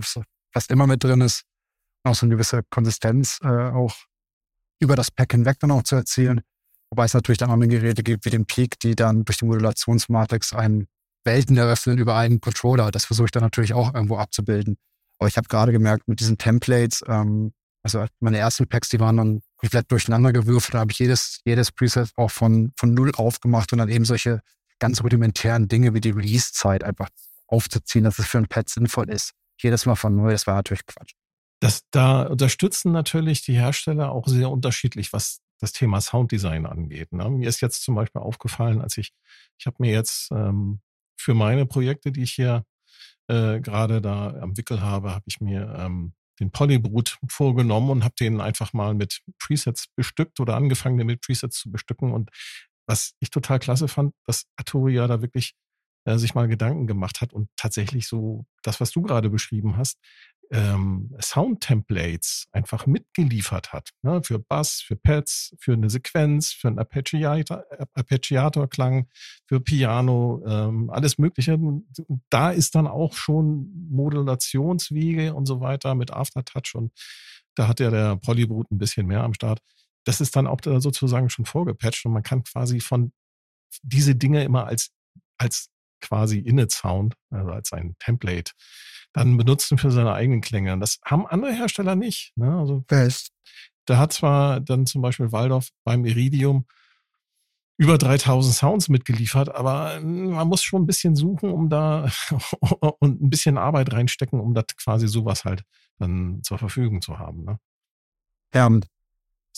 fast 0.53 0.71
immer 0.71 0.87
mit 0.87 1.03
drin 1.03 1.21
ist, 1.21 1.43
auch 2.03 2.15
so 2.15 2.25
eine 2.25 2.35
gewisse 2.35 2.61
Konsistenz 2.69 3.39
äh, 3.43 3.47
auch 3.47 3.95
über 4.79 4.95
das 4.95 5.11
Pack 5.11 5.31
hinweg 5.31 5.59
dann 5.59 5.71
auch 5.71 5.83
zu 5.83 5.95
erzielen. 5.95 6.41
Wobei 6.89 7.05
es 7.05 7.13
natürlich 7.13 7.37
dann 7.37 7.51
auch 7.51 7.67
Geräte 7.67 8.03
gibt 8.03 8.25
wie 8.25 8.31
den 8.31 8.45
Peak, 8.45 8.79
die 8.79 8.95
dann 8.95 9.23
durch 9.23 9.37
die 9.37 9.45
Modulationsmatrix 9.45 10.53
einen 10.53 10.87
Welten 11.23 11.55
eröffnen 11.55 11.97
über 11.99 12.17
einen 12.17 12.41
Controller. 12.41 12.91
Das 12.91 13.05
versuche 13.05 13.25
ich 13.25 13.31
dann 13.31 13.43
natürlich 13.43 13.73
auch 13.73 13.93
irgendwo 13.93 14.17
abzubilden. 14.17 14.77
Aber 15.19 15.27
ich 15.27 15.37
habe 15.37 15.47
gerade 15.47 15.71
gemerkt, 15.71 16.07
mit 16.07 16.19
diesen 16.19 16.37
Templates, 16.37 17.03
ähm, 17.07 17.53
also 17.83 18.05
meine 18.19 18.37
ersten 18.37 18.67
Packs, 18.67 18.89
die 18.89 18.99
waren 18.99 19.17
dann 19.17 19.41
komplett 19.55 19.91
durcheinander 19.91 20.33
gewürfelt. 20.33 20.73
Da 20.73 20.79
habe 20.79 20.91
ich 20.91 20.99
jedes, 20.99 21.41
jedes 21.45 21.71
Preset 21.71 22.11
auch 22.15 22.31
von, 22.31 22.73
von 22.75 22.93
null 22.93 23.11
aufgemacht 23.15 23.71
und 23.71 23.79
dann 23.79 23.89
eben 23.89 24.05
solche 24.05 24.41
ganz 24.81 25.01
rudimentären 25.03 25.69
Dinge 25.69 25.93
wie 25.93 26.01
die 26.01 26.09
Release-Zeit 26.09 26.83
einfach 26.83 27.07
aufzuziehen, 27.47 28.03
dass 28.03 28.19
es 28.19 28.27
für 28.27 28.39
ein 28.39 28.47
Pad 28.47 28.67
sinnvoll 28.67 29.09
ist. 29.09 29.31
Jedes 29.61 29.85
Mal 29.85 29.95
von 29.95 30.15
neu, 30.15 30.31
das 30.31 30.47
war 30.47 30.55
natürlich 30.55 30.85
Quatsch. 30.85 31.13
Das, 31.61 31.83
da 31.91 32.23
unterstützen 32.23 32.91
natürlich 32.91 33.43
die 33.43 33.53
Hersteller 33.53 34.11
auch 34.11 34.27
sehr 34.27 34.49
unterschiedlich, 34.49 35.13
was 35.13 35.39
das 35.59 35.71
Thema 35.71 36.01
Sounddesign 36.01 36.65
angeht. 36.65 37.11
Ne? 37.13 37.29
Mir 37.29 37.47
ist 37.47 37.61
jetzt 37.61 37.83
zum 37.83 37.93
Beispiel 37.93 38.21
aufgefallen, 38.21 38.81
als 38.81 38.97
ich, 38.97 39.13
ich 39.59 39.67
habe 39.67 39.77
mir 39.79 39.91
jetzt 39.91 40.31
ähm, 40.31 40.81
für 41.15 41.35
meine 41.35 41.67
Projekte, 41.67 42.11
die 42.11 42.23
ich 42.23 42.31
hier 42.33 42.65
äh, 43.27 43.59
gerade 43.59 44.01
da 44.01 44.29
am 44.41 44.57
Wickel 44.57 44.81
habe, 44.81 45.11
habe 45.11 45.25
ich 45.27 45.39
mir 45.39 45.71
ähm, 45.77 46.13
den 46.39 46.49
Polybrut 46.49 47.19
vorgenommen 47.27 47.91
und 47.91 48.03
habe 48.03 48.15
den 48.19 48.41
einfach 48.41 48.73
mal 48.73 48.95
mit 48.95 49.21
Presets 49.37 49.87
bestückt 49.95 50.39
oder 50.39 50.55
angefangen, 50.55 50.97
den 50.97 51.05
mit 51.05 51.21
Presets 51.21 51.59
zu 51.59 51.71
bestücken. 51.71 52.11
Und 52.11 52.31
was 52.91 53.13
ich 53.19 53.29
total 53.29 53.59
klasse 53.59 53.87
fand, 53.87 54.13
dass 54.25 54.47
Arturia 54.57 55.07
da 55.07 55.21
wirklich 55.21 55.53
äh, 56.03 56.17
sich 56.17 56.35
mal 56.35 56.49
Gedanken 56.49 56.87
gemacht 56.87 57.21
hat 57.21 57.31
und 57.31 57.47
tatsächlich 57.55 58.05
so 58.05 58.43
das, 58.63 58.81
was 58.81 58.91
du 58.91 59.01
gerade 59.01 59.29
beschrieben 59.29 59.77
hast, 59.77 59.97
ähm, 60.51 61.15
Sound-Templates 61.21 62.47
einfach 62.51 62.87
mitgeliefert 62.87 63.71
hat. 63.71 63.91
Ne? 64.01 64.21
Für 64.23 64.39
Bass, 64.39 64.81
für 64.81 64.97
Pads, 64.97 65.55
für 65.57 65.71
eine 65.71 65.89
Sequenz, 65.89 66.51
für 66.51 66.67
einen 66.67 66.79
Arpeggiator-Klang, 66.79 69.07
für 69.47 69.61
Piano, 69.61 70.43
ähm, 70.45 70.89
alles 70.89 71.17
Mögliche. 71.17 71.57
Da 72.29 72.51
ist 72.51 72.75
dann 72.75 72.87
auch 72.87 73.13
schon 73.13 73.87
Modulationswege 73.89 75.33
und 75.33 75.45
so 75.45 75.61
weiter 75.61 75.95
mit 75.95 76.11
Aftertouch 76.11 76.75
und 76.75 76.91
da 77.55 77.69
hat 77.69 77.79
ja 77.79 77.89
der 77.89 78.17
Polybrut 78.17 78.69
ein 78.69 78.77
bisschen 78.77 79.07
mehr 79.07 79.23
am 79.23 79.33
Start. 79.33 79.61
Das 80.03 80.21
ist 80.21 80.35
dann 80.35 80.47
auch 80.47 80.59
sozusagen 80.63 81.29
schon 81.29 81.45
vorgepatcht 81.45 82.05
und 82.05 82.13
man 82.13 82.23
kann 82.23 82.43
quasi 82.43 82.79
von 82.79 83.11
diese 83.83 84.15
Dinge 84.15 84.43
immer 84.43 84.65
als, 84.65 84.91
als 85.37 85.69
quasi 86.01 86.39
Init 86.39 86.71
Sound, 86.71 87.15
also 87.29 87.51
als 87.51 87.71
ein 87.71 87.95
Template, 87.99 88.51
dann 89.13 89.37
benutzen 89.37 89.77
für 89.77 89.91
seine 89.91 90.13
eigenen 90.13 90.41
Klänge. 90.41 90.77
Das 90.79 90.99
haben 91.05 91.27
andere 91.27 91.53
Hersteller 91.53 91.95
nicht. 91.95 92.33
Ne? 92.35 92.57
Also 92.57 92.81
Best. 92.87 93.31
Da 93.85 93.97
hat 93.97 94.13
zwar 94.13 94.59
dann 94.59 94.85
zum 94.85 95.01
Beispiel 95.01 95.31
Waldorf 95.31 95.69
beim 95.83 96.05
Iridium 96.05 96.65
über 97.77 97.97
3000 97.97 98.53
Sounds 98.53 98.89
mitgeliefert, 98.89 99.53
aber 99.53 99.99
man 100.01 100.47
muss 100.47 100.61
schon 100.61 100.83
ein 100.83 100.87
bisschen 100.87 101.15
suchen, 101.15 101.51
um 101.51 101.67
da 101.67 102.11
und 102.99 103.21
ein 103.21 103.29
bisschen 103.29 103.57
Arbeit 103.57 103.91
reinstecken, 103.91 104.39
um 104.39 104.53
das 104.53 104.65
quasi 104.77 105.07
sowas 105.07 105.45
halt 105.45 105.63
dann 105.97 106.41
zur 106.43 106.59
Verfügung 106.59 107.01
zu 107.01 107.17
haben. 107.17 107.43
Ne? 107.43 107.59
Ja, 108.53 108.69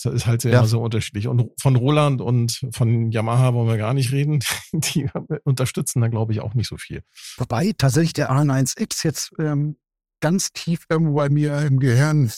das 0.02 0.12
ist 0.12 0.26
halt 0.26 0.42
sehr 0.42 0.52
ja. 0.52 0.64
so 0.64 0.82
unterschiedlich. 0.82 1.28
Und 1.28 1.50
von 1.60 1.76
Roland 1.76 2.20
und 2.20 2.66
von 2.72 3.10
Yamaha 3.10 3.54
wollen 3.54 3.68
wir 3.68 3.76
gar 3.76 3.94
nicht 3.94 4.12
reden. 4.12 4.40
Die 4.72 5.08
unterstützen 5.44 6.00
da, 6.00 6.08
glaube 6.08 6.32
ich, 6.32 6.40
auch 6.40 6.54
nicht 6.54 6.68
so 6.68 6.76
viel. 6.76 7.02
Wobei 7.36 7.72
tatsächlich 7.76 8.12
der 8.12 8.30
A1X 8.30 9.04
jetzt 9.04 9.32
ähm, 9.38 9.76
ganz 10.20 10.52
tief 10.52 10.86
irgendwo 10.88 11.14
bei 11.14 11.28
mir 11.28 11.60
im 11.60 11.78
Gehirn 11.78 12.30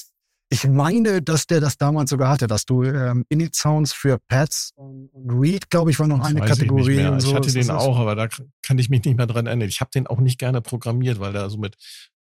ich 0.49 0.67
meine, 0.69 1.23
dass 1.23 1.47
der 1.47 1.61
das 1.61 1.77
damals 1.77 2.11
sogar 2.11 2.31
hatte, 2.31 2.47
dass 2.47 2.65
du 2.65 2.85
ähm, 2.85 3.25
Init-Sounds 3.29 3.93
für 3.93 4.19
Pads 4.29 4.73
und 4.77 5.11
Read, 5.29 5.71
glaube 5.71 5.91
ich, 5.91 5.99
war 5.99 6.07
noch 6.07 6.19
das 6.19 6.29
eine 6.29 6.41
Kategorie. 6.41 7.01
Ich, 7.01 7.07
und 7.07 7.21
so. 7.21 7.31
ich 7.31 7.35
hatte 7.35 7.53
den 7.53 7.71
auch, 7.71 7.99
aber 7.99 8.15
da 8.15 8.29
kann 8.63 8.79
ich 8.79 8.89
mich 8.89 9.05
nicht 9.05 9.17
mehr 9.17 9.27
dran 9.27 9.47
erinnern. 9.47 9.69
Ich 9.69 9.81
habe 9.81 9.91
den 9.93 10.07
auch 10.07 10.21
nicht 10.21 10.39
gerne 10.39 10.61
programmiert, 10.61 11.19
weil 11.19 11.33
der 11.33 11.51
so 11.51 11.59
mit, 11.59 11.77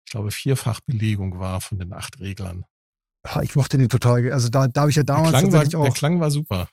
ich 0.06 0.12
glaube, 0.12 0.30
Vierfachbelegung 0.30 1.39
war 1.39 1.62
von 1.62 1.80
den 1.80 1.94
acht 1.94 2.20
Reglern. 2.20 2.65
Ich 3.43 3.55
mochte 3.55 3.77
den 3.77 3.89
total. 3.89 4.31
Also 4.31 4.49
da, 4.49 4.67
da 4.67 4.81
habe 4.81 4.89
ich 4.89 4.97
ja 4.97 5.03
damals 5.03 5.31
der 5.31 5.41
Klang, 5.41 5.53
war, 5.53 5.79
auch, 5.79 5.84
der 5.84 5.93
Klang 5.93 6.19
war 6.19 6.31
super. 6.31 6.67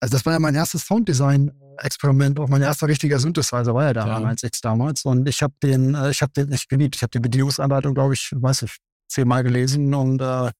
Also 0.00 0.12
das 0.12 0.26
war 0.26 0.34
ja 0.34 0.38
mein 0.38 0.54
erstes 0.54 0.86
Sounddesign-Experiment, 0.86 2.38
auch 2.38 2.48
mein 2.48 2.62
erster 2.62 2.86
richtiger 2.86 3.18
Synthesizer 3.18 3.74
war 3.74 3.84
ja 3.84 3.92
da 3.94 4.06
ja. 4.06 4.26
als 4.26 4.42
X 4.42 4.60
damals. 4.60 5.04
Und 5.04 5.28
ich 5.28 5.42
habe 5.42 5.54
den, 5.62 5.94
äh, 5.94 6.10
ich 6.10 6.20
habe 6.20 6.32
den 6.32 6.50
nicht 6.50 6.68
geliebt. 6.68 6.96
Ich 6.96 7.02
habe 7.02 7.10
die 7.10 7.20
Bedienungsanleitung, 7.20 7.94
glaube 7.94 8.14
ich, 8.14 8.30
weiß 8.34 8.62
ich, 8.62 8.76
zehnmal 9.08 9.42
gelesen 9.42 9.94
und 9.94 10.20
äh, 10.20 10.50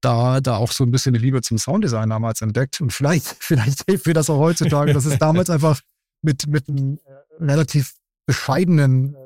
da, 0.00 0.40
da 0.40 0.56
auch 0.56 0.70
so 0.70 0.84
ein 0.84 0.90
bisschen 0.90 1.14
die 1.14 1.20
Liebe 1.20 1.42
zum 1.42 1.58
Sounddesign 1.58 2.10
damals 2.10 2.40
entdeckt. 2.40 2.80
Und 2.80 2.92
vielleicht, 2.92 3.26
vielleicht 3.40 3.82
hilft 3.88 4.06
mir 4.06 4.14
das 4.14 4.30
auch 4.30 4.38
heutzutage. 4.38 4.92
Das 4.92 5.06
ist 5.06 5.18
damals 5.20 5.50
einfach 5.50 5.80
mit, 6.22 6.46
mit 6.46 6.68
einem 6.68 6.98
äh, 7.04 7.44
relativ 7.44 7.94
bescheidenen 8.26 9.14
äh, 9.14 9.18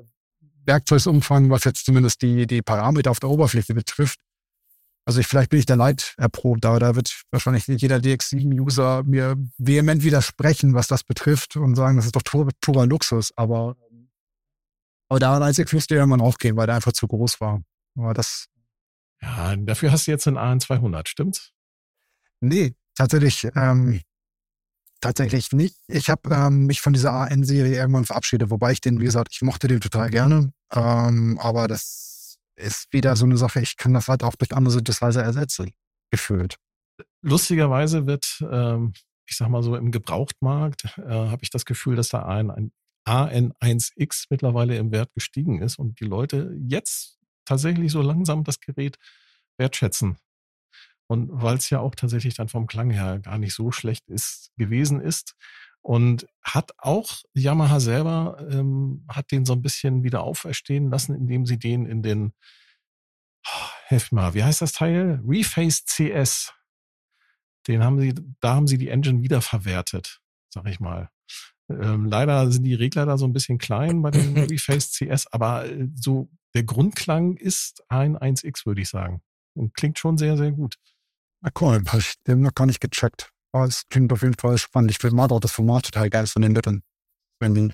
Werkzeugumfang, 0.66 1.50
was 1.50 1.64
jetzt 1.64 1.85
zumindest 1.85 2.22
die, 2.22 2.46
die 2.46 2.62
Parameter 2.62 3.11
auf 3.11 3.20
der 3.20 3.30
Oberfläche 3.30 3.74
betrifft, 3.74 4.20
also 5.11 5.18
ich, 5.18 5.27
vielleicht 5.27 5.51
bin 5.51 5.59
ich 5.59 5.66
da 5.66 5.75
leid 5.75 6.14
erprobt, 6.18 6.64
aber 6.64 6.79
da 6.79 6.94
wird 6.94 7.25
wahrscheinlich 7.33 7.66
jeder 7.66 7.96
DX7-User 7.96 9.03
mir 9.03 9.35
vehement 9.59 10.05
widersprechen, 10.05 10.73
was 10.73 10.87
das 10.87 11.03
betrifft 11.03 11.57
und 11.57 11.75
sagen, 11.75 11.96
das 11.96 12.07
ist 12.07 12.14
doch 12.14 12.23
purer, 12.23 12.51
purer 12.61 12.87
Luxus. 12.87 13.33
Aber, 13.35 13.75
aber 15.09 15.18
daran 15.18 15.42
als 15.42 15.59
ich 15.59 15.73
müsste 15.73 15.96
irgendwann 15.96 16.20
aufgehen, 16.20 16.57
weil 16.57 16.66
der 16.66 16.77
einfach 16.77 16.92
zu 16.92 17.09
groß 17.09 17.40
war. 17.40 17.61
Aber 17.99 18.14
das. 18.14 18.46
Ja, 19.20 19.57
dafür 19.57 19.90
hast 19.90 20.07
du 20.07 20.12
jetzt 20.12 20.29
einen 20.29 20.38
AN200, 20.38 21.09
stimmt's? 21.09 21.51
Nee, 22.38 22.77
tatsächlich, 22.94 23.49
ähm, 23.57 24.03
tatsächlich 25.01 25.51
nicht. 25.51 25.75
Ich 25.88 26.09
habe 26.09 26.33
ähm, 26.33 26.66
mich 26.66 26.81
von 26.81 26.92
dieser 26.92 27.14
AN-Serie 27.14 27.75
irgendwann 27.75 28.05
verabschiedet, 28.05 28.49
wobei 28.51 28.70
ich 28.70 28.81
den, 28.81 29.01
wie 29.01 29.07
gesagt, 29.07 29.31
ich 29.33 29.42
mochte 29.42 29.66
den 29.66 29.81
total 29.81 30.09
gerne. 30.09 30.53
Ähm, 30.73 31.37
aber 31.40 31.66
das 31.66 32.10
ist 32.61 32.92
wieder 32.92 33.16
so 33.16 33.25
eine 33.25 33.37
Sache, 33.37 33.61
ich 33.61 33.77
kann 33.77 33.94
das 33.94 34.09
halt 34.09 34.23
auch 34.23 34.35
durch 34.35 34.53
andere 34.55 34.73
Synthesizer 34.73 35.23
ersetzen, 35.23 35.73
gefühlt. 36.11 36.57
Lustigerweise 37.23 38.07
wird, 38.07 38.44
ähm, 38.51 38.92
ich 39.27 39.37
sag 39.37 39.49
mal 39.49 39.62
so, 39.62 39.77
im 39.77 39.90
Gebrauchtmarkt 39.90 40.85
äh, 40.99 41.03
habe 41.09 41.42
ich 41.42 41.51
das 41.51 41.64
Gefühl, 41.64 41.96
dass 41.96 42.09
da 42.09 42.25
ein, 42.27 42.51
ein 42.51 42.73
AN1X 43.07 44.27
mittlerweile 44.31 44.77
im 44.77 44.92
Wert 44.92 45.12
gestiegen 45.14 45.62
ist 45.62 45.79
und 45.79 46.01
die 46.01 46.05
Leute 46.05 46.55
jetzt 46.59 47.18
tatsächlich 47.44 47.92
so 47.92 48.03
langsam 48.03 48.44
das 48.44 48.61
Gerät 48.61 48.96
wertschätzen. 49.59 50.18
Und 51.09 51.29
weil 51.33 51.57
es 51.57 51.70
ja 51.70 51.81
auch 51.81 51.94
tatsächlich 51.94 52.35
dann 52.35 52.49
vom 52.49 52.68
Klang 52.68 52.90
her 52.90 53.18
gar 53.18 53.38
nicht 53.38 53.55
so 53.55 53.73
schlecht 53.73 54.09
ist, 54.09 54.53
gewesen 54.57 55.01
ist. 55.01 55.35
Und 55.83 56.27
hat 56.43 56.73
auch 56.79 57.11
Yamaha 57.33 57.81
selber, 57.81 58.47
ähm, 58.51 59.07
hat 59.09 59.31
den 59.31 59.45
so 59.47 59.55
ein 59.55 59.62
bisschen 59.62 60.03
wieder 60.03 60.23
auferstehen 60.23 60.90
lassen, 60.90 61.14
indem 61.14 61.47
sie 61.47 61.59
den 61.59 61.87
in 61.87 62.03
den, 62.03 62.33
oh, 63.47 63.69
helf 63.87 64.12
mal, 64.12 64.35
wie 64.35 64.45
heißt 64.45 64.61
das 64.61 64.73
Teil? 64.73 65.21
Reface 65.27 65.85
CS. 65.87 66.53
Den 67.66 67.83
haben 67.83 68.01
sie, 68.01 68.14
da 68.40 68.55
haben 68.55 68.66
sie 68.66 68.79
die 68.79 68.88
Engine 68.88 69.23
wieder 69.23 69.40
verwertet, 69.40 70.21
sag 70.51 70.66
ich 70.66 70.81
mal. 70.81 71.11
Ähm, 71.71 72.07
leider 72.07 72.51
sind 72.51 72.64
die 72.64 72.75
Regler 72.75 73.07
da 73.07 73.16
so 73.16 73.27
ein 73.27 73.33
bisschen 73.33 73.59
klein 73.59 74.03
bei 74.03 74.11
dem 74.11 74.35
Reface 74.51 74.93
CS, 74.93 75.27
aber 75.29 75.66
äh, 75.66 75.88
so 75.95 76.31
der 76.55 76.64
Grundklang 76.64 77.37
ist 77.37 77.85
ein 77.88 78.16
1X, 78.16 78.66
würde 78.66 78.83
ich 78.83 78.88
sagen. 78.88 79.23
Und 79.55 79.75
klingt 79.75 79.99
schon 79.99 80.19
sehr, 80.19 80.37
sehr 80.37 80.53
gut. 80.53 80.77
Na 81.40 81.51
cool, 81.61 81.83
hab 81.87 81.99
ich 81.99 82.14
den 82.27 82.40
noch 82.40 82.55
gar 82.55 82.66
nicht 82.66 82.81
gecheckt. 82.81 83.33
Aber 83.53 83.65
es 83.65 83.89
klingt 83.89 84.13
auf 84.13 84.23
jeden 84.23 84.35
Fall 84.35 84.59
spannend. 84.59 84.91
Ich 84.91 84.99
finde 84.99 85.21
auch 85.23 85.41
das 85.41 85.53
Format 85.53 85.87
total 85.87 86.11
geil 86.11 86.27
von 86.27 86.43
den 86.43 86.55
Leuten. 86.55 86.83
Wenn 87.41 87.73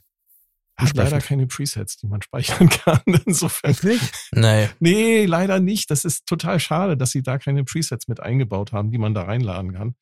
hat 0.76 0.94
leider 0.94 1.20
keine 1.20 1.46
Presets, 1.46 1.96
die 1.96 2.06
man 2.06 2.20
speichern 2.20 2.68
kann. 2.84 3.00
Insofern. 3.24 3.74
nicht? 3.82 4.12
Nee. 4.32 4.68
Nee, 4.78 5.24
leider 5.24 5.58
nicht. 5.58 5.90
Das 5.90 6.04
ist 6.04 6.26
total 6.26 6.60
schade, 6.60 6.96
dass 6.96 7.12
sie 7.12 7.22
da 7.22 7.38
keine 7.38 7.64
Presets 7.64 8.08
mit 8.08 8.20
eingebaut 8.20 8.72
haben, 8.72 8.90
die 8.90 8.98
man 8.98 9.14
da 9.14 9.22
reinladen 9.22 9.72
kann. 9.72 9.94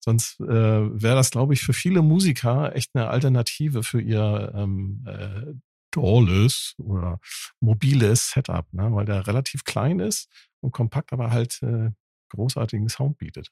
Sonst 0.00 0.38
äh, 0.40 0.46
wäre 0.46 1.14
das, 1.14 1.30
glaube 1.30 1.54
ich, 1.54 1.62
für 1.62 1.72
viele 1.72 2.02
Musiker 2.02 2.74
echt 2.74 2.90
eine 2.94 3.08
Alternative 3.08 3.82
für 3.82 4.00
ihr 4.00 4.52
ähm, 4.54 5.04
äh, 5.06 5.54
dolles 5.92 6.74
oder 6.78 7.20
mobiles 7.60 8.32
Setup, 8.32 8.70
ne? 8.72 8.88
weil 8.92 9.06
der 9.06 9.26
relativ 9.26 9.64
klein 9.64 10.00
ist 10.00 10.28
und 10.60 10.72
kompakt, 10.72 11.12
aber 11.12 11.30
halt 11.30 11.62
äh, 11.62 11.90
großartigen 12.30 12.88
Sound 12.88 13.16
bietet 13.18 13.50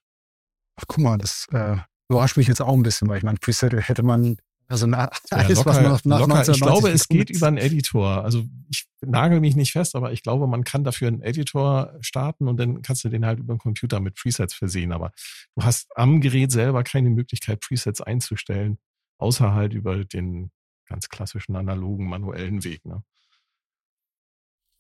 ach 0.81 0.85
guck 0.89 0.99
mal, 0.99 1.19
das 1.19 1.47
äh, 1.53 1.77
überrascht 2.09 2.37
mich 2.37 2.49
jetzt 2.49 2.63
auch 2.63 2.73
ein 2.73 2.83
bisschen, 2.83 3.09
weil 3.09 3.19
ich 3.19 3.25
meine, 3.25 3.39
Preset 3.39 3.73
hätte 3.73 4.03
man 4.03 4.37
also 4.71 4.87
na, 4.87 5.11
alles, 5.31 5.59
locker, 5.59 5.71
was 5.71 5.83
nach, 5.83 6.05
nach 6.05 6.21
locker. 6.21 6.49
Ich 6.49 6.61
glaube, 6.61 6.91
es 6.91 7.09
geht 7.09 7.29
über 7.29 7.49
einen 7.49 7.57
Editor. 7.57 8.23
Also 8.23 8.45
ich 8.69 8.87
nagel 9.01 9.41
mich 9.41 9.57
nicht 9.57 9.73
fest, 9.73 9.97
aber 9.97 10.13
ich 10.13 10.23
glaube, 10.23 10.47
man 10.47 10.63
kann 10.63 10.85
dafür 10.85 11.09
einen 11.09 11.23
Editor 11.23 11.97
starten 12.01 12.47
und 12.47 12.57
dann 12.57 12.81
kannst 12.81 13.03
du 13.03 13.09
den 13.09 13.27
halt 13.27 13.41
über 13.41 13.55
den 13.55 13.59
Computer 13.59 13.99
mit 13.99 14.15
Presets 14.15 14.55
versehen. 14.55 14.93
Aber 14.93 15.11
du 15.57 15.65
hast 15.65 15.89
am 15.97 16.21
Gerät 16.21 16.53
selber 16.53 16.85
keine 16.85 17.11
Möglichkeit, 17.11 17.61
Presets 17.61 18.01
einzustellen, 18.01 18.79
außer 19.19 19.53
halt 19.55 19.73
über 19.75 20.05
den 20.05 20.53
ganz 20.87 21.09
klassischen 21.09 21.57
analogen 21.57 22.09
manuellen 22.09 22.63
Weg. 22.63 22.85
Ne? 22.85 23.03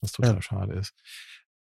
Was 0.03 0.13
total 0.13 0.37
ja. 0.37 0.43
schade 0.43 0.75
ist. 0.75 0.95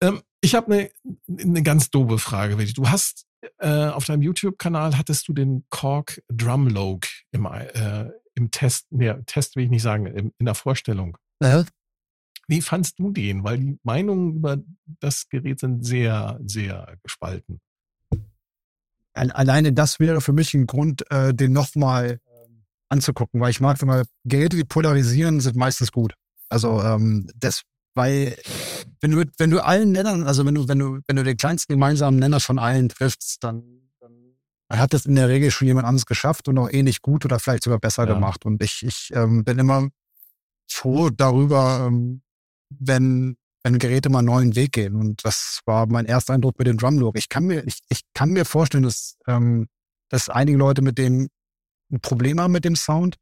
Ähm, 0.01 0.21
ich 0.41 0.53
habe 0.53 0.73
eine 0.73 0.89
ne 1.27 1.63
ganz 1.63 1.91
doofe 1.91 2.17
Frage. 2.17 2.57
Du 2.73 2.89
hast 2.89 3.26
äh, 3.59 3.87
auf 3.87 4.05
deinem 4.05 4.21
YouTube-Kanal 4.21 4.97
hattest 4.97 5.27
du 5.27 5.33
den 5.33 5.65
Korg 5.69 6.21
Drumlogue 6.29 7.09
im, 7.31 7.45
äh, 7.45 8.09
im 8.35 8.51
Test, 8.51 8.87
nee, 8.91 9.13
Test 9.25 9.55
will 9.55 9.65
ich 9.65 9.69
nicht 9.69 9.81
sagen, 9.81 10.05
im, 10.07 10.33
in 10.37 10.45
der 10.45 10.55
Vorstellung. 10.55 11.17
Ja. 11.41 11.65
Wie 12.47 12.61
fandst 12.61 12.97
du 12.99 13.11
den? 13.11 13.43
Weil 13.43 13.57
die 13.57 13.79
Meinungen 13.83 14.37
über 14.37 14.57
das 14.99 15.27
Gerät 15.29 15.59
sind 15.59 15.85
sehr, 15.85 16.39
sehr 16.45 16.97
gespalten. 17.03 17.59
Alleine 19.13 19.73
das 19.73 19.99
wäre 19.99 20.21
für 20.21 20.31
mich 20.31 20.53
ein 20.53 20.67
Grund, 20.67 21.09
äh, 21.11 21.33
den 21.33 21.51
nochmal 21.51 22.19
ähm, 22.27 22.65
anzugucken, 22.87 23.41
weil 23.41 23.49
ich 23.49 23.59
mag, 23.59 23.81
wenn 23.81 23.87
man 23.87 24.05
Geräte, 24.25 24.55
die 24.55 24.63
polarisieren, 24.63 25.39
sind 25.41 25.55
meistens 25.55 25.91
gut. 25.91 26.13
Also 26.49 26.81
ähm, 26.81 27.27
das, 27.35 27.63
weil 27.97 28.37
wenn 29.01 29.11
du, 29.11 29.25
wenn 29.37 29.49
du 29.49 29.63
allen 29.63 29.91
Nennern, 29.91 30.23
also 30.23 30.45
wenn 30.45 30.55
du, 30.55 30.67
wenn 30.67 30.79
du, 30.79 30.99
wenn 31.07 31.15
du 31.17 31.23
den 31.23 31.35
kleinsten 31.35 31.73
gemeinsamen 31.73 32.19
Nenner 32.19 32.39
von 32.39 32.59
allen 32.59 32.89
triffst, 32.89 33.43
dann, 33.43 33.91
dann 33.99 34.35
hat 34.69 34.93
das 34.93 35.05
in 35.05 35.15
der 35.15 35.27
Regel 35.27 35.51
schon 35.51 35.67
jemand 35.67 35.85
anderes 35.85 36.05
geschafft 36.05 36.47
und 36.47 36.57
auch 36.57 36.69
ähnlich 36.71 37.01
gut 37.01 37.25
oder 37.25 37.39
vielleicht 37.39 37.63
sogar 37.63 37.79
besser 37.79 38.07
ja. 38.07 38.13
gemacht. 38.13 38.45
Und 38.45 38.63
ich, 38.63 38.83
ich 38.83 39.11
ähm, 39.13 39.43
bin 39.43 39.59
immer 39.59 39.89
froh 40.69 41.09
darüber, 41.09 41.87
ähm, 41.87 42.21
wenn, 42.69 43.37
wenn 43.63 43.79
Geräte 43.79 44.09
mal 44.09 44.19
einen 44.19 44.27
neuen 44.27 44.55
Weg 44.55 44.73
gehen. 44.73 44.95
Und 44.95 45.25
das 45.25 45.61
war 45.65 45.87
mein 45.87 46.05
erster 46.05 46.33
Eindruck 46.33 46.57
mit 46.57 46.67
dem 46.67 46.77
Drumlook. 46.77 47.17
Ich 47.17 47.29
kann 47.29 47.45
mir, 47.45 47.65
ich, 47.65 47.79
ich 47.89 48.01
kann 48.13 48.29
mir 48.29 48.45
vorstellen, 48.45 48.83
dass, 48.83 49.17
ähm, 49.27 49.67
dass 50.09 50.29
einige 50.29 50.57
Leute 50.57 50.81
mit 50.81 50.97
dem 50.97 51.27
ein 51.91 52.01
Problem 52.01 52.39
haben 52.39 52.51
mit 52.51 52.65
dem 52.65 52.75
Sound. 52.75 53.15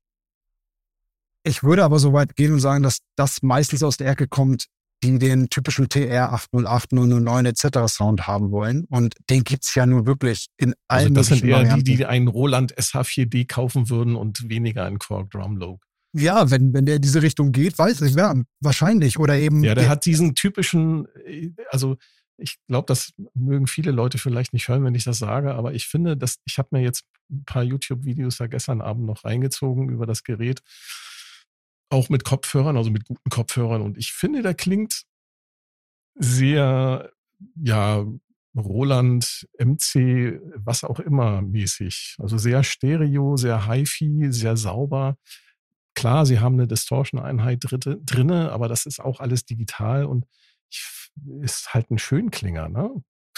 Ich 1.46 1.64
würde 1.64 1.84
aber 1.84 2.00
so 2.00 2.12
weit 2.14 2.36
gehen 2.36 2.54
und 2.54 2.60
sagen, 2.60 2.84
dass 2.84 3.00
das 3.16 3.44
meistens 3.44 3.84
aus 3.84 3.98
der 3.98 4.08
Ecke 4.10 4.28
kommt, 4.28 4.66
die 5.04 5.20
den 5.20 5.50
typischen 5.50 5.90
TR 5.90 6.34
808, 6.34 6.94
009 6.94 7.46
etc. 7.46 7.66
Sound 7.88 8.28
haben 8.28 8.52
wollen. 8.52 8.86
Und 8.90 9.16
den 9.30 9.44
gibt's 9.44 9.76
ja 9.76 9.86
nur 9.86 10.08
wirklich 10.08 10.48
in 10.58 10.74
allen 10.88 11.04
Also 11.10 11.14
das 11.14 11.28
sind 11.28 11.44
eher 11.44 11.58
Varianten. 11.58 11.84
die, 11.84 11.98
die 11.98 12.06
einen 12.06 12.28
Roland 12.28 12.76
SH4D 12.76 13.48
kaufen 13.48 13.90
würden 13.90 14.16
und 14.16 14.50
weniger 14.50 14.86
einen 14.86 14.98
Korg 14.98 15.30
Drumlogue. 15.32 15.80
Ja, 16.14 16.50
wenn, 16.50 16.74
wenn 16.74 16.86
der 16.86 16.96
in 16.96 17.02
diese 17.02 17.22
Richtung 17.22 17.52
geht, 17.52 17.78
weiß 17.78 18.02
ich, 18.02 18.16
ja, 18.16 18.34
wahrscheinlich. 18.62 19.20
Oder 19.20 19.38
eben. 19.38 19.64
Ja, 19.64 19.76
der 19.76 19.90
hat 19.90 20.06
diesen 20.06 20.34
typischen, 20.34 21.08
äh, 21.26 21.52
also 21.70 21.98
ich 22.38 22.58
glaube, 22.68 22.86
das 22.88 23.14
mögen 23.34 23.68
viele 23.68 23.92
Leute 23.92 24.18
vielleicht 24.18 24.54
nicht 24.54 24.68
hören, 24.68 24.84
wenn 24.84 24.96
ich 24.96 25.04
das 25.04 25.20
sage, 25.20 25.54
aber 25.54 25.74
ich 25.74 25.88
finde, 25.88 26.18
dass 26.18 26.38
ich 26.46 26.58
habe 26.58 26.70
mir 26.72 26.82
jetzt 26.82 27.04
ein 27.30 27.44
paar 27.46 27.64
YouTube-Videos 27.64 28.38
da 28.38 28.48
gestern 28.48 28.82
Abend 28.82 29.06
noch 29.06 29.24
reingezogen 29.24 29.90
über 29.90 30.06
das 30.06 30.24
Gerät, 30.24 30.62
auch 31.90 32.10
mit 32.10 32.24
Kopfhörern, 32.24 32.78
also 32.78 32.90
mit 32.90 33.06
guten 33.06 33.30
Kopfhörern. 33.30 33.82
Und 33.82 33.98
ich 33.98 34.12
finde, 34.12 34.42
der 34.42 34.54
klingt 34.54 35.04
sehr, 36.16 37.12
ja, 37.56 38.06
Roland, 38.56 39.48
MC, 39.60 40.40
was 40.56 40.84
auch 40.84 41.00
immer 41.00 41.42
mäßig. 41.42 42.16
Also 42.20 42.38
sehr 42.38 42.64
stereo, 42.64 43.36
sehr 43.36 43.66
hi-fi, 43.66 44.32
sehr 44.32 44.56
sauber. 44.56 45.18
Klar, 45.94 46.26
sie 46.26 46.40
haben 46.40 46.56
eine 46.56 46.68
Distortion-Einheit 46.68 47.66
drinne, 47.70 48.52
aber 48.52 48.68
das 48.68 48.86
ist 48.86 49.00
auch 49.00 49.20
alles 49.20 49.46
digital 49.46 50.06
und 50.06 50.26
ist 51.42 51.74
halt 51.74 51.92
ein 51.92 51.98
Schönklinger, 51.98 52.70
ne? 52.70 52.92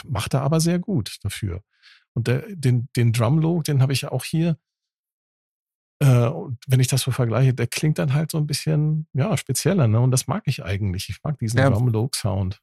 Macht 0.05 0.33
er 0.35 0.41
aber 0.41 0.59
sehr 0.59 0.79
gut 0.79 1.17
dafür. 1.23 1.61
Und 2.13 2.27
der, 2.27 2.43
den, 2.49 2.89
den 2.95 3.13
Drumlogue, 3.13 3.63
den 3.63 3.81
habe 3.81 3.93
ich 3.93 4.05
auch 4.05 4.23
hier. 4.23 4.57
Äh, 5.99 6.27
und 6.27 6.57
wenn 6.67 6.79
ich 6.79 6.87
das 6.87 7.01
so 7.01 7.11
vergleiche, 7.11 7.53
der 7.53 7.67
klingt 7.67 7.97
dann 7.97 8.13
halt 8.13 8.31
so 8.31 8.37
ein 8.37 8.45
bisschen, 8.47 9.07
ja, 9.13 9.35
spezieller, 9.37 9.87
ne? 9.87 9.99
Und 9.99 10.11
das 10.11 10.27
mag 10.27 10.43
ich 10.45 10.63
eigentlich. 10.63 11.09
Ich 11.09 11.23
mag 11.23 11.39
diesen 11.39 11.59
Ja. 11.59 11.69
Drumlogue-Sound. 11.69 12.61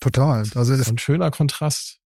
total. 0.00 0.44
Also, 0.54 0.76
das, 0.76 0.88
Ein 0.88 0.98
schöner 0.98 1.30
Kontrast. 1.30 1.98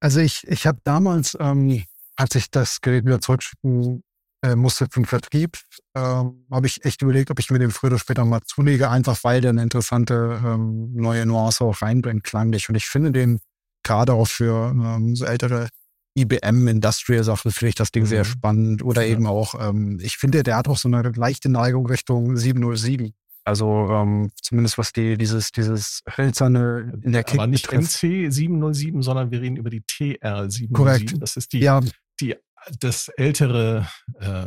also 0.00 0.20
ich, 0.20 0.46
ich 0.48 0.66
habe 0.66 0.78
damals, 0.84 1.36
ähm, 1.40 1.84
als 2.16 2.34
ich 2.34 2.50
das 2.50 2.80
Gerät 2.80 3.04
wieder 3.04 3.20
zurückschicken 3.20 4.02
äh, 4.44 4.56
musste 4.56 4.86
für 4.90 5.00
den 5.00 5.06
Vertrieb, 5.06 5.58
ähm, 5.94 6.46
habe 6.50 6.66
ich 6.66 6.84
echt 6.84 7.02
überlegt, 7.02 7.30
ob 7.30 7.38
ich 7.38 7.50
mir 7.50 7.58
den 7.60 7.70
früher 7.70 7.90
oder 7.90 7.98
später 7.98 8.24
mal 8.24 8.40
zulege, 8.44 8.90
einfach 8.90 9.22
weil 9.22 9.40
der 9.40 9.50
eine 9.50 9.62
interessante 9.62 10.40
ähm, 10.44 10.92
neue 10.94 11.26
Nuance 11.26 11.64
auch 11.64 11.80
reinbringt, 11.80 12.24
klanglich. 12.24 12.68
Und 12.68 12.74
ich 12.74 12.86
finde 12.86 13.12
den 13.12 13.40
gerade 13.84 14.12
auch 14.14 14.26
für 14.28 14.70
ähm, 14.70 15.14
so 15.16 15.24
ältere 15.24 15.68
IBM 16.16 16.68
Industrial 16.68 17.24
Sachen 17.24 17.50
finde 17.52 17.70
ich 17.70 17.74
das 17.74 17.90
Ding 17.90 18.04
sehr 18.06 18.20
Mhm. 18.24 18.28
spannend. 18.28 18.82
Oder 18.84 19.02
Ja. 19.02 19.12
eben 19.12 19.26
auch, 19.26 19.54
ähm, 19.58 19.98
ich 20.02 20.16
finde, 20.18 20.42
der 20.42 20.56
hat 20.56 20.68
auch 20.68 20.76
so 20.78 20.88
eine 20.88 21.02
leichte 21.10 21.48
Neigung 21.48 21.86
Richtung 21.86 22.36
707. 22.36 23.14
Also 23.44 23.88
ähm, 23.90 24.30
zumindest 24.40 24.78
was 24.78 24.92
die 24.92 25.16
dieses 25.18 25.50
dieses 25.50 26.02
hölzerne 26.16 27.00
in 27.02 27.12
der 27.12 27.24
Kick 27.24 27.40
aber 27.40 27.48
nicht 27.48 27.68
betrifft. 27.68 28.02
MC 28.04 28.30
707, 28.32 29.02
sondern 29.02 29.30
wir 29.32 29.40
reden 29.40 29.56
über 29.56 29.68
die 29.70 29.80
TR 29.82 30.48
707. 30.48 30.72
Korrekt. 30.74 31.14
Das 31.20 31.36
ist 31.36 31.52
die, 31.52 31.58
Ja, 31.60 31.80
die 32.20 32.36
das 32.78 33.08
ältere 33.16 33.88
äh, 34.20 34.46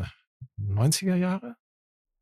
90er 0.62 1.16
Jahre? 1.16 1.56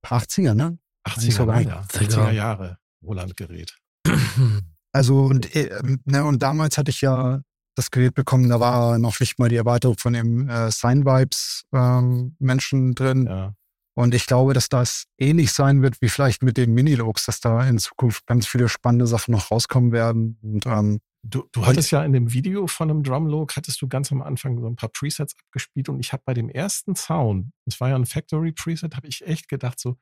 80er, 0.03 0.55
ne? 0.55 0.79
80er, 1.07 1.31
sogar 1.31 1.61
ja, 1.61 1.81
80er. 1.81 2.07
80er 2.07 2.31
Jahre 2.31 2.77
Roland-Gerät. 3.03 3.75
Also 4.95 5.23
und, 5.23 5.55
äh, 5.55 5.81
ne, 6.05 6.23
und 6.23 6.43
damals 6.43 6.77
hatte 6.77 6.91
ich 6.91 7.01
ja 7.01 7.41
das 7.75 7.91
Gerät 7.91 8.13
bekommen, 8.13 8.49
da 8.49 8.59
war 8.59 8.97
noch 8.99 9.19
nicht 9.19 9.39
mal 9.39 9.49
die 9.49 9.55
Erweiterung 9.55 9.97
von 9.97 10.13
dem 10.13 10.47
äh, 10.49 10.71
Sign 10.71 11.05
Vibes 11.05 11.65
ähm, 11.73 12.35
Menschen 12.39 12.95
drin. 12.95 13.25
Ja. 13.27 13.53
Und 13.95 14.15
ich 14.15 14.25
glaube, 14.25 14.53
dass 14.53 14.69
das 14.69 15.05
ähnlich 15.19 15.53
sein 15.53 15.81
wird 15.83 16.01
wie 16.01 16.09
vielleicht 16.09 16.41
mit 16.41 16.57
den 16.57 16.73
Minilogs, 16.73 17.25
dass 17.25 17.39
da 17.39 17.63
in 17.67 17.77
Zukunft 17.77 18.25
ganz 18.25 18.47
viele 18.47 18.67
spannende 18.67 19.05
Sachen 19.05 19.31
noch 19.31 19.51
rauskommen 19.51 19.91
werden. 19.91 20.37
Und 20.41 20.65
ähm, 20.65 20.99
Du, 21.25 21.47
du 21.53 21.65
hattest 21.65 21.89
ja 21.91 22.03
in 22.03 22.11
dem 22.11 22.33
Video 22.33 22.67
von 22.67 22.89
einem 22.89 23.01
Drumlogue, 23.01 23.55
hattest 23.55 23.81
du 23.81 23.87
ganz 23.87 24.11
am 24.11 24.21
Anfang 24.21 24.59
so 24.59 24.67
ein 24.67 24.75
paar 24.75 24.89
Presets 24.89 25.33
abgespielt 25.39 25.87
und 25.87 26.01
ich 26.01 26.11
habe 26.11 26.21
bei 26.25 26.33
dem 26.33 26.49
ersten 26.49 26.97
Sound, 26.97 27.53
das 27.63 27.79
war 27.79 27.87
ja 27.87 27.95
ein 27.95 28.05
Factory 28.05 28.51
Preset, 28.51 28.93
habe 28.97 29.07
ich 29.07 29.25
echt 29.25 29.47
gedacht 29.47 29.79
so, 29.79 29.95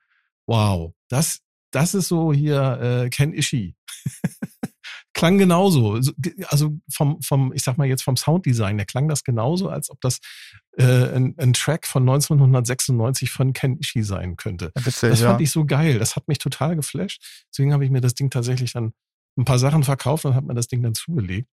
wow, 0.47 0.93
das, 1.09 1.41
das 1.69 1.93
ist 1.93 2.07
so 2.07 2.33
hier 2.33 2.79
äh, 2.81 3.09
Ken 3.11 3.33
Ishii. 3.33 3.75
klang 5.13 5.37
genauso. 5.37 6.01
So, 6.01 6.11
ge- 6.17 6.35
Also 6.47 6.79
vom, 6.91 7.21
vom, 7.21 7.51
ich 7.53 7.63
sag 7.63 7.77
mal 7.77 7.87
jetzt 7.87 8.03
vom 8.03 8.15
Sounddesign, 8.17 8.77
der 8.77 8.85
klang 8.85 9.07
das 9.07 9.23
genauso, 9.23 9.69
als 9.69 9.89
ob 9.89 9.99
das 10.01 10.19
äh, 10.77 10.83
ein, 11.15 11.35
ein 11.37 11.53
Track 11.53 11.85
von 11.87 12.03
1996 12.03 13.29
von 13.31 13.53
Ken 13.53 13.77
Ishii 13.79 14.03
sein 14.03 14.35
könnte. 14.37 14.71
witzig, 14.75 15.09
Das 15.09 15.19
ja. 15.21 15.29
fand 15.29 15.41
ich 15.41 15.51
so 15.51 15.65
geil. 15.65 15.99
Das 15.99 16.15
hat 16.15 16.27
mich 16.27 16.37
total 16.39 16.75
geflasht. 16.75 17.45
Deswegen 17.51 17.73
habe 17.73 17.83
ich 17.85 17.91
mir 17.91 18.01
das 18.01 18.13
Ding 18.15 18.29
tatsächlich 18.29 18.73
dann 18.73 18.93
ein 19.37 19.45
paar 19.45 19.59
Sachen 19.59 19.83
verkauft 19.83 20.25
und 20.25 20.35
habe 20.35 20.47
mir 20.47 20.53
das 20.55 20.67
Ding 20.67 20.81
dann 20.83 20.93
zugelegt. 20.95 21.49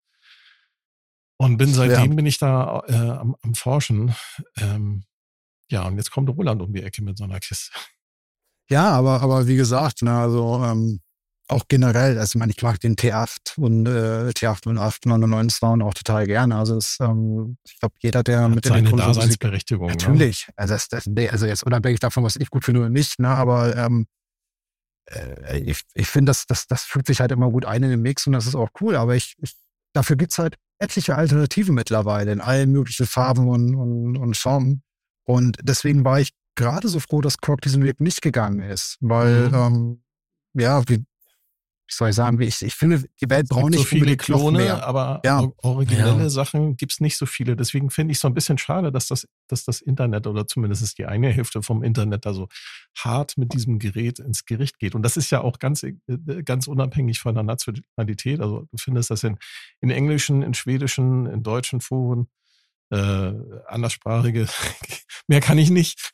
Und 1.37 1.57
bin 1.57 1.73
seitdem 1.73 2.15
bin 2.15 2.25
ich 2.25 2.37
da 2.37 2.81
äh, 2.87 2.93
am, 2.95 3.35
am 3.41 3.53
Forschen. 3.55 4.15
Ähm, 4.57 5.03
ja, 5.69 5.85
und 5.87 5.97
jetzt 5.97 6.11
kommt 6.11 6.29
Roland 6.29 6.61
um 6.61 6.71
die 6.73 6.81
Ecke 6.83 7.03
mit 7.03 7.17
so 7.17 7.23
einer 7.25 7.39
Kiste. 7.39 7.71
Ja, 8.69 8.89
aber, 8.91 9.21
aber 9.21 9.45
wie 9.47 9.57
gesagt, 9.57 10.01
ne, 10.01 10.11
also 10.17 10.63
ähm, 10.63 11.01
auch 11.47 11.65
generell, 11.67 12.17
also 12.17 12.35
ich 12.35 12.39
meine, 12.39 12.51
ich 12.51 12.61
mag 12.63 12.79
den 12.79 12.95
T8 12.95 13.57
und 13.57 13.85
äh, 13.85 14.29
T8 14.31 14.67
und 14.67 14.77
899 14.77 15.59
Sound 15.59 15.83
auch 15.83 15.93
total 15.93 16.25
gerne. 16.25 16.55
Also 16.55 16.77
es, 16.77 16.97
ähm, 16.99 17.57
ich 17.65 17.79
glaube, 17.79 17.95
jeder, 17.99 18.23
der 18.23 18.41
Hat 18.41 18.55
mit 18.55 18.65
seine 18.65 18.77
elektronischer 18.79 19.07
Musik 19.07 19.21
Daseinsberechtigung. 19.21 19.87
Ne? 19.87 19.93
Natürlich. 19.93 20.47
Also, 20.55 20.73
das, 20.73 20.87
das, 20.87 21.05
nee, 21.05 21.29
also 21.29 21.45
jetzt 21.45 21.63
unabhängig 21.63 21.99
davon, 21.99 22.23
was 22.23 22.35
ich 22.35 22.49
gut 22.49 22.65
finde 22.65 22.81
oder 22.81 22.89
nicht, 22.89 23.19
ne, 23.19 23.29
aber 23.29 23.75
ähm, 23.75 24.07
äh, 25.05 25.59
ich, 25.59 25.81
ich 25.93 26.07
finde, 26.07 26.31
das, 26.31 26.47
das, 26.47 26.65
das 26.67 26.83
fügt 26.83 27.07
sich 27.07 27.19
halt 27.19 27.31
immer 27.31 27.51
gut 27.51 27.65
ein 27.65 27.83
in 27.83 27.91
den 27.91 28.01
Mix 28.01 28.25
und 28.25 28.33
das 28.33 28.47
ist 28.47 28.55
auch 28.55 28.69
cool. 28.81 28.95
Aber 28.95 29.15
ich, 29.15 29.35
ich 29.39 29.53
dafür 29.93 30.15
gibt's 30.15 30.39
halt 30.39 30.55
etliche 30.79 31.15
Alternativen 31.15 31.75
mittlerweile 31.75 32.31
in 32.31 32.41
allen 32.41 32.71
möglichen 32.71 33.05
Farben 33.05 33.47
und, 33.47 33.75
und, 33.75 34.17
und 34.17 34.35
Formen. 34.35 34.81
Und 35.25 35.57
deswegen 35.61 36.03
war 36.03 36.19
ich 36.19 36.31
gerade 36.55 36.87
so 36.87 36.99
froh, 36.99 37.21
dass 37.21 37.37
Korg 37.37 37.61
diesen 37.61 37.83
Weg 37.83 37.99
nicht 38.01 38.21
gegangen 38.21 38.61
ist. 38.61 38.97
Weil, 38.99 39.49
Mhm. 39.49 39.53
ähm, 39.53 40.03
ja, 40.53 40.87
wie, 40.87 41.05
wie 41.87 41.93
soll 41.93 42.09
ich 42.09 42.15
sagen, 42.15 42.41
ich, 42.41 42.61
ich 42.63 42.73
finde, 42.73 43.03
die 43.21 43.29
Welt 43.29 43.43
Es 43.43 43.49
braucht 43.49 43.61
gibt 43.65 43.75
nicht 43.75 43.79
so 43.81 43.85
viele 43.85 44.17
Klone, 44.17 44.57
mehr. 44.57 44.87
aber 44.87 45.21
Ja. 45.23 45.41
or- 45.41 45.53
originelle 45.63 46.23
Ja. 46.23 46.29
Sachen 46.29 46.77
gibt's 46.77 46.99
nicht 46.99 47.15
so 47.15 47.25
viele. 47.27 47.55
Deswegen 47.55 47.91
finde 47.91 48.11
ich 48.11 48.17
es 48.17 48.21
so 48.21 48.27
ein 48.27 48.33
bisschen 48.33 48.57
schade, 48.57 48.91
dass 48.91 49.07
das, 49.07 49.27
dass 49.47 49.65
das 49.65 49.81
Internet 49.81 50.25
oder 50.25 50.47
zumindest 50.47 50.97
die 50.97 51.05
eine 51.05 51.29
Hälfte 51.31 51.61
vom 51.61 51.83
Internet 51.83 52.25
da 52.25 52.33
so 52.33 52.47
hart 52.97 53.37
mit 53.37 53.53
diesem 53.53 53.77
Gerät 53.77 54.17
ins 54.19 54.45
Gericht 54.45 54.79
geht. 54.79 54.95
Und 54.95 55.03
das 55.03 55.15
ist 55.15 55.29
ja 55.29 55.41
auch 55.41 55.59
ganz, 55.59 55.83
äh, 55.83 55.93
ganz 56.43 56.67
unabhängig 56.67 57.19
von 57.19 57.35
der 57.35 57.43
Nationalität. 57.43 58.39
Also 58.41 58.61
du 58.71 58.77
findest 58.77 59.11
das 59.11 59.23
in, 59.23 59.37
in 59.81 59.91
englischen, 59.91 60.41
in 60.41 60.53
schwedischen, 60.55 61.27
in 61.27 61.43
deutschen 61.43 61.81
Foren, 61.81 62.27
äh, 62.89 63.31
anderssprachige. 63.67 64.47
Mehr 65.27 65.39
kann 65.41 65.57
ich 65.59 65.69
nicht. 65.69 66.11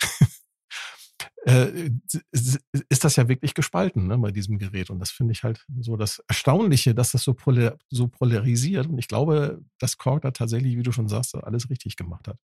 Äh, 1.45 1.89
ist 2.31 3.03
das 3.03 3.15
ja 3.15 3.27
wirklich 3.27 3.53
gespalten 3.53 4.07
ne, 4.07 4.17
bei 4.17 4.31
diesem 4.31 4.59
Gerät. 4.59 4.89
Und 4.89 4.99
das 4.99 5.11
finde 5.11 5.33
ich 5.33 5.43
halt 5.43 5.65
so 5.79 5.97
das 5.97 6.19
Erstaunliche, 6.27 6.93
dass 6.93 7.11
das 7.11 7.23
so, 7.23 7.33
polar, 7.33 7.77
so 7.89 8.07
polarisiert. 8.07 8.87
Und 8.87 8.99
ich 8.99 9.07
glaube, 9.07 9.61
dass 9.79 9.97
Korg 9.97 10.21
da 10.21 10.31
tatsächlich, 10.31 10.77
wie 10.77 10.83
du 10.83 10.91
schon 10.91 11.07
sagst, 11.07 11.35
alles 11.35 11.69
richtig 11.69 11.95
gemacht 11.95 12.27
hat. 12.27 12.37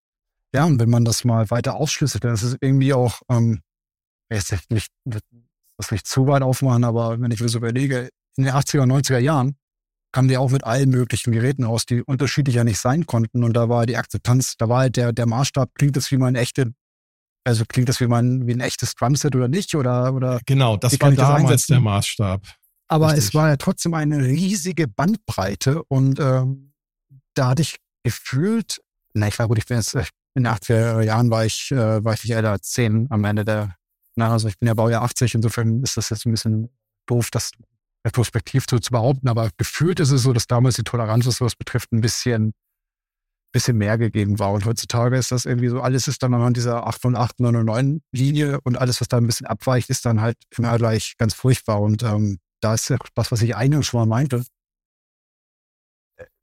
Ja, 0.53 0.65
und 0.65 0.79
wenn 0.79 0.89
man 0.89 1.03
das 1.03 1.25
mal 1.25 1.49
weiter 1.49 1.75
aufschlüsselt, 1.75 2.23
dann 2.23 2.33
ist 2.33 2.43
es 2.43 2.55
irgendwie 2.61 2.93
auch, 2.93 3.21
ähm, 3.29 3.61
jetzt 4.31 4.53
nicht, 4.69 4.91
das 5.03 5.91
nicht 5.91 6.07
zu 6.07 6.27
weit 6.27 6.41
aufmachen, 6.41 6.85
aber 6.85 7.19
wenn 7.19 7.31
ich 7.31 7.41
mir 7.41 7.49
so 7.49 7.57
überlege, 7.57 8.09
in 8.37 8.45
den 8.45 8.53
80er, 8.53 8.85
90er 8.85 9.19
Jahren 9.19 9.57
kamen 10.13 10.29
die 10.29 10.37
auch 10.37 10.49
mit 10.49 10.63
allen 10.63 10.89
möglichen 10.89 11.33
Geräten 11.33 11.65
aus, 11.65 11.85
die 11.85 12.01
unterschiedlicher 12.01 12.63
nicht 12.63 12.79
sein 12.79 13.05
konnten. 13.05 13.43
Und 13.43 13.53
da 13.53 13.67
war 13.67 13.85
die 13.85 13.97
Akzeptanz, 13.97 14.55
da 14.55 14.69
war 14.69 14.79
halt 14.79 14.95
der, 14.95 15.11
der 15.11 15.25
Maßstab, 15.25 15.71
klingt 15.75 15.97
das 15.97 16.09
wie 16.09 16.15
mein 16.15 16.35
echte, 16.35 16.73
also 17.45 17.63
klingt 17.67 17.87
das 17.87 17.99
wie 18.01 18.07
mein, 18.07 18.47
wie 18.47 18.53
ein 18.53 18.59
echtes 18.59 18.95
Drumset 18.95 19.35
oder 19.35 19.47
nicht, 19.47 19.73
oder, 19.75 20.13
oder, 20.13 20.39
Genau, 20.45 20.77
das 20.77 20.99
war 20.99 21.09
das 21.11 21.17
damals 21.17 21.43
einsetzen? 21.43 21.71
der 21.73 21.79
Maßstab. 21.81 22.41
aber 22.87 23.07
Richtig. 23.07 23.23
es 23.25 23.33
war 23.33 23.49
ja 23.49 23.57
trotzdem 23.57 23.93
eine 23.93 24.17
riesige 24.23 24.87
Bandbreite 24.87 25.83
und, 25.85 26.19
ähm, 26.19 26.73
da 27.35 27.49
hatte 27.49 27.61
ich 27.61 27.77
gefühlt, 28.03 28.79
na, 29.13 29.27
ich 29.27 29.37
war 29.39 29.47
gut, 29.47 29.57
ich 29.57 29.65
bin 29.65 29.77
jetzt, 29.77 29.93
äh, 29.95 30.03
in 30.35 30.43
den 30.43 30.47
80er 30.47 31.01
Jahren 31.01 31.29
war 31.29 31.45
ich, 31.45 31.71
äh, 31.71 32.03
war 32.03 32.13
ich 32.13 32.23
nicht 32.23 32.33
älter 32.33 32.51
als 32.51 32.69
10 32.71 33.07
am 33.09 33.23
Ende 33.23 33.45
der, 33.45 33.75
na, 34.15 34.31
also 34.31 34.47
ich 34.47 34.57
bin 34.59 34.67
ja 34.67 34.73
Baujahr 34.73 35.03
80, 35.03 35.35
insofern 35.35 35.81
ist 35.83 35.97
das 35.97 36.09
jetzt 36.09 36.25
ein 36.25 36.31
bisschen 36.31 36.69
doof, 37.07 37.29
das 37.31 37.51
retrospektiv 38.05 38.65
so 38.69 38.79
zu 38.79 38.91
behaupten, 38.91 39.27
aber 39.27 39.49
gefühlt 39.57 39.99
ist 39.99 40.11
es 40.11 40.23
so, 40.23 40.33
dass 40.33 40.47
damals 40.47 40.75
die 40.75 40.83
Toleranz, 40.83 41.25
was 41.25 41.37
sowas 41.37 41.55
betrifft, 41.55 41.91
ein 41.91 42.01
bisschen, 42.01 42.53
bisschen 43.55 43.77
mehr 43.77 43.97
gegeben 43.97 44.37
war. 44.37 44.51
Und 44.51 44.65
heutzutage 44.65 45.15
ist 45.15 45.31
das 45.31 45.45
irgendwie 45.45 45.69
so, 45.69 45.79
alles 45.79 46.09
ist 46.09 46.21
dann 46.21 46.33
anhand 46.33 46.57
dieser 46.57 46.85
808, 46.87 47.39
909 47.39 48.01
Linie 48.11 48.59
und 48.65 48.77
alles, 48.77 48.99
was 48.99 49.07
da 49.07 49.15
ein 49.15 49.27
bisschen 49.27 49.47
abweicht, 49.47 49.89
ist 49.89 50.05
dann 50.05 50.19
halt 50.19 50.35
immer 50.57 50.77
gleich 50.77 51.15
ganz 51.17 51.33
furchtbar. 51.33 51.79
Und 51.79 52.03
ähm, 52.03 52.39
da 52.59 52.73
ist 52.73 52.89
ja 52.89 52.97
das, 53.13 53.31
was 53.31 53.41
ich 53.41 53.55
eingangs 53.55 53.87
schon 53.87 54.01
mal 54.01 54.05
meinte. 54.05 54.43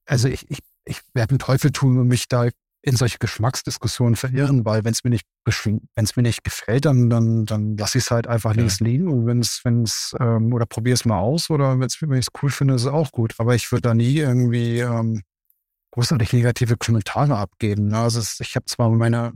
Also 0.06 0.28
ich, 0.28 0.50
ich, 0.50 0.60
ich 0.86 1.02
werde 1.12 1.34
den 1.34 1.38
Teufel 1.38 1.70
tun 1.70 1.98
und 1.98 2.08
mich 2.08 2.28
da 2.28 2.48
in 2.80 2.96
solche 2.96 3.18
Geschmacksdiskussionen 3.18 4.16
verirren, 4.16 4.64
weil 4.64 4.82
wenn 4.84 4.92
es 4.92 5.04
mir 5.04 5.10
nicht 5.10 5.26
wenn 5.44 6.04
es 6.04 6.16
mir 6.16 6.22
nicht 6.22 6.44
gefällt, 6.44 6.86
dann 6.86 7.10
dann 7.10 7.44
dann 7.44 7.76
lasse 7.76 7.98
ich 7.98 8.04
es 8.04 8.10
halt 8.10 8.26
einfach 8.26 8.52
ja. 8.52 8.60
links 8.60 8.80
liegen 8.80 9.06
und 9.06 9.26
wenn 9.26 9.40
es 9.40 9.60
wenn 9.64 9.82
es 9.82 10.16
ähm, 10.18 10.52
oder 10.52 10.66
probiere 10.66 10.94
es 10.94 11.04
mal 11.04 11.18
aus 11.18 11.50
oder 11.50 11.78
wenn 11.78 11.86
ich 11.86 12.26
es 12.26 12.42
cool 12.42 12.50
finde, 12.50 12.74
ist 12.74 12.82
es 12.82 12.88
auch 12.88 13.12
gut. 13.12 13.34
Aber 13.38 13.54
ich 13.54 13.70
würde 13.70 13.82
da 13.82 13.94
nie 13.94 14.16
irgendwie 14.16 14.80
ähm, 14.80 15.22
großartig 15.92 16.32
negative 16.32 16.76
Kommentare 16.76 17.36
abgeben. 17.36 17.88
Ne? 17.88 17.98
Also 17.98 18.20
ich 18.40 18.56
habe 18.56 18.66
zwar 18.66 18.90
meine 18.90 19.32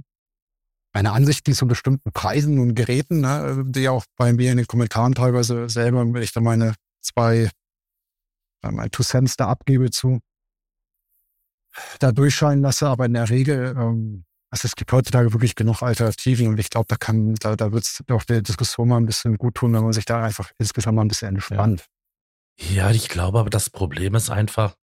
meine 0.97 1.13
Ansichten 1.13 1.53
zu 1.53 1.67
bestimmten 1.67 2.11
Preisen 2.11 2.59
und 2.59 2.75
Geräten, 2.75 3.21
ne, 3.21 3.65
die 3.67 3.87
auch 3.87 4.07
bei 4.17 4.33
mir 4.33 4.51
in 4.51 4.57
den 4.57 4.67
Kommentaren 4.67 5.15
teilweise 5.15 5.69
selber, 5.69 6.01
wenn 6.11 6.23
ich 6.23 6.33
da 6.33 6.41
meine 6.41 6.73
zwei, 7.03 7.51
meine 8.63 8.91
Two 8.91 9.03
Cents 9.03 9.37
da 9.37 9.49
abgebe 9.49 9.91
zu, 9.91 10.21
da 11.99 12.13
durchscheinen 12.13 12.63
lasse, 12.63 12.89
aber 12.89 13.05
in 13.05 13.13
der 13.13 13.29
Regel, 13.29 13.75
ähm, 13.77 14.25
also 14.51 14.65
es 14.65 14.75
gibt 14.75 14.91
heutzutage 14.91 15.35
wirklich 15.35 15.55
genug 15.55 15.83
Alternativen 15.83 16.49
und 16.49 16.59
ich 16.59 16.71
glaube, 16.71 16.87
da 16.89 16.97
kann, 16.97 17.35
da, 17.35 17.57
da 17.57 17.73
wird 17.73 17.85
es 17.85 18.03
doch 18.07 18.25
der 18.25 18.41
Diskussion 18.41 18.89
mal 18.89 18.97
ein 18.97 19.05
bisschen 19.05 19.37
gut 19.37 19.57
tun, 19.57 19.75
wenn 19.75 19.83
man 19.83 19.93
sich 19.93 20.07
da 20.07 20.23
einfach 20.23 20.51
insgesamt 20.57 20.97
mal 20.97 21.03
ein 21.03 21.09
bisschen 21.09 21.29
entspannt. 21.29 21.87
Ja. 22.59 22.85
ja, 22.87 22.91
ich 22.91 23.11
glaube, 23.11 23.41
aber 23.41 23.51
das 23.51 23.69
Problem 23.69 24.15
ist 24.15 24.31
einfach, 24.31 24.77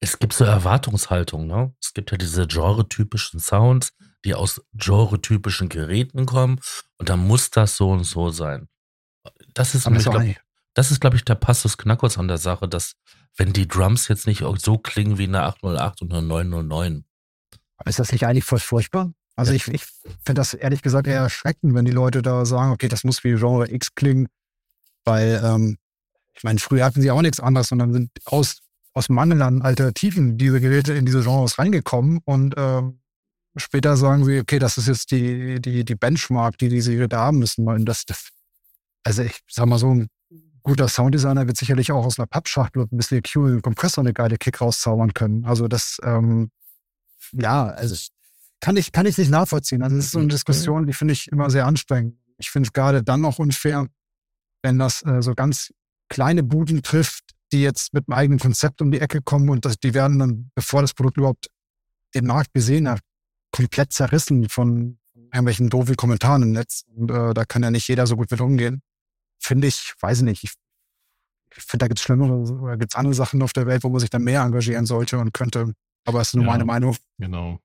es 0.00 0.18
gibt 0.18 0.32
so 0.32 0.44
Erwartungshaltung, 0.44 1.46
ne? 1.46 1.74
Es 1.80 1.92
gibt 1.92 2.10
ja 2.10 2.16
diese 2.16 2.46
genre-typischen 2.46 3.38
Sounds, 3.38 3.92
die 4.24 4.34
aus 4.34 4.62
genre-typischen 4.74 5.68
Geräten 5.68 6.26
kommen 6.26 6.60
und 6.98 7.08
dann 7.08 7.26
muss 7.26 7.50
das 7.50 7.76
so 7.76 7.90
und 7.90 8.04
so 8.04 8.30
sein. 8.30 8.68
Das 9.54 9.74
ist, 9.74 9.86
nämlich, 9.86 10.04
glaub, 10.04 10.22
das 10.74 10.90
ist, 10.90 11.00
glaube 11.00 11.16
ich, 11.16 11.24
der 11.24 11.34
Passus 11.34 11.76
Knackos 11.76 12.18
an 12.18 12.28
der 12.28 12.38
Sache, 12.38 12.68
dass 12.68 12.94
wenn 13.36 13.52
die 13.52 13.68
Drums 13.68 14.08
jetzt 14.08 14.26
nicht 14.26 14.42
so 14.56 14.78
klingen 14.78 15.18
wie 15.18 15.24
eine 15.24 15.42
808 15.42 16.02
und 16.02 16.12
eine 16.12 16.22
909. 16.22 17.04
Ist 17.84 17.98
das 17.98 18.12
nicht 18.12 18.26
eigentlich 18.26 18.44
voll 18.44 18.58
furchtbar? 18.58 19.12
Also 19.36 19.52
ja. 19.52 19.56
ich, 19.56 19.68
ich 19.68 19.84
finde 20.24 20.40
das 20.40 20.54
ehrlich 20.54 20.82
gesagt 20.82 21.06
eher 21.06 21.20
erschreckend, 21.20 21.74
wenn 21.74 21.84
die 21.84 21.92
Leute 21.92 22.22
da 22.22 22.44
sagen, 22.44 22.72
okay, 22.72 22.88
das 22.88 23.04
muss 23.04 23.24
wie 23.24 23.34
Genre 23.34 23.70
X 23.70 23.94
klingen, 23.94 24.28
weil 25.04 25.40
ähm, 25.42 25.78
ich 26.34 26.44
meine, 26.44 26.58
früher 26.58 26.84
hatten 26.84 27.00
sie 27.00 27.10
auch 27.10 27.22
nichts 27.22 27.40
anderes, 27.40 27.68
sondern 27.68 27.92
sind 27.92 28.10
aus, 28.26 28.60
aus 29.00 29.08
Mangel 29.08 29.40
an 29.40 29.62
Alternativen 29.62 30.36
diese 30.36 30.60
Geräte 30.60 30.92
in 30.92 31.06
diese 31.06 31.22
Genres 31.22 31.58
reingekommen 31.58 32.20
und 32.26 32.54
ähm, 32.58 33.00
später 33.56 33.96
sagen 33.96 34.26
sie, 34.26 34.40
okay, 34.40 34.58
das 34.58 34.76
ist 34.76 34.88
jetzt 34.88 35.10
die, 35.10 35.58
die, 35.58 35.86
die 35.86 35.94
Benchmark, 35.94 36.58
die 36.58 36.68
diese 36.68 36.94
Geräte 36.94 37.16
haben 37.16 37.38
müssen. 37.38 37.66
Und 37.66 37.86
das, 37.86 38.04
also 39.02 39.22
ich 39.22 39.40
sag 39.48 39.66
mal 39.66 39.78
so, 39.78 39.94
ein 39.94 40.08
guter 40.62 40.86
Sounddesigner 40.86 41.46
wird 41.46 41.56
sicherlich 41.56 41.90
auch 41.92 42.04
aus 42.04 42.18
einer 42.18 42.26
Pappschachtel 42.26 42.82
und 42.82 42.92
ein 42.92 42.98
bisschen 42.98 43.18
EQ 43.18 43.36
und 43.36 43.62
Kompressor 43.62 44.04
eine 44.04 44.12
geile 44.12 44.36
Kick 44.36 44.60
rauszaubern 44.60 45.14
können. 45.14 45.46
Also 45.46 45.66
das, 45.66 45.96
ähm, 46.02 46.50
ja, 47.32 47.68
also 47.68 47.96
kann 48.60 48.76
ich, 48.76 48.92
kann 48.92 49.06
ich 49.06 49.16
nicht 49.16 49.30
nachvollziehen. 49.30 49.82
Also 49.82 49.96
das 49.96 50.06
ist 50.06 50.12
so 50.12 50.18
eine 50.18 50.28
Diskussion, 50.28 50.86
die 50.86 50.92
finde 50.92 51.12
ich 51.12 51.28
immer 51.28 51.48
sehr 51.48 51.64
anstrengend. 51.64 52.18
Ich 52.36 52.50
finde 52.50 52.66
es 52.66 52.74
gerade 52.74 53.02
dann 53.02 53.22
noch 53.22 53.38
unfair, 53.38 53.86
wenn 54.62 54.78
das 54.78 55.02
äh, 55.06 55.22
so 55.22 55.34
ganz 55.34 55.72
kleine 56.10 56.42
Buden 56.42 56.82
trifft, 56.82 57.34
die 57.52 57.62
jetzt 57.62 57.92
mit 57.92 58.08
einem 58.08 58.18
eigenen 58.18 58.38
Konzept 58.38 58.80
um 58.82 58.90
die 58.90 59.00
Ecke 59.00 59.22
kommen 59.22 59.48
und 59.48 59.64
das, 59.64 59.78
die 59.78 59.94
werden 59.94 60.18
dann, 60.18 60.50
bevor 60.54 60.82
das 60.82 60.94
Produkt 60.94 61.16
überhaupt 61.16 61.50
den 62.14 62.26
Markt 62.26 62.52
gesehen 62.54 62.88
hat, 62.88 63.00
komplett 63.52 63.92
zerrissen 63.92 64.48
von 64.48 64.98
irgendwelchen 65.14 65.70
doofen 65.70 65.96
Kommentaren 65.96 66.42
im 66.42 66.52
Netz. 66.52 66.84
Und 66.94 67.10
äh, 67.10 67.34
da 67.34 67.44
kann 67.44 67.62
ja 67.62 67.70
nicht 67.70 67.88
jeder 67.88 68.06
so 68.06 68.16
gut 68.16 68.30
mit 68.30 68.40
umgehen 68.40 68.82
finde 69.40 69.66
ich, 69.66 69.94
weiß 70.00 70.18
ich 70.18 70.24
nicht, 70.24 70.44
ich, 70.44 70.52
ich 71.56 71.62
finde, 71.62 71.84
da 71.84 71.88
gibt 71.88 71.98
es 71.98 72.04
schlimmere 72.04 72.32
oder 72.32 72.76
gibt 72.76 72.92
es 72.92 72.96
andere 72.96 73.14
Sachen 73.14 73.42
auf 73.42 73.52
der 73.52 73.66
Welt, 73.66 73.82
wo 73.82 73.88
man 73.88 74.00
sich 74.00 74.10
dann 74.10 74.22
mehr 74.22 74.42
engagieren 74.42 74.86
sollte 74.86 75.18
und 75.18 75.32
könnte. 75.32 75.74
Aber 76.04 76.20
es 76.20 76.28
ist 76.28 76.34
nur 76.34 76.44
ja, 76.44 76.52
meine 76.52 76.64
Meinung. 76.64 76.96
Genau. 77.18 77.58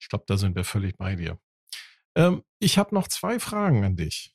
Ich 0.00 0.08
glaube, 0.08 0.24
da 0.26 0.36
sind 0.36 0.56
wir 0.56 0.64
völlig 0.64 0.96
bei 0.96 1.14
dir. 1.14 1.38
Ähm, 2.14 2.42
ich 2.58 2.78
habe 2.78 2.94
noch 2.94 3.08
zwei 3.08 3.38
Fragen 3.38 3.84
an 3.84 3.96
dich. 3.96 4.34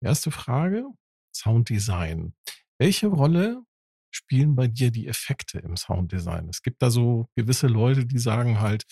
Erste 0.00 0.30
Frage, 0.30 0.86
Sounddesign. 1.32 2.34
Welche 2.82 3.06
Rolle 3.06 3.62
spielen 4.10 4.56
bei 4.56 4.66
dir 4.66 4.90
die 4.90 5.06
Effekte 5.06 5.60
im 5.60 5.76
Sounddesign? 5.76 6.48
Es 6.48 6.62
gibt 6.62 6.82
da 6.82 6.90
so 6.90 7.28
gewisse 7.36 7.68
Leute, 7.68 8.06
die 8.06 8.18
sagen 8.18 8.58
halt, 8.58 8.86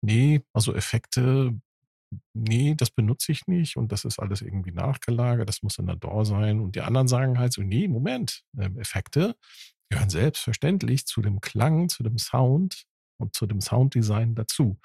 nee, 0.00 0.42
also 0.52 0.74
Effekte 0.74 1.54
nee, 2.34 2.74
das 2.74 2.90
benutze 2.90 3.30
ich 3.30 3.46
nicht 3.46 3.76
und 3.76 3.92
das 3.92 4.04
ist 4.04 4.18
alles 4.18 4.42
irgendwie 4.42 4.72
nachgelagert, 4.72 5.48
das 5.48 5.62
muss 5.62 5.78
in 5.78 5.86
der 5.86 5.94
DAW 5.94 6.24
sein. 6.24 6.58
Und 6.58 6.74
die 6.74 6.80
anderen 6.80 7.06
sagen 7.06 7.38
halt 7.38 7.52
so, 7.52 7.62
nee, 7.62 7.86
Moment, 7.86 8.42
ähm, 8.58 8.76
Effekte 8.76 9.36
gehören 9.88 10.10
selbstverständlich 10.10 11.06
zu 11.06 11.22
dem 11.22 11.40
Klang, 11.40 11.88
zu 11.90 12.02
dem 12.02 12.18
Sound 12.18 12.86
und 13.20 13.36
zu 13.36 13.46
dem 13.46 13.60
Sounddesign 13.60 14.34
dazu. 14.34 14.80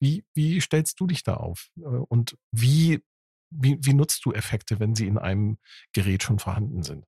Wie, 0.00 0.22
wie 0.34 0.60
stellst 0.60 1.00
du 1.00 1.06
dich 1.06 1.22
da 1.22 1.34
auf? 1.38 1.70
Äh, 1.78 1.84
und 1.84 2.36
wie, 2.52 3.02
wie, 3.48 3.78
wie 3.80 3.94
nutzt 3.94 4.22
du 4.26 4.32
Effekte, 4.32 4.80
wenn 4.80 4.94
sie 4.94 5.06
in 5.06 5.16
einem 5.16 5.56
Gerät 5.94 6.22
schon 6.22 6.38
vorhanden 6.38 6.82
sind? 6.82 7.06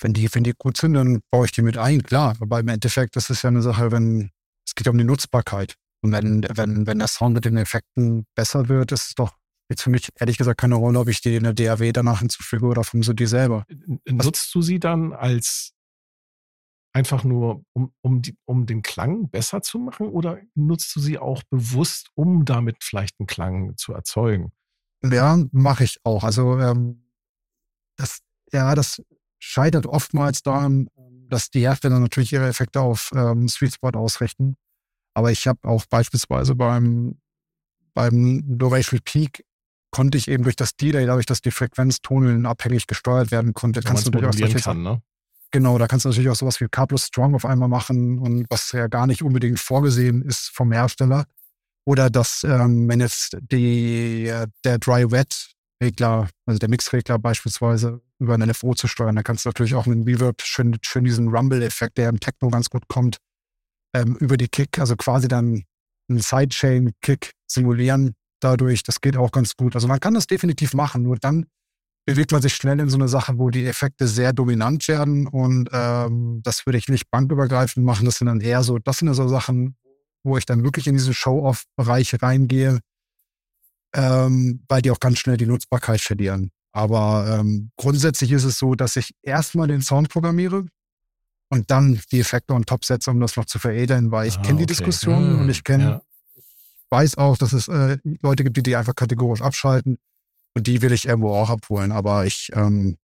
Wenn 0.00 0.12
die, 0.12 0.32
wenn 0.34 0.44
die 0.44 0.54
gut 0.56 0.76
sind, 0.76 0.94
dann 0.94 1.20
baue 1.30 1.46
ich 1.46 1.52
die 1.52 1.62
mit 1.62 1.78
ein, 1.78 2.02
klar. 2.02 2.36
Aber 2.40 2.60
im 2.60 2.68
Endeffekt, 2.68 3.16
das 3.16 3.30
ist 3.30 3.42
ja 3.42 3.48
eine 3.48 3.62
Sache, 3.62 3.92
wenn 3.92 4.30
es 4.66 4.74
geht 4.74 4.88
um 4.88 4.98
die 4.98 5.04
Nutzbarkeit. 5.04 5.76
Und 6.02 6.12
wenn, 6.12 6.46
wenn, 6.54 6.86
wenn 6.86 6.98
der 6.98 7.08
Sound 7.08 7.34
mit 7.34 7.44
den 7.44 7.56
Effekten 7.56 8.26
besser 8.34 8.68
wird, 8.68 8.92
ist 8.92 9.08
es 9.08 9.14
doch 9.14 9.32
jetzt 9.68 9.82
für 9.82 9.90
mich 9.90 10.08
ehrlich 10.18 10.38
gesagt 10.38 10.60
keine 10.60 10.76
Rolle, 10.76 11.00
ob 11.00 11.08
ich 11.08 11.20
die 11.20 11.36
in 11.36 11.44
der 11.44 11.54
DAW 11.54 11.92
danach 11.92 12.20
hinzufüge 12.20 12.66
oder 12.66 12.84
vom 12.84 13.00
die 13.00 13.26
selber. 13.26 13.64
Nutzt 14.04 14.54
du 14.54 14.62
sie 14.62 14.78
dann 14.78 15.12
als 15.12 15.72
einfach 16.92 17.24
nur, 17.24 17.62
um, 17.74 17.92
um, 18.00 18.22
die, 18.22 18.36
um 18.46 18.64
den 18.64 18.82
Klang 18.82 19.28
besser 19.28 19.60
zu 19.60 19.78
machen 19.78 20.08
oder 20.08 20.38
nutzt 20.54 20.94
du 20.96 21.00
sie 21.00 21.18
auch 21.18 21.42
bewusst, 21.50 22.08
um 22.14 22.44
damit 22.44 22.82
vielleicht 22.82 23.18
einen 23.18 23.26
Klang 23.26 23.76
zu 23.76 23.92
erzeugen? 23.92 24.52
Ja, 25.02 25.38
mache 25.52 25.84
ich 25.84 25.98
auch. 26.04 26.24
Also 26.24 26.58
ähm, 26.58 27.10
das, 27.96 28.20
ja, 28.52 28.74
das 28.74 29.02
scheitert 29.46 29.86
oftmals 29.86 30.42
daran, 30.42 30.88
dass 31.28 31.50
die 31.50 31.60
Hersteller 31.60 32.00
natürlich 32.00 32.32
ihre 32.32 32.48
Effekte 32.48 32.80
auf 32.80 33.12
ähm, 33.14 33.48
Sweet 33.48 33.74
Spot 33.74 33.90
ausrichten. 33.90 34.56
Aber 35.14 35.30
ich 35.30 35.46
habe 35.46 35.60
auch 35.62 35.86
beispielsweise 35.86 36.54
beim, 36.54 37.18
beim 37.94 38.42
Duration 38.44 39.00
Peak 39.04 39.44
konnte 39.90 40.18
ich 40.18 40.28
eben 40.28 40.42
durch 40.42 40.56
das 40.56 40.76
Delay, 40.76 41.06
dadurch, 41.06 41.26
dass 41.26 41.40
die 41.40 41.52
Frequenz 41.52 42.02
tonhöhenabhängig 42.02 42.86
gesteuert 42.86 43.30
werden 43.30 43.54
konnte, 43.54 43.80
ja, 43.80 43.88
kannst 43.88 44.06
du 44.06 44.10
natürlich 44.10 44.28
auch 44.28 44.38
solche 44.38 44.58
kann, 44.58 44.82
ne? 44.82 45.00
Genau, 45.52 45.78
da 45.78 45.86
kannst 45.86 46.04
du 46.04 46.08
natürlich 46.08 46.28
auch 46.28 46.36
sowas 46.36 46.60
wie 46.60 46.66
plus 46.66 47.06
Strong 47.06 47.34
auf 47.36 47.46
einmal 47.46 47.68
machen 47.68 48.18
und 48.18 48.46
was 48.50 48.72
ja 48.72 48.88
gar 48.88 49.06
nicht 49.06 49.22
unbedingt 49.22 49.60
vorgesehen 49.60 50.22
ist 50.22 50.50
vom 50.52 50.72
Hersteller. 50.72 51.24
Oder 51.86 52.10
dass, 52.10 52.42
ähm, 52.42 52.88
wenn 52.88 53.00
jetzt 53.00 53.38
die, 53.40 54.30
der 54.64 54.78
Dry-Wet-Regler, 54.78 56.28
also 56.46 56.58
der 56.58 56.68
Mix-Regler 56.68 57.18
beispielsweise 57.20 58.02
über 58.18 58.34
ein 58.34 58.42
LFO 58.42 58.74
zu 58.74 58.88
steuern, 58.88 59.16
dann 59.16 59.24
kannst 59.24 59.44
du 59.44 59.48
natürlich 59.48 59.74
auch 59.74 59.86
mit 59.86 59.98
dem 59.98 60.04
Reverb 60.04 60.42
schön, 60.42 60.76
schön 60.82 61.04
diesen 61.04 61.28
Rumble-Effekt, 61.28 61.98
der 61.98 62.08
im 62.08 62.20
Techno 62.20 62.48
ganz 62.48 62.70
gut 62.70 62.88
kommt, 62.88 63.18
ähm, 63.94 64.16
über 64.16 64.36
die 64.36 64.48
Kick, 64.48 64.78
also 64.78 64.96
quasi 64.96 65.28
dann 65.28 65.64
einen 66.08 66.20
Sidechain-Kick 66.20 67.32
simulieren 67.46 68.14
dadurch. 68.40 68.82
Das 68.82 69.00
geht 69.00 69.16
auch 69.16 69.32
ganz 69.32 69.56
gut. 69.56 69.74
Also 69.74 69.88
man 69.88 70.00
kann 70.00 70.14
das 70.14 70.26
definitiv 70.26 70.74
machen, 70.74 71.02
nur 71.02 71.16
dann 71.16 71.46
bewegt 72.06 72.30
man 72.30 72.40
sich 72.40 72.54
schnell 72.54 72.78
in 72.78 72.88
so 72.88 72.96
eine 72.96 73.08
Sache, 73.08 73.38
wo 73.38 73.50
die 73.50 73.66
Effekte 73.66 74.06
sehr 74.06 74.32
dominant 74.32 74.86
werden 74.86 75.26
und 75.26 75.68
ähm, 75.72 76.40
das 76.44 76.64
würde 76.64 76.78
ich 76.78 76.88
nicht 76.88 77.10
bankübergreifend 77.10 77.84
machen. 77.84 78.04
Das 78.04 78.18
sind 78.18 78.28
dann 78.28 78.40
eher 78.40 78.62
so, 78.62 78.78
das 78.78 78.98
sind 78.98 79.12
so 79.12 79.26
Sachen, 79.26 79.76
wo 80.22 80.36
ich 80.36 80.46
dann 80.46 80.62
wirklich 80.62 80.86
in 80.86 80.94
diesen 80.94 81.14
Show-off-Bereich 81.14 82.22
reingehe, 82.22 82.80
ähm, 83.94 84.64
weil 84.68 84.82
die 84.82 84.92
auch 84.92 85.00
ganz 85.00 85.18
schnell 85.18 85.36
die 85.36 85.46
Nutzbarkeit 85.46 86.00
verlieren. 86.00 86.52
Aber 86.76 87.38
ähm, 87.40 87.70
grundsätzlich 87.76 88.32
ist 88.32 88.44
es 88.44 88.58
so, 88.58 88.74
dass 88.74 88.96
ich 88.96 89.14
erstmal 89.22 89.66
den 89.66 89.80
Sound 89.80 90.10
programmiere, 90.10 90.66
und 91.48 91.70
dann 91.70 92.00
die 92.10 92.20
Effekte 92.20 92.54
on 92.54 92.64
top 92.64 92.84
setze, 92.84 93.10
um 93.10 93.20
das 93.20 93.36
noch 93.36 93.44
zu 93.44 93.58
veredeln, 93.58 94.10
weil 94.10 94.28
ich 94.28 94.38
ah, 94.38 94.42
kenne 94.42 94.58
die 94.58 94.64
okay. 94.64 94.74
Diskussion 94.74 95.30
hm, 95.30 95.40
und 95.40 95.48
ich 95.48 95.64
kenne, 95.64 95.84
ja. 95.84 96.02
weiß 96.90 97.18
auch, 97.18 97.38
dass 97.38 97.52
es 97.52 97.68
äh, 97.68 97.98
Leute 98.20 98.44
gibt, 98.44 98.56
die 98.56 98.62
die 98.62 98.76
einfach 98.76 98.94
kategorisch 98.94 99.42
abschalten 99.42 99.98
und 100.54 100.66
die 100.66 100.82
will 100.82 100.92
ich 100.92 101.06
irgendwo 101.06 101.34
auch 101.34 101.50
abholen. 101.50 101.92
Aber 101.92 102.26
ich, 102.26 102.50
ähm, 102.52 102.98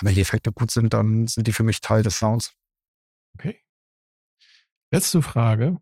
wenn 0.00 0.14
die 0.14 0.20
Effekte 0.20 0.52
gut 0.52 0.70
sind, 0.70 0.94
dann 0.94 1.26
sind 1.26 1.46
die 1.46 1.52
für 1.52 1.64
mich 1.64 1.80
Teil 1.80 2.02
des 2.02 2.18
Sounds. 2.18 2.54
Okay. 3.34 3.60
Letzte 4.92 5.22
Frage. 5.22 5.78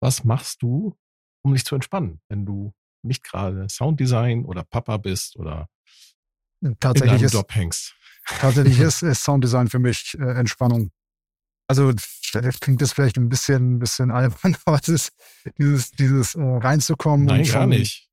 Was 0.00 0.24
machst 0.24 0.62
du, 0.62 0.96
um 1.42 1.52
dich 1.52 1.64
zu 1.64 1.74
entspannen, 1.74 2.20
wenn 2.28 2.46
du 2.46 2.72
nicht 3.04 3.22
gerade 3.24 3.66
Sounddesign 3.68 4.44
oder 4.44 4.64
Papa 4.64 4.96
bist 4.96 5.36
oder 5.36 5.68
Tatsächlich 6.80 7.20
in 7.20 7.26
ist, 7.26 7.34
Job 7.34 7.54
hängst? 7.54 7.94
Tatsächlich 8.26 8.78
ist, 8.80 9.02
ist 9.02 9.24
Sounddesign 9.24 9.68
für 9.68 9.78
mich 9.78 10.16
äh, 10.18 10.38
Entspannung. 10.38 10.90
Also 11.68 11.92
klingt 12.60 12.82
das 12.82 12.92
vielleicht 12.92 13.16
ein 13.16 13.28
bisschen, 13.28 13.76
ein 13.76 13.78
bisschen 13.78 14.10
albern, 14.10 14.56
aber 14.64 14.78
es 14.80 14.88
ist 14.88 15.12
dieses, 15.58 15.90
dieses 15.92 16.34
äh, 16.34 16.42
reinzukommen. 16.42 17.26
Nein, 17.26 17.44
gar 17.44 17.66
nicht. 17.66 18.08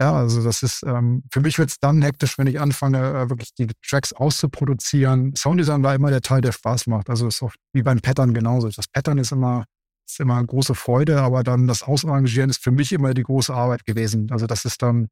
Ja, 0.00 0.14
also 0.14 0.42
das 0.42 0.64
ist, 0.64 0.82
ähm, 0.84 1.22
für 1.30 1.40
mich 1.40 1.58
wird 1.58 1.70
es 1.70 1.78
dann 1.78 2.02
hektisch, 2.02 2.36
wenn 2.36 2.48
ich 2.48 2.58
anfange, 2.58 2.98
äh, 2.98 3.30
wirklich 3.30 3.54
die 3.54 3.68
Tracks 3.86 4.12
auszuproduzieren. 4.12 5.36
Sounddesign 5.36 5.84
war 5.84 5.94
immer 5.94 6.10
der 6.10 6.22
Teil, 6.22 6.40
der 6.40 6.50
Spaß 6.50 6.88
macht. 6.88 7.08
Also 7.08 7.28
ist 7.28 7.40
auch 7.40 7.52
wie 7.72 7.82
beim 7.82 8.00
Pattern 8.00 8.34
genauso. 8.34 8.68
Das 8.68 8.88
Pattern 8.88 9.18
ist 9.18 9.30
immer 9.30 9.64
ist 10.06 10.20
immer 10.20 10.36
eine 10.36 10.46
große 10.46 10.74
Freude, 10.74 11.20
aber 11.20 11.42
dann 11.42 11.66
das 11.66 11.82
Ausarrangieren 11.82 12.50
ist 12.50 12.62
für 12.62 12.70
mich 12.70 12.92
immer 12.92 13.14
die 13.14 13.22
große 13.22 13.54
Arbeit 13.54 13.84
gewesen. 13.84 14.30
Also 14.30 14.46
das 14.46 14.64
ist 14.64 14.82
dann, 14.82 15.08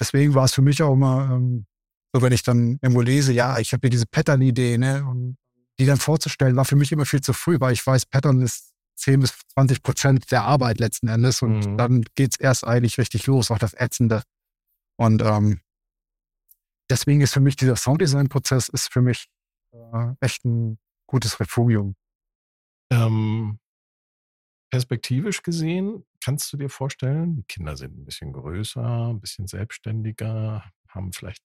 deswegen 0.00 0.34
war 0.34 0.44
es 0.44 0.54
für 0.54 0.62
mich 0.62 0.82
auch 0.82 0.94
immer, 0.94 1.30
ähm, 1.32 1.66
so 2.14 2.22
wenn 2.22 2.32
ich 2.32 2.42
dann 2.42 2.78
irgendwo 2.82 3.00
lese, 3.00 3.32
ja, 3.32 3.58
ich 3.58 3.72
habe 3.72 3.80
hier 3.82 3.90
diese 3.90 4.06
Pattern-Idee, 4.06 4.78
ne, 4.78 5.04
und 5.04 5.36
die 5.78 5.86
dann 5.86 5.96
vorzustellen, 5.96 6.56
war 6.56 6.64
für 6.64 6.76
mich 6.76 6.92
immer 6.92 7.06
viel 7.06 7.22
zu 7.22 7.32
früh, 7.32 7.58
weil 7.58 7.72
ich 7.72 7.86
weiß, 7.86 8.06
Pattern 8.06 8.42
ist 8.42 8.72
10 8.96 9.20
bis 9.20 9.38
20 9.54 9.82
Prozent 9.82 10.30
der 10.30 10.44
Arbeit 10.44 10.78
letzten 10.78 11.08
Endes 11.08 11.42
und 11.42 11.66
mhm. 11.66 11.78
dann 11.78 12.04
geht's 12.14 12.36
erst 12.38 12.66
eigentlich 12.66 12.98
richtig 12.98 13.26
los, 13.26 13.50
auch 13.50 13.58
das 13.58 13.74
Ätzende. 13.74 14.22
Und 14.96 15.22
ähm, 15.22 15.60
deswegen 16.90 17.22
ist 17.22 17.32
für 17.32 17.40
mich 17.40 17.56
dieser 17.56 17.76
Sounddesign-Prozess 17.76 18.68
ist 18.68 18.92
für 18.92 19.00
mich 19.00 19.28
äh, 19.72 20.12
echt 20.20 20.44
ein 20.44 20.78
gutes 21.06 21.40
Refugium. 21.40 21.96
Ähm, 22.90 23.58
perspektivisch 24.72 25.42
gesehen, 25.42 26.06
kannst 26.24 26.50
du 26.52 26.56
dir 26.56 26.70
vorstellen, 26.70 27.36
die 27.36 27.42
Kinder 27.44 27.76
sind 27.76 27.98
ein 27.98 28.06
bisschen 28.06 28.32
größer, 28.32 29.10
ein 29.10 29.20
bisschen 29.20 29.46
selbstständiger, 29.46 30.64
haben 30.88 31.12
vielleicht 31.12 31.42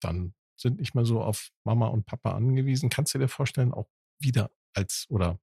dann 0.00 0.34
sind 0.56 0.78
nicht 0.78 0.94
mehr 0.94 1.04
so 1.04 1.20
auf 1.20 1.50
Mama 1.64 1.88
und 1.88 2.06
Papa 2.06 2.32
angewiesen. 2.32 2.88
Kannst 2.88 3.14
du 3.14 3.18
dir 3.18 3.28
vorstellen, 3.28 3.72
auch 3.72 3.88
wieder 4.20 4.50
als 4.74 5.06
oder 5.10 5.38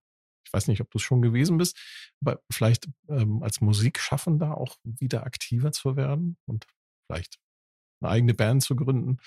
ich 0.46 0.54
weiß 0.54 0.70
nicht, 0.70 0.80
ob 0.80 0.90
du 0.90 1.00
es 1.00 1.02
schon 1.02 1.22
gewesen 1.22 1.58
bist, 1.58 1.78
aber 2.22 2.42
vielleicht 2.50 2.88
ähm, 3.10 3.44
als 3.44 3.60
Musikschaffender 3.60 4.58
auch 4.58 4.78
wieder 4.84 5.26
aktiver 5.26 5.74
zu 5.74 5.98
werden 5.98 6.38
und 6.46 6.66
vielleicht 7.06 7.40
eine 8.00 8.12
eigene 8.12 8.34
Band 8.36 8.64
zu 8.64 8.78
gründen. 8.78 9.18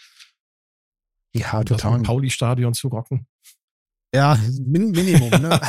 Ja, 1.34 1.62
total. 1.62 2.02
Pauli-Stadion 2.02 2.72
zu 2.72 2.88
rocken. 2.88 3.26
Ja, 4.12 4.36
Min 4.66 4.90
Minimum. 4.90 5.30
Ne? 5.30 5.60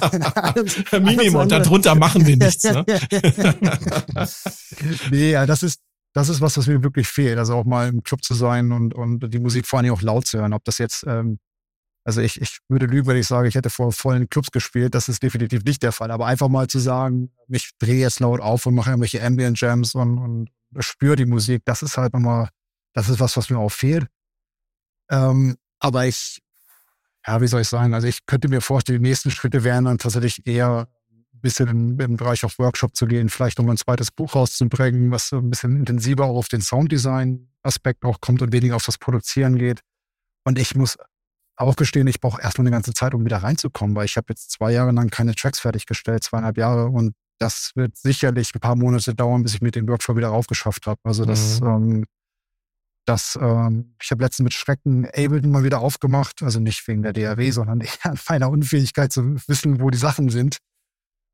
Minimum, 0.99 1.47
darunter 1.47 1.93
machen 1.93 2.25
wir 2.25 2.37
nichts. 2.37 2.63
Ne? 2.63 2.83
nee, 5.11 5.31
ja, 5.31 5.45
das 5.45 5.61
ist, 5.61 5.79
das 6.13 6.29
ist 6.29 6.41
was, 6.41 6.57
was 6.57 6.65
mir 6.65 6.83
wirklich 6.83 7.07
fehlt. 7.07 7.37
Also 7.37 7.55
auch 7.55 7.65
mal 7.65 7.87
im 7.87 8.01
Club 8.01 8.23
zu 8.23 8.33
sein 8.33 8.71
und, 8.71 8.95
und 8.95 9.31
die 9.31 9.39
Musik 9.39 9.67
vor 9.67 9.79
allem 9.79 9.93
auch 9.93 10.01
laut 10.01 10.25
zu 10.25 10.39
hören. 10.39 10.53
Ob 10.53 10.63
das 10.63 10.79
jetzt, 10.79 11.05
ähm, 11.07 11.37
also 12.03 12.19
ich, 12.19 12.41
ich 12.41 12.57
würde 12.67 12.87
lügen, 12.87 13.07
wenn 13.07 13.17
ich 13.17 13.27
sage, 13.27 13.47
ich 13.47 13.53
hätte 13.53 13.69
vor 13.69 13.91
vollen 13.91 14.27
Clubs 14.27 14.49
gespielt. 14.49 14.95
Das 14.95 15.07
ist 15.07 15.21
definitiv 15.21 15.63
nicht 15.63 15.83
der 15.83 15.91
Fall. 15.91 16.09
Aber 16.09 16.25
einfach 16.25 16.49
mal 16.49 16.67
zu 16.67 16.79
sagen, 16.79 17.31
ich 17.47 17.69
drehe 17.77 17.99
jetzt 17.99 18.21
laut 18.21 18.39
auf 18.39 18.65
und 18.65 18.73
mache 18.73 18.89
irgendwelche 18.89 19.23
Ambient 19.23 19.61
Jams 19.61 19.93
und, 19.93 20.17
und 20.17 20.49
spüre 20.79 21.15
die 21.15 21.25
Musik, 21.25 21.61
das 21.65 21.83
ist 21.83 21.97
halt 21.97 22.13
nochmal, 22.13 22.49
das 22.93 23.07
ist 23.07 23.19
was, 23.19 23.37
was 23.37 23.51
mir 23.51 23.59
auch 23.59 23.71
fehlt. 23.71 24.07
Ähm, 25.11 25.57
aber 25.79 26.07
ich 26.07 26.41
ja, 27.25 27.41
wie 27.41 27.47
soll 27.47 27.61
ich 27.61 27.67
sagen? 27.67 27.93
Also 27.93 28.07
ich 28.07 28.25
könnte 28.25 28.47
mir 28.47 28.61
vorstellen, 28.61 29.01
die 29.01 29.09
nächsten 29.09 29.31
Schritte 29.31 29.63
wären 29.63 29.85
dann 29.85 29.97
tatsächlich 29.97 30.45
eher 30.47 30.87
ein 31.11 31.41
bisschen 31.41 31.67
im, 31.67 31.99
im 31.99 32.17
Bereich 32.17 32.43
auf 32.43 32.57
Workshop 32.59 32.95
zu 32.95 33.05
gehen, 33.05 33.29
vielleicht 33.29 33.59
um 33.59 33.69
ein 33.69 33.77
zweites 33.77 34.11
Buch 34.11 34.35
rauszubringen, 34.35 35.11
was 35.11 35.29
so 35.29 35.37
ein 35.37 35.49
bisschen 35.49 35.77
intensiver 35.77 36.25
auch 36.25 36.37
auf 36.37 36.47
den 36.47 36.61
Sounddesign-Aspekt 36.61 38.03
auch 38.05 38.21
kommt 38.21 38.41
und 38.41 38.51
weniger 38.51 38.75
auf 38.75 38.85
das 38.85 38.97
Produzieren 38.97 39.57
geht. 39.57 39.81
Und 40.43 40.57
ich 40.57 40.75
muss 40.75 40.97
auch 41.55 41.75
gestehen, 41.75 42.07
ich 42.07 42.19
brauche 42.19 42.41
erstmal 42.41 42.65
eine 42.65 42.75
ganze 42.75 42.93
Zeit, 42.93 43.13
um 43.13 43.23
wieder 43.23 43.37
reinzukommen, 43.37 43.95
weil 43.95 44.05
ich 44.05 44.17
habe 44.17 44.27
jetzt 44.29 44.51
zwei 44.51 44.71
Jahre 44.71 44.91
lang 44.91 45.09
keine 45.09 45.35
Tracks 45.35 45.59
fertiggestellt, 45.59 46.23
zweieinhalb 46.23 46.57
Jahre 46.57 46.87
und 46.87 47.13
das 47.37 47.71
wird 47.75 47.97
sicherlich 47.97 48.53
ein 48.55 48.59
paar 48.59 48.75
Monate 48.75 49.15
dauern, 49.15 49.43
bis 49.43 49.55
ich 49.55 49.61
mit 49.61 49.75
dem 49.75 49.87
Workshop 49.87 50.15
wieder 50.15 50.29
raufgeschafft 50.29 50.85
habe. 50.85 50.99
Also 51.03 51.25
das 51.25 51.59
mhm. 51.59 51.67
ähm, 51.67 52.05
das, 53.05 53.37
ähm, 53.41 53.95
ich 54.01 54.11
habe 54.11 54.23
letztens 54.23 54.43
mit 54.45 54.53
Schrecken 54.53 55.05
Ableton 55.05 55.51
mal 55.51 55.63
wieder 55.63 55.79
aufgemacht, 55.81 56.43
also 56.43 56.59
nicht 56.59 56.87
wegen 56.87 57.01
der 57.01 57.13
DAW, 57.13 57.51
sondern 57.51 57.81
eher 57.81 57.89
an 58.03 58.19
meiner 58.29 58.49
Unfähigkeit 58.49 59.11
zu 59.11 59.35
wissen, 59.47 59.81
wo 59.81 59.89
die 59.89 59.97
Sachen 59.97 60.29
sind. 60.29 60.57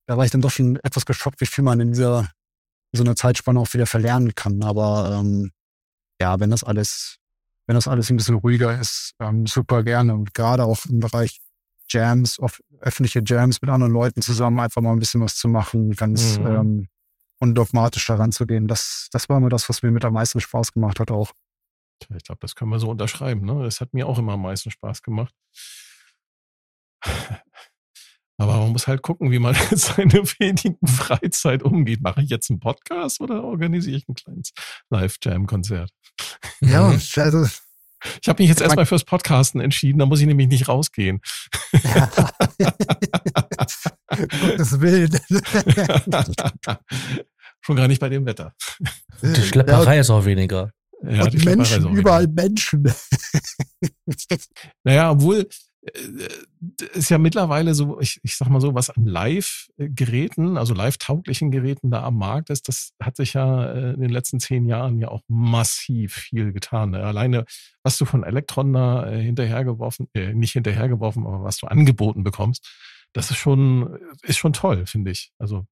Da 0.07 0.18
war 0.18 0.26
ich 0.26 0.32
dann 0.32 0.41
doch 0.41 0.51
schon 0.51 0.78
etwas 0.78 1.05
geschockt, 1.05 1.41
wie 1.41 1.45
viel 1.45 1.63
man 1.63 1.80
in 1.80 1.91
dieser 1.91 2.30
in 2.93 2.97
so 2.97 3.03
einer 3.03 3.15
Zeitspanne 3.15 3.59
auch 3.59 3.74
wieder 3.74 3.86
verlernen 3.86 4.34
kann. 4.36 4.63
Aber 4.63 5.20
ähm, 5.20 5.51
ja, 6.22 6.39
wenn 6.39 6.49
das 6.49 6.63
alles, 6.63 7.18
wenn 7.65 7.76
das 7.76 7.88
alles 7.88 8.09
ein 8.09 8.18
bisschen 8.18 8.36
ruhiger 8.36 8.80
ist, 8.80 9.13
ähm, 9.20 9.45
super 9.45 9.84
gerne. 9.84 10.13
Und 10.13 10.34
gerade 10.34 10.63
auch 10.63 10.86
im 10.86 10.99
Bereich 10.99 11.39
Jams, 11.89 12.39
auf 12.39 12.61
öffentliche 12.80 13.22
Jams 13.26 13.61
mit 13.61 13.70
anderen 13.70 13.93
Leuten 13.93 14.22
zusammen 14.22 14.59
einfach 14.59 14.82
mal 14.82 14.93
ein 14.93 14.99
bisschen 14.99 15.22
was 15.22 15.36
zu 15.36 15.47
machen, 15.47 15.91
ganz 15.91 16.39
mhm. 16.39 16.47
ähm, 16.47 16.88
undogmatisch 17.39 18.05
daran 18.07 18.32
zu 18.32 18.45
gehen. 18.45 18.68
Das, 18.68 19.09
das 19.11 19.30
war 19.30 19.38
immer 19.38 19.49
das, 19.49 19.68
was 19.70 19.84
mir 19.84 19.91
mit 19.91 20.05
am 20.05 20.13
meisten 20.13 20.39
Spaß 20.39 20.74
gemacht 20.74 20.99
hat 20.99 21.11
auch. 21.11 21.34
Ich 22.16 22.24
glaube, 22.24 22.39
das 22.41 22.56
können 22.56 22.72
wir 22.72 22.80
so 22.80 22.89
unterschreiben. 22.89 23.45
Ne? 23.45 23.64
Das 23.64 23.82
hat 23.82 23.93
mir 23.93 24.08
auch 24.08 24.18
immer 24.18 24.34
am 24.34 24.41
meisten 24.41 24.72
Spaß 24.72 25.02
gemacht. 25.02 25.34
Aber 28.39 28.58
man 28.58 28.72
muss 28.72 28.88
halt 28.88 29.02
gucken, 29.02 29.32
wie 29.32 29.39
man 29.39 29.56
mit 29.72 29.80
seiner 29.80 30.24
wenigen 30.39 30.78
Freizeit 30.88 31.64
umgeht. 31.64 32.02
Mache 32.02 32.22
ich 32.22 32.30
jetzt 32.30 32.50
einen 32.50 32.60
Podcast 32.60 33.20
oder 33.20 33.43
organisiere 33.43 33.98
ich 33.98 34.08
ein 34.08 34.14
kleines 34.14 34.52
Live-Jam-Konzert? 34.89 35.91
Ja, 36.62 36.88
also. 37.16 37.48
Ich 38.22 38.30
habe 38.30 38.43
mich 38.43 38.50
jetzt 38.50 38.62
erstmal 38.62 38.86
fürs 38.86 39.04
Podcasten 39.04 39.60
entschieden, 39.60 39.98
da 39.98 40.06
muss 40.06 40.20
ich 40.20 40.28
nämlich 40.28 40.48
nicht 40.48 40.68
rausgehen. 40.68 41.20
Ja. 41.84 42.12
Gottes 44.39 44.80
Willen. 44.80 45.20
Schon 47.62 47.76
gar 47.76 47.88
nicht 47.88 48.00
bei 48.00 48.10
dem 48.10 48.28
Wetter. 48.28 48.54
Die 49.24 49.41
Schlepperei 49.41 49.95
ja, 49.95 50.02
ist 50.02 50.12
auch 50.12 50.26
weniger. 50.26 50.72
Ja, 51.04 51.26
und 51.26 51.45
Menschen, 51.45 51.95
überall 51.95 52.28
Menschen. 52.28 52.91
naja, 54.84 55.12
obwohl 55.12 55.48
äh, 55.93 56.28
ist 56.93 57.10
ja 57.10 57.18
mittlerweile 57.18 57.74
so, 57.74 58.00
ich, 58.00 58.20
ich 58.24 58.36
sag 58.36 58.50
mal 58.50 58.62
so, 58.62 58.74
was 58.74 58.89
an 58.89 59.06
Live-Geräten, 59.06 60.58
also 60.58 60.74
live-tauglichen 60.74 61.52
Geräten 61.52 61.91
da 61.91 62.04
am 62.04 62.18
Markt 62.18 62.50
ist, 62.50 62.68
das 62.68 62.91
hat 63.02 63.16
sich 63.16 63.34
ja 63.34 63.72
äh, 63.72 63.93
in 63.93 64.02
den 64.02 64.10
letzten 64.10 64.39
zehn 64.39 64.66
Jahren 64.66 65.00
ja 65.00 65.10
auch 65.10 65.22
massiv 65.28 66.14
viel 66.14 66.52
getan. 66.52 66.91
Ne? 66.91 67.04
Alleine, 67.04 67.45
was 67.84 67.98
du 67.98 68.06
von 68.06 68.24
Elektron 68.24 68.74
da 68.74 69.10
äh, 69.10 69.22
hinterhergeworfen, 69.22 70.08
äh, 70.14 70.34
nicht 70.34 70.54
hinterhergeworfen, 70.54 71.26
aber 71.26 71.43
was 71.43 71.58
du 71.58 71.68
angeboten 71.68 72.24
bekommst, 72.24 72.68
das 73.14 73.32
ist 73.32 73.38
schon, 73.38 73.98
ist 74.24 74.38
schon 74.38 74.54
toll, 74.54 74.86
finde 74.86 75.12
ich. 75.12 75.32
Also. 75.39 75.66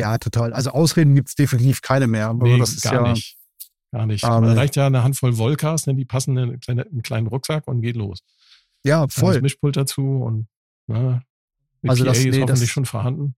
Ja, 0.00 0.18
total. 0.18 0.52
Also 0.52 0.70
Ausreden 0.70 1.14
gibt's 1.14 1.34
definitiv 1.34 1.82
keine 1.82 2.06
mehr. 2.06 2.28
Aber 2.28 2.44
nee, 2.44 2.58
das 2.58 2.72
ist 2.72 2.82
gar 2.82 3.06
ja, 3.06 3.12
nicht. 3.12 3.36
Gar 3.92 4.06
nicht. 4.06 4.24
Um, 4.24 4.42
da 4.42 4.54
reicht 4.54 4.74
ja 4.76 4.86
eine 4.86 5.04
Handvoll 5.04 5.36
Volkas, 5.36 5.86
ne, 5.86 5.94
die 5.94 6.06
passen 6.06 6.36
in 6.36 6.60
einen 6.66 7.02
kleinen 7.02 7.26
Rucksack 7.26 7.68
und 7.68 7.82
geht 7.82 7.96
los. 7.96 8.20
Ja, 8.84 9.06
voll. 9.08 9.34
Das 9.34 9.42
Mischpult 9.42 9.76
dazu 9.76 10.02
und 10.02 10.48
ne, 10.86 11.22
also 11.86 12.04
das, 12.04 12.18
ist 12.18 12.24
nee, 12.24 12.40
hoffentlich 12.40 12.70
schon 12.70 12.86
vorhanden. 12.86 13.34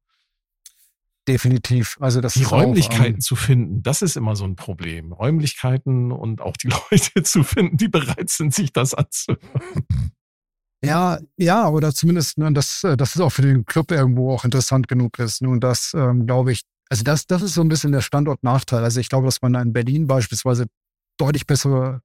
Definitiv. 1.26 1.96
Also 2.00 2.20
das 2.20 2.34
die 2.34 2.44
Räumlichkeiten 2.44 3.14
auch, 3.14 3.16
um, 3.16 3.20
zu 3.20 3.36
finden, 3.36 3.82
das 3.82 4.02
ist 4.02 4.16
immer 4.16 4.36
so 4.36 4.44
ein 4.44 4.57
Problem. 4.57 5.12
Räumlichkeiten 5.12 6.12
und 6.12 6.40
auch 6.40 6.57
die 6.57 6.68
Leute 6.90 7.22
zu 7.22 7.42
finden, 7.42 7.76
die 7.76 7.88
bereit 7.88 8.30
sind, 8.30 8.55
sich 8.55 8.72
das 8.72 8.94
anzuhören. 8.94 9.40
Ja, 10.84 11.18
ja, 11.38 11.68
oder 11.68 11.94
zumindest, 11.94 12.36
ne, 12.36 12.52
dass 12.52 12.82
das 12.82 13.16
ist 13.16 13.20
auch 13.20 13.30
für 13.30 13.42
den 13.42 13.64
Club 13.64 13.90
irgendwo 13.90 14.32
auch 14.32 14.44
interessant 14.44 14.86
genug 14.86 15.18
ist. 15.18 15.40
Ne, 15.40 15.48
und 15.48 15.61
das, 15.61 15.92
ähm, 15.96 16.26
glaube 16.26 16.52
ich, 16.52 16.62
also 16.91 17.03
das, 17.03 17.26
das 17.26 17.43
ist 17.43 17.55
so 17.55 17.61
ein 17.61 17.68
bisschen 17.68 17.93
der 17.93 18.01
Standortnachteil. 18.01 18.85
Also 18.85 19.01
ich 19.01 19.09
glaube, 19.09 19.26
dass 19.26 19.43
man 19.43 19.55
in 19.55 19.72
Berlin 19.72 20.07
beispielsweise 20.07 20.66
deutlich 21.16 21.47
bessere 21.47 22.03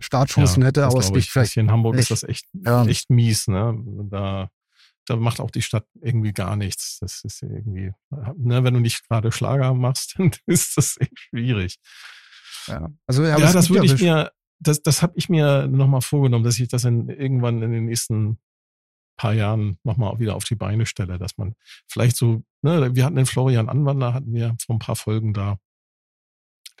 Startchancen 0.00 0.62
ja, 0.62 0.68
hätte, 0.68 0.86
aber 0.86 0.98
es 0.98 1.10
liegt 1.10 1.28
vielleicht. 1.28 1.52
Hier 1.52 1.62
in 1.62 1.70
Hamburg 1.70 1.96
echt, 1.96 2.10
ist 2.10 2.22
das 2.22 2.28
echt, 2.28 2.46
ja. 2.52 2.84
echt 2.86 3.10
mies, 3.10 3.48
ne? 3.48 3.74
Da, 4.10 4.48
da 5.06 5.16
macht 5.16 5.40
auch 5.40 5.50
die 5.50 5.62
Stadt 5.62 5.86
irgendwie 6.00 6.32
gar 6.32 6.56
nichts. 6.56 6.98
Das 7.00 7.22
ist 7.24 7.42
irgendwie, 7.42 7.92
ne, 8.36 8.64
wenn 8.64 8.74
du 8.74 8.80
nicht 8.80 9.06
gerade 9.08 9.32
Schlager 9.32 9.74
machst, 9.74 10.14
dann 10.18 10.30
ist 10.46 10.76
das 10.76 10.96
echt 10.98 11.18
schwierig. 11.18 11.78
Ja, 12.66 12.90
also, 13.06 13.24
ja, 13.24 13.38
ja 13.38 13.52
das 13.52 13.70
würde 13.70 13.86
ich 13.86 14.00
mir, 14.00 14.32
das, 14.58 14.82
das 14.82 15.02
habe 15.02 15.14
ich 15.16 15.28
mir 15.28 15.66
nochmal 15.66 16.02
vorgenommen, 16.02 16.44
dass 16.44 16.58
ich 16.58 16.68
das 16.68 16.84
in, 16.84 17.08
irgendwann 17.08 17.62
in 17.62 17.72
den 17.72 17.86
nächsten 17.86 18.38
paar 19.20 19.34
Jahren 19.34 19.78
nochmal 19.84 20.18
wieder 20.18 20.34
auf 20.34 20.44
die 20.44 20.54
Beine 20.54 20.86
stelle, 20.86 21.18
dass 21.18 21.36
man 21.36 21.54
vielleicht 21.86 22.16
so, 22.16 22.42
ne, 22.62 22.94
wir 22.94 23.04
hatten 23.04 23.16
den 23.16 23.26
Florian 23.26 23.68
Anwander, 23.68 24.14
hatten 24.14 24.32
wir 24.32 24.56
vor 24.64 24.76
ein 24.76 24.78
paar 24.78 24.96
Folgen 24.96 25.34
da. 25.34 25.58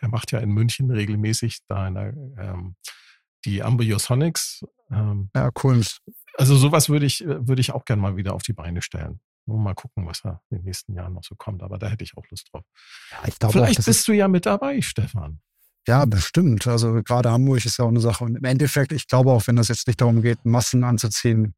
Der 0.00 0.08
macht 0.08 0.32
ja 0.32 0.38
in 0.38 0.50
München 0.50 0.90
regelmäßig 0.90 1.58
da 1.68 1.86
in 1.86 1.94
der, 1.94 2.14
ähm, 2.38 2.76
die 3.44 3.62
Ambiosonics. 3.62 4.64
Ähm, 4.90 5.28
ja, 5.36 5.50
cool. 5.62 5.82
Also 6.38 6.56
sowas 6.56 6.88
würde 6.88 7.04
ich, 7.04 7.22
würde 7.26 7.60
ich 7.60 7.72
auch 7.72 7.84
gerne 7.84 8.00
mal 8.00 8.16
wieder 8.16 8.32
auf 8.32 8.42
die 8.42 8.54
Beine 8.54 8.80
stellen. 8.80 9.20
Mal 9.44 9.74
gucken, 9.74 10.06
was 10.06 10.22
da 10.22 10.40
in 10.48 10.58
den 10.58 10.64
nächsten 10.64 10.94
Jahren 10.94 11.12
noch 11.12 11.24
so 11.24 11.34
kommt. 11.34 11.62
Aber 11.62 11.76
da 11.76 11.88
hätte 11.88 12.04
ich 12.04 12.16
auch 12.16 12.24
Lust 12.30 12.48
drauf. 12.52 12.64
Ja, 13.10 13.18
ich 13.26 13.38
glaube 13.38 13.52
Vielleicht 13.52 13.80
auch, 13.80 13.84
bist 13.84 14.08
du 14.08 14.12
ja 14.12 14.28
mit 14.28 14.46
dabei, 14.46 14.80
Stefan. 14.80 15.40
Ja, 15.86 16.06
bestimmt. 16.06 16.66
Also 16.66 17.02
gerade 17.02 17.30
Hamburg 17.30 17.64
ist 17.66 17.78
ja 17.78 17.84
auch 17.84 17.88
eine 17.88 18.00
Sache. 18.00 18.24
Und 18.24 18.36
im 18.36 18.44
Endeffekt, 18.44 18.92
ich 18.92 19.08
glaube 19.08 19.30
auch, 19.30 19.46
wenn 19.46 19.56
das 19.56 19.68
jetzt 19.68 19.86
nicht 19.86 20.00
darum 20.00 20.22
geht, 20.22 20.44
Massen 20.44 20.84
anzuziehen, 20.84 21.54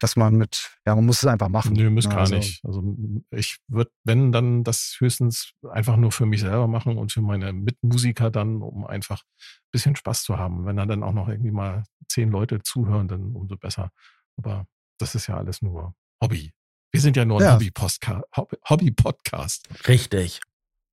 dass 0.00 0.16
man 0.16 0.34
mit, 0.34 0.76
ja, 0.86 0.94
man 0.94 1.06
muss 1.06 1.22
es 1.22 1.26
einfach 1.26 1.48
machen. 1.48 1.74
Nö, 1.74 1.90
muss 1.90 2.04
ja, 2.04 2.10
gar 2.10 2.20
also, 2.20 2.34
nicht. 2.34 2.64
Also 2.64 2.82
ich 3.30 3.58
würde, 3.68 3.90
wenn, 4.02 4.32
dann 4.32 4.64
das 4.64 4.96
höchstens 4.98 5.52
einfach 5.70 5.96
nur 5.96 6.10
für 6.10 6.26
mich 6.26 6.40
selber 6.40 6.66
machen 6.66 6.98
und 6.98 7.12
für 7.12 7.20
meine 7.20 7.52
Mitmusiker 7.52 8.30
dann, 8.30 8.62
um 8.62 8.86
einfach 8.86 9.22
ein 9.22 9.70
bisschen 9.70 9.96
Spaß 9.96 10.24
zu 10.24 10.38
haben. 10.38 10.64
Wenn 10.64 10.76
dann 10.76 11.02
auch 11.02 11.12
noch 11.12 11.28
irgendwie 11.28 11.52
mal 11.52 11.84
zehn 12.08 12.30
Leute 12.30 12.62
zuhören, 12.62 13.08
dann 13.08 13.36
umso 13.36 13.56
besser. 13.56 13.90
Aber 14.36 14.66
das 14.98 15.14
ist 15.14 15.26
ja 15.26 15.36
alles 15.36 15.62
nur 15.62 15.94
Hobby. 16.22 16.52
Wir 16.92 17.00
sind 17.00 17.16
ja 17.16 17.24
nur 17.24 17.38
ein 17.38 17.44
Ja. 17.44 17.54
Hobby-Podcast. 17.54 18.24
Hobby-Podcast. 18.68 19.68
Richtig. 19.86 20.40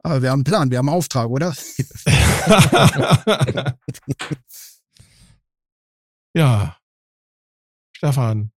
Aber 0.03 0.21
wir 0.21 0.29
haben 0.29 0.39
einen 0.39 0.43
Plan, 0.43 0.69
wir 0.69 0.77
haben 0.77 0.89
einen 0.89 0.97
Auftrag, 0.97 1.29
oder? 1.29 1.55
ja. 6.35 6.77
Stefan, 7.95 8.51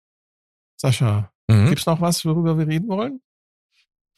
Sascha, 0.80 1.32
Mhm. 1.50 1.68
gibt's 1.68 1.86
noch 1.86 2.00
was, 2.00 2.24
worüber 2.24 2.58
wir 2.58 2.66
reden 2.66 2.88
wollen? 2.88 3.20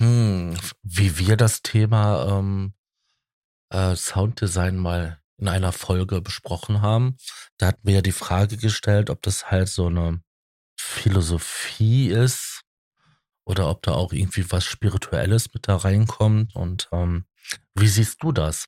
Hm, 0.03 0.57
wie 0.83 1.19
wir 1.19 1.37
das 1.37 1.63
Thema 1.63 2.39
ähm, 2.39 2.75
äh, 3.73 3.95
Sounddesign 3.95 4.77
mal 4.77 5.21
in 5.39 5.49
einer 5.49 5.73
Folge 5.73 6.21
besprochen 6.21 6.83
haben, 6.83 7.17
da 7.57 7.69
hatten 7.69 7.87
wir 7.87 7.95
ja 7.95 8.03
die 8.03 8.13
Frage 8.13 8.57
gestellt, 8.57 9.11
ob 9.11 9.23
das 9.23 9.51
halt 9.51 9.69
so 9.69 9.87
eine 9.87 10.23
Philosophie 10.79 12.09
ist 12.09 12.63
oder 13.47 13.71
ob 13.71 13.83
da 13.83 13.93
auch 13.93 14.13
irgendwie 14.13 14.51
was 14.51 14.65
Spirituelles 14.65 15.53
mit 15.55 15.69
da 15.69 15.77
reinkommt. 15.77 16.55
Und 16.57 16.89
ähm, 16.93 17.25
wie 17.75 17.89
siehst 17.89 18.23
du 18.23 18.33
das? 18.33 18.67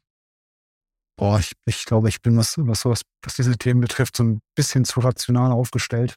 Boah, 1.18 1.38
ich, 1.38 1.53
ich 1.66 1.84
glaube, 1.84 2.09
ich 2.09 2.22
bin, 2.22 2.36
was, 2.36 2.57
was 2.59 2.80
sowas, 2.80 3.03
was 3.22 3.34
diese 3.34 3.57
Themen 3.59 3.80
betrifft, 3.80 4.16
so 4.16 4.24
ein 4.24 4.40
bisschen 4.55 4.84
zu 4.84 5.01
rational 5.01 5.53
aufgestellt. 5.53 6.14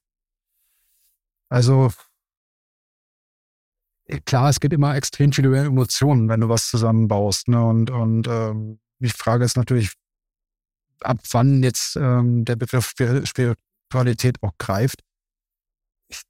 Also, 1.50 1.92
eh, 4.08 4.20
klar, 4.22 4.50
es 4.50 4.60
gibt 4.60 4.74
immer 4.74 4.96
extrem 4.96 5.32
viele 5.32 5.56
Emotionen, 5.58 6.30
wenn 6.30 6.42
du 6.42 6.50
was 6.50 6.70
zusammenbaust. 6.70 7.48
Ne? 7.48 7.64
Und, 7.64 7.90
und 7.90 8.28
ähm, 8.28 8.80
die 9.00 9.10
Frage 9.10 9.46
ist 9.46 9.58
natürlich, 9.58 9.94
ab 11.02 11.20
wann 11.32 11.62
jetzt 11.64 11.96
ähm, 11.98 12.46
der 12.46 12.56
Begriff 12.56 12.88
Spir- 12.90 13.26
Spiritualität 13.26 14.42
auch 14.42 14.54
greift. 14.58 15.02
Ich 16.10 16.22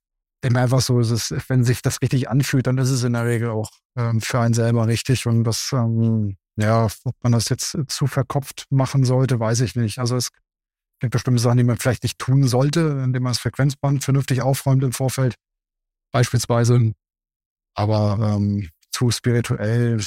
denke 0.43 0.59
einfach 0.59 0.81
so, 0.81 0.99
es 0.99 1.11
ist, 1.11 1.49
wenn 1.49 1.63
sich 1.63 1.81
das 1.81 2.01
richtig 2.01 2.29
anfühlt, 2.29 2.67
dann 2.67 2.77
ist 2.77 2.89
es 2.89 3.03
in 3.03 3.13
der 3.13 3.25
Regel 3.25 3.49
auch 3.49 3.71
ähm, 3.95 4.21
für 4.21 4.39
einen 4.39 4.53
selber 4.53 4.87
richtig. 4.87 5.25
Und 5.27 5.43
das, 5.43 5.69
ähm, 5.71 6.37
ja, 6.57 6.87
ob 7.03 7.15
man 7.23 7.31
das 7.31 7.49
jetzt 7.49 7.75
äh, 7.75 7.85
zu 7.87 8.07
verkopft 8.07 8.65
machen 8.69 9.05
sollte, 9.05 9.39
weiß 9.39 9.61
ich 9.61 9.75
nicht. 9.75 9.99
Also 9.99 10.17
es 10.17 10.29
gibt 10.99 11.11
bestimmte 11.11 11.41
Sachen, 11.41 11.57
die 11.57 11.63
man 11.63 11.77
vielleicht 11.77 12.03
nicht 12.03 12.19
tun 12.19 12.47
sollte, 12.47 13.01
indem 13.03 13.23
man 13.23 13.31
das 13.31 13.39
Frequenzband 13.39 14.03
vernünftig 14.03 14.41
aufräumt 14.41 14.83
im 14.83 14.93
Vorfeld. 14.93 15.35
Beispielsweise. 16.11 16.93
Aber 17.73 18.17
ähm, 18.35 18.69
zu 18.91 19.11
spirituell, 19.11 20.01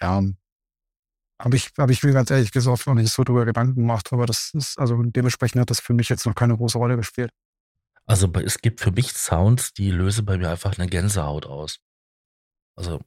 ja, 0.00 0.22
habe 1.42 1.56
ich, 1.56 1.70
habe 1.78 1.92
ich 1.92 2.02
mir 2.02 2.12
ganz 2.12 2.30
ehrlich 2.30 2.52
gesagt 2.52 2.86
noch 2.86 2.94
nicht 2.94 3.12
so 3.12 3.24
drüber 3.24 3.44
Gedanken 3.44 3.74
gemacht, 3.74 4.12
aber 4.12 4.26
das 4.26 4.52
ist, 4.54 4.78
also 4.78 5.02
dementsprechend 5.02 5.60
hat 5.60 5.70
das 5.70 5.80
für 5.80 5.94
mich 5.94 6.08
jetzt 6.08 6.26
noch 6.26 6.34
keine 6.34 6.56
große 6.56 6.78
Rolle 6.78 6.96
gespielt. 6.96 7.30
Also 8.04 8.30
es 8.34 8.58
gibt 8.58 8.80
für 8.80 8.92
mich 8.92 9.12
Sounds, 9.12 9.72
die 9.72 9.90
lösen 9.90 10.24
bei 10.24 10.36
mir 10.36 10.50
einfach 10.50 10.78
eine 10.78 10.88
Gänsehaut 10.88 11.46
aus. 11.46 11.78
Also 12.76 13.00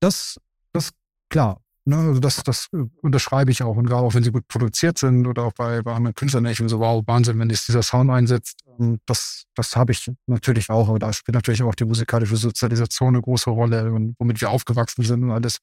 Das, 0.00 0.40
das, 0.72 0.92
klar. 1.30 1.62
Ne, 1.88 1.96
also 1.96 2.20
das, 2.20 2.42
das 2.42 2.68
äh, 2.74 2.84
unterschreibe 3.00 3.50
ich 3.50 3.62
auch. 3.62 3.74
Und 3.76 3.86
gerade 3.86 4.02
auch 4.02 4.12
wenn 4.12 4.22
sie 4.22 4.30
gut 4.30 4.46
produziert 4.46 4.98
sind 4.98 5.26
oder 5.26 5.44
auch 5.44 5.54
bei, 5.54 5.80
bei 5.80 5.94
anderen 5.94 6.14
Künstlern, 6.14 6.44
ich 6.44 6.58
bin 6.58 6.68
so, 6.68 6.80
wow, 6.80 7.02
Wahnsinn, 7.06 7.38
wenn 7.38 7.48
jetzt 7.48 7.66
dieser 7.66 7.82
Sound 7.82 8.10
einsetzt. 8.10 8.60
ähm, 8.78 8.98
Das, 9.06 9.44
das 9.54 9.74
habe 9.74 9.92
ich 9.92 10.10
natürlich 10.26 10.68
auch. 10.68 10.90
Aber 10.90 10.98
da 10.98 11.10
spielt 11.14 11.34
natürlich 11.34 11.62
auch 11.62 11.74
die 11.74 11.86
musikalische 11.86 12.36
Sozialisation 12.36 13.14
eine 13.14 13.22
große 13.22 13.48
Rolle 13.48 13.90
und 13.90 14.14
womit 14.18 14.38
wir 14.42 14.50
aufgewachsen 14.50 15.02
sind 15.02 15.24
und 15.24 15.30
alles. 15.30 15.60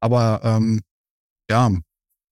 Aber 0.00 0.40
ähm, 0.42 0.80
ja, 1.50 1.70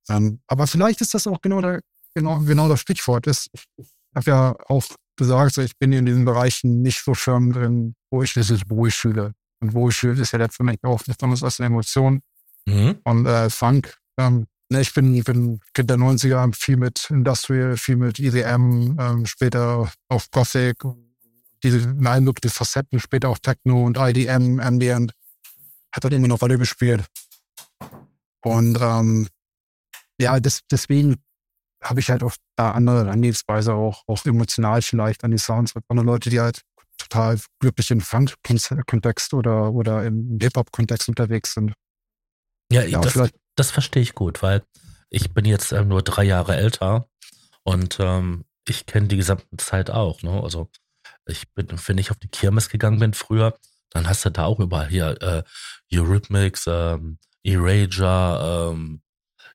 ähm, 0.08 0.40
aber 0.46 0.66
vielleicht 0.66 1.02
ist 1.02 1.12
das 1.12 1.26
auch 1.26 1.42
genau 1.42 1.60
der, 1.60 1.82
genau, 2.14 2.38
genau 2.38 2.70
das 2.70 2.80
Stichwort. 2.80 3.26
Das, 3.26 3.48
ich 3.76 3.86
habe 4.14 4.30
ja 4.30 4.56
auch 4.68 4.82
gesagt, 5.16 5.58
ich 5.58 5.76
bin 5.76 5.92
in 5.92 6.06
diesen 6.06 6.24
Bereichen 6.24 6.80
nicht 6.80 7.04
so 7.04 7.12
firm 7.12 7.52
drin, 7.52 7.96
wo 8.10 8.22
ich 8.22 8.32
das 8.32 8.48
ist, 8.48 8.62
wo 8.70 8.86
ich 8.86 8.94
fühle. 8.94 9.32
Und 9.60 9.74
wo 9.74 9.90
ich 9.90 9.96
fühle, 9.96 10.22
ist 10.22 10.32
ja 10.32 10.38
letztendlich 10.38 10.78
auch 10.84 11.06
nichts 11.06 11.22
anderes 11.22 11.42
als 11.42 11.60
eine 11.60 11.66
Emotion. 11.66 12.22
Mhm. 12.66 12.98
Und 13.04 13.26
äh, 13.26 13.50
Funk, 13.50 13.96
ähm, 14.18 14.46
ne, 14.70 14.80
ich 14.80 14.92
bin, 14.94 15.22
bin 15.24 15.60
Kind 15.74 15.90
der 15.90 15.96
90er, 15.96 16.54
viel 16.54 16.76
mit 16.76 17.08
Industrial, 17.10 17.76
viel 17.76 17.96
mit 17.96 18.18
EDM, 18.18 18.96
ähm, 18.98 19.26
später 19.26 19.90
auf 20.08 20.30
Gothic, 20.30 20.76
diese 21.62 21.78
nein, 21.78 22.26
wirklich 22.26 22.52
die 22.52 22.56
Facetten, 22.56 23.00
später 23.00 23.28
auch 23.28 23.38
Techno 23.38 23.84
und 23.84 23.98
IDM, 23.98 24.60
Ambient, 24.60 25.12
hat 25.92 26.04
dann 26.04 26.12
immer 26.12 26.28
noch 26.28 26.42
Rolle 26.42 26.58
gespielt. 26.58 27.04
Und 28.42 28.78
ähm, 28.80 29.28
ja, 30.20 30.38
das, 30.40 30.60
deswegen 30.70 31.16
habe 31.82 32.00
ich 32.00 32.10
halt 32.10 32.22
auch 32.22 32.34
da 32.56 32.72
andere 32.72 33.04
Herangehensweise, 33.04 33.74
auch, 33.74 34.02
auch 34.06 34.24
emotional 34.24 34.82
vielleicht 34.82 35.24
an 35.24 35.30
die 35.30 35.38
Sounds. 35.38 35.74
Andere 35.88 36.06
Leute, 36.06 36.30
die 36.30 36.40
halt 36.40 36.62
total 36.98 37.38
glücklich 37.60 37.90
im 37.90 38.00
Funk-Kontext 38.00 39.34
oder, 39.34 39.72
oder 39.72 40.04
im 40.04 40.38
Hip-Hop-Kontext 40.40 41.08
unterwegs 41.08 41.54
sind. 41.54 41.74
Ja, 42.70 42.82
Ja, 42.82 43.00
das, 43.00 43.12
vielleicht 43.12 43.34
das 43.56 43.70
verstehe 43.70 44.02
ich 44.02 44.14
gut, 44.14 44.42
weil 44.42 44.62
ich 45.10 45.32
bin 45.32 45.44
jetzt 45.44 45.72
ähm, 45.72 45.88
nur 45.88 46.02
drei 46.02 46.24
Jahre 46.24 46.56
älter 46.56 47.08
und 47.62 47.98
ähm, 48.00 48.44
ich 48.68 48.86
kenne 48.86 49.08
die 49.08 49.16
gesamte 49.16 49.56
Zeit 49.56 49.90
auch. 49.90 50.22
Ne? 50.22 50.42
Also 50.42 50.68
ich 51.26 51.52
bin, 51.54 51.68
wenn 51.86 51.98
ich 51.98 52.10
auf 52.10 52.18
die 52.18 52.28
Kirmes 52.28 52.68
gegangen 52.68 52.98
bin 52.98 53.14
früher, 53.14 53.56
dann 53.90 54.08
hast 54.08 54.24
du 54.24 54.30
da 54.30 54.44
auch 54.44 54.60
überall 54.60 54.88
hier 54.88 55.16
äh, 55.22 55.42
Eurythmics, 55.96 56.66
ähm, 56.66 57.18
Erasure, 57.42 58.72
ähm, 58.72 59.02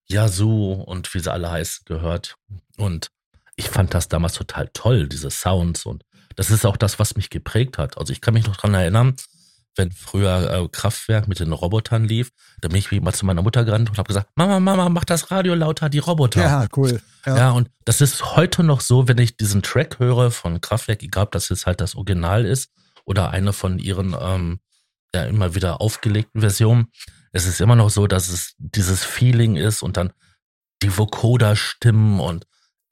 Yazoo 0.07 0.73
und 0.73 1.13
wie 1.13 1.19
sie 1.19 1.31
alle 1.31 1.51
heißen 1.51 1.83
gehört. 1.85 2.35
Und 2.77 3.11
ich 3.55 3.69
fand 3.69 3.93
das 3.93 4.07
damals 4.07 4.33
total 4.33 4.69
toll, 4.73 5.07
diese 5.07 5.29
Sounds. 5.29 5.85
Und 5.85 6.03
das 6.35 6.49
ist 6.49 6.65
auch 6.65 6.77
das, 6.77 6.99
was 6.99 7.15
mich 7.15 7.29
geprägt 7.29 7.77
hat. 7.77 7.97
Also 7.97 8.13
ich 8.13 8.21
kann 8.21 8.33
mich 8.33 8.47
noch 8.47 8.57
dran 8.57 8.73
erinnern, 8.73 9.15
wenn 9.75 9.91
früher 9.91 10.51
äh, 10.51 10.67
Kraftwerk 10.69 11.27
mit 11.27 11.39
den 11.39 11.53
Robotern 11.53 12.03
lief, 12.03 12.31
da 12.59 12.67
bin 12.67 12.77
ich 12.77 12.91
wie 12.91 12.99
mal 12.99 13.13
zu 13.13 13.25
meiner 13.25 13.41
Mutter 13.41 13.63
gerannt 13.63 13.89
und 13.89 13.97
habe 13.97 14.07
gesagt, 14.07 14.29
Mama, 14.35 14.59
Mama, 14.59 14.89
mach 14.89 15.05
das 15.05 15.31
Radio 15.31 15.55
lauter, 15.55 15.89
die 15.89 15.99
Roboter. 15.99 16.41
Ja, 16.41 16.67
cool. 16.75 17.01
Ja. 17.25 17.37
Ja. 17.37 17.51
und 17.51 17.69
das 17.85 18.01
ist 18.01 18.35
heute 18.35 18.63
noch 18.63 18.81
so, 18.81 19.07
wenn 19.07 19.17
ich 19.17 19.37
diesen 19.37 19.61
Track 19.61 19.99
höre 19.99 20.31
von 20.31 20.59
Kraftwerk, 20.59 21.03
egal 21.03 21.25
ob 21.25 21.31
das 21.31 21.49
jetzt 21.49 21.65
halt 21.65 21.79
das 21.79 21.95
Original 21.95 22.45
ist 22.45 22.71
oder 23.05 23.29
eine 23.31 23.53
von 23.53 23.79
ihren 23.79 24.15
ähm, 24.19 24.59
ja 25.13 25.23
immer 25.23 25.55
wieder 25.55 25.81
aufgelegten 25.81 26.41
Versionen, 26.41 26.87
es 27.31 27.45
ist 27.45 27.61
immer 27.61 27.75
noch 27.75 27.89
so, 27.89 28.07
dass 28.07 28.29
es 28.29 28.55
dieses 28.57 29.03
Feeling 29.03 29.55
ist 29.55 29.83
und 29.83 29.97
dann 29.97 30.11
die 30.81 30.97
Vocoder-Stimmen 30.97 32.19
und 32.19 32.45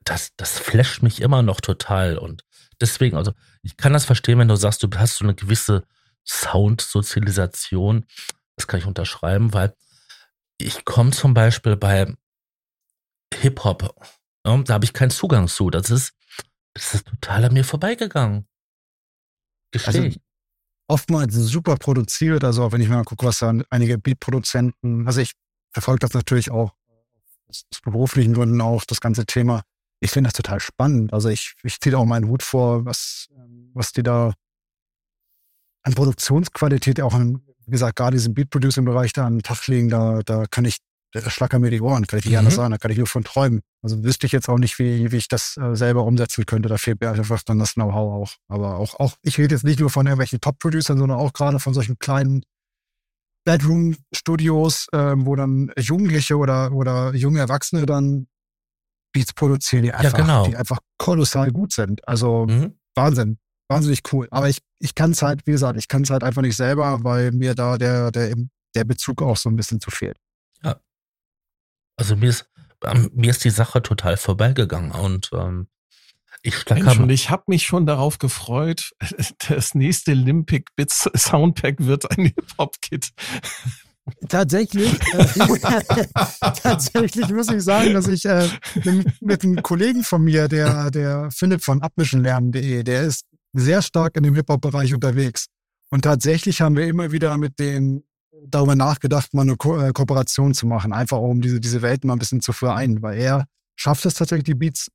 das, 0.05 0.31
das 0.37 0.57
flasht 0.57 1.03
mich 1.03 1.21
immer 1.21 1.41
noch 1.41 1.59
total 1.59 2.17
und 2.17 2.43
deswegen, 2.79 3.17
also 3.17 3.33
ich 3.63 3.77
kann 3.77 3.93
das 3.93 4.05
verstehen, 4.05 4.39
wenn 4.39 4.47
du 4.47 4.55
sagst, 4.55 4.81
du 4.83 4.87
hast 4.95 5.17
so 5.17 5.25
eine 5.25 5.35
gewisse 5.35 5.83
Soundsozialisation, 6.29 8.05
das 8.55 8.67
kann 8.67 8.79
ich 8.79 8.85
unterschreiben, 8.85 9.53
weil 9.53 9.75
ich 10.57 10.85
komme 10.85 11.11
zum 11.11 11.33
Beispiel 11.33 11.75
bei 11.75 12.13
Hip-Hop, 13.33 13.95
ja, 14.45 14.57
da 14.57 14.73
habe 14.73 14.85
ich 14.85 14.93
keinen 14.93 15.09
Zugang 15.09 15.47
zu. 15.47 15.69
Das 15.69 15.89
ist, 15.89 16.13
das 16.73 16.93
ist 16.93 17.07
total 17.07 17.45
an 17.45 17.53
mir 17.53 17.63
vorbeigegangen. 17.63 18.47
Gestehe 19.71 20.03
Also, 20.03 20.19
oftmals 20.87 21.33
super 21.33 21.77
produziert. 21.77 22.43
Also 22.43 22.63
auch 22.63 22.71
wenn 22.71 22.81
ich 22.81 22.89
mal 22.89 23.03
gucke, 23.03 23.25
was 23.25 23.39
da 23.39 23.53
einige 23.69 23.97
Beat-Produzenten, 23.97 25.07
also 25.07 25.21
ich 25.21 25.33
verfolge 25.71 25.99
das 25.99 26.13
natürlich 26.13 26.51
auch 26.51 26.73
aus 27.47 27.65
beruflichen 27.83 28.33
Gründen 28.33 28.61
auch, 28.61 28.83
das 28.85 29.01
ganze 29.01 29.25
Thema. 29.25 29.63
Ich 29.99 30.11
finde 30.11 30.29
das 30.29 30.35
total 30.35 30.59
spannend. 30.59 31.13
Also 31.13 31.29
ich, 31.29 31.55
ich 31.63 31.79
ziehe 31.79 31.91
da 31.91 31.97
auch 31.97 32.05
meinen 32.05 32.27
Hut 32.27 32.43
vor, 32.43 32.85
was, 32.85 33.29
was 33.73 33.91
die 33.91 34.03
da 34.03 34.33
an 35.83 35.93
Produktionsqualität 35.93 37.01
auch 37.01 37.13
an, 37.13 37.41
wie 37.65 37.71
gesagt, 37.71 37.95
gerade 37.95 38.15
diesen 38.17 38.33
Beat-Producing-Bereich 38.33 39.13
da 39.13 39.25
an 39.25 39.37
den 39.37 39.43
Tag 39.43 39.65
legen, 39.67 39.89
da, 39.89 40.21
da 40.23 40.45
kann 40.49 40.65
ich, 40.65 40.77
da 41.11 41.27
schlackern 41.29 41.61
mir 41.61 41.71
die 41.71 41.81
Ohren, 41.81 42.05
kann 42.07 42.19
ich 42.19 42.25
nicht 42.25 42.33
Mhm. 42.33 42.39
anders 42.39 42.55
sagen, 42.55 42.71
da 42.71 42.77
kann 42.77 42.91
ich 42.91 42.97
nur 42.97 43.07
von 43.07 43.23
träumen. 43.23 43.61
Also 43.81 44.03
wüsste 44.03 44.25
ich 44.25 44.31
jetzt 44.33 44.49
auch 44.49 44.57
nicht, 44.57 44.77
wie, 44.79 45.11
wie 45.11 45.17
ich 45.17 45.27
das 45.27 45.55
äh, 45.57 45.75
selber 45.75 46.03
umsetzen 46.03 46.45
könnte. 46.45 46.67
Da 46.69 46.77
fehlt 46.77 46.99
mir 47.01 47.09
einfach 47.11 47.41
dann 47.43 47.59
das 47.59 47.73
Know-how 47.75 48.13
auch. 48.29 48.33
Aber 48.47 48.77
auch, 48.77 48.99
auch, 48.99 49.15
ich 49.23 49.37
rede 49.37 49.55
jetzt 49.55 49.63
nicht 49.63 49.79
nur 49.79 49.89
von 49.89 50.05
irgendwelchen 50.05 50.41
Top-Producern, 50.41 50.97
sondern 50.97 51.17
auch 51.17 51.33
gerade 51.33 51.59
von 51.59 51.73
solchen 51.73 51.97
kleinen 51.99 52.43
Bedroom-Studios, 53.45 54.87
ähm, 54.93 55.25
wo 55.25 55.35
dann 55.35 55.71
Jugendliche 55.77 56.37
oder, 56.37 56.71
oder 56.71 57.13
junge 57.15 57.39
Erwachsene 57.39 57.85
dann 57.85 58.27
Beats 59.11 59.33
produzieren, 59.33 59.83
die 59.83 59.93
einfach, 59.93 60.17
genau. 60.19 60.45
die 60.45 60.55
einfach 60.55 60.79
kolossal 60.97 61.51
gut 61.51 61.73
sind. 61.73 62.07
Also 62.07 62.45
Mhm. 62.47 62.75
Wahnsinn. 62.95 63.37
Wahnsinnig 63.69 64.01
cool. 64.11 64.27
Aber 64.31 64.49
ich, 64.49 64.59
ich 64.79 64.95
kann 64.95 65.11
es 65.11 65.21
halt, 65.21 65.45
wie 65.45 65.51
gesagt, 65.51 65.77
ich 65.77 65.87
kann 65.87 66.01
es 66.01 66.09
halt 66.09 66.23
einfach 66.23 66.41
nicht 66.41 66.55
selber, 66.55 67.03
weil 67.03 67.31
mir 67.31 67.55
da 67.55 67.77
der, 67.77 68.11
der, 68.11 68.35
der 68.75 68.83
Bezug 68.83 69.21
auch 69.21 69.37
so 69.37 69.49
ein 69.49 69.55
bisschen 69.55 69.79
zu 69.79 69.91
fehlt. 69.91 70.17
Also 71.99 72.15
mir 72.15 72.29
ist, 72.29 72.49
ähm, 72.85 73.11
mir 73.13 73.29
ist 73.29 73.43
die 73.43 73.49
Sache 73.49 73.81
total 73.81 74.15
vorbeigegangen 74.15 74.91
und 74.91 75.31
ähm, 75.33 75.67
ich 76.41 76.53
Mensch, 76.53 76.83
schlacker 76.83 77.03
und 77.03 77.09
ich 77.09 77.29
habe 77.29 77.43
mich 77.47 77.63
schon 77.65 77.85
darauf 77.85 78.17
gefreut. 78.17 78.91
Das 79.49 79.75
nächste 79.75 80.13
Limpic 80.13 80.69
Bits 80.77 81.09
Soundpack 81.15 81.75
wird 81.79 82.09
ein 82.09 82.27
Hip-Hop-Kit. 82.27 83.11
Tatsächlich, 84.29 84.93
äh, 85.13 85.59
tatsächlich 86.63 87.29
muss 87.29 87.51
ich 87.51 87.61
sagen, 87.61 87.93
dass 87.93 88.07
ich 88.07 88.25
äh, 88.25 88.47
mit, 88.85 89.21
mit 89.21 89.43
einem 89.43 89.61
Kollegen 89.61 90.03
von 90.03 90.23
mir, 90.23 90.47
der, 90.47 90.89
der 90.89 91.29
findet 91.31 91.63
von 91.63 91.81
abmischenlernen.de, 91.81 92.83
der 92.83 93.03
ist 93.03 93.25
sehr 93.53 93.81
stark 93.81 94.15
in 94.15 94.23
dem 94.23 94.35
Hip-Hop-Bereich 94.35 94.93
unterwegs. 94.93 95.47
Und 95.89 96.03
tatsächlich 96.03 96.61
haben 96.61 96.75
wir 96.75 96.87
immer 96.87 97.11
wieder 97.11 97.37
mit 97.37 97.59
denen 97.59 98.03
darüber 98.45 98.75
nachgedacht, 98.75 99.33
mal 99.33 99.41
eine 99.41 99.57
Ko 99.57 99.77
äh, 99.79 99.91
Kooperation 99.91 100.53
zu 100.53 100.67
machen, 100.67 100.93
einfach 100.93 101.17
um 101.17 101.41
diese, 101.41 101.59
diese 101.59 101.81
Welten 101.81 102.07
mal 102.07 102.13
ein 102.13 102.19
bisschen 102.19 102.41
zu 102.41 102.53
vereinen, 102.53 103.01
weil 103.01 103.19
er 103.19 103.45
schafft 103.75 104.05
es 104.05 104.13
tatsächlich, 104.13 104.45
die 104.45 104.55
Beats 104.55 104.89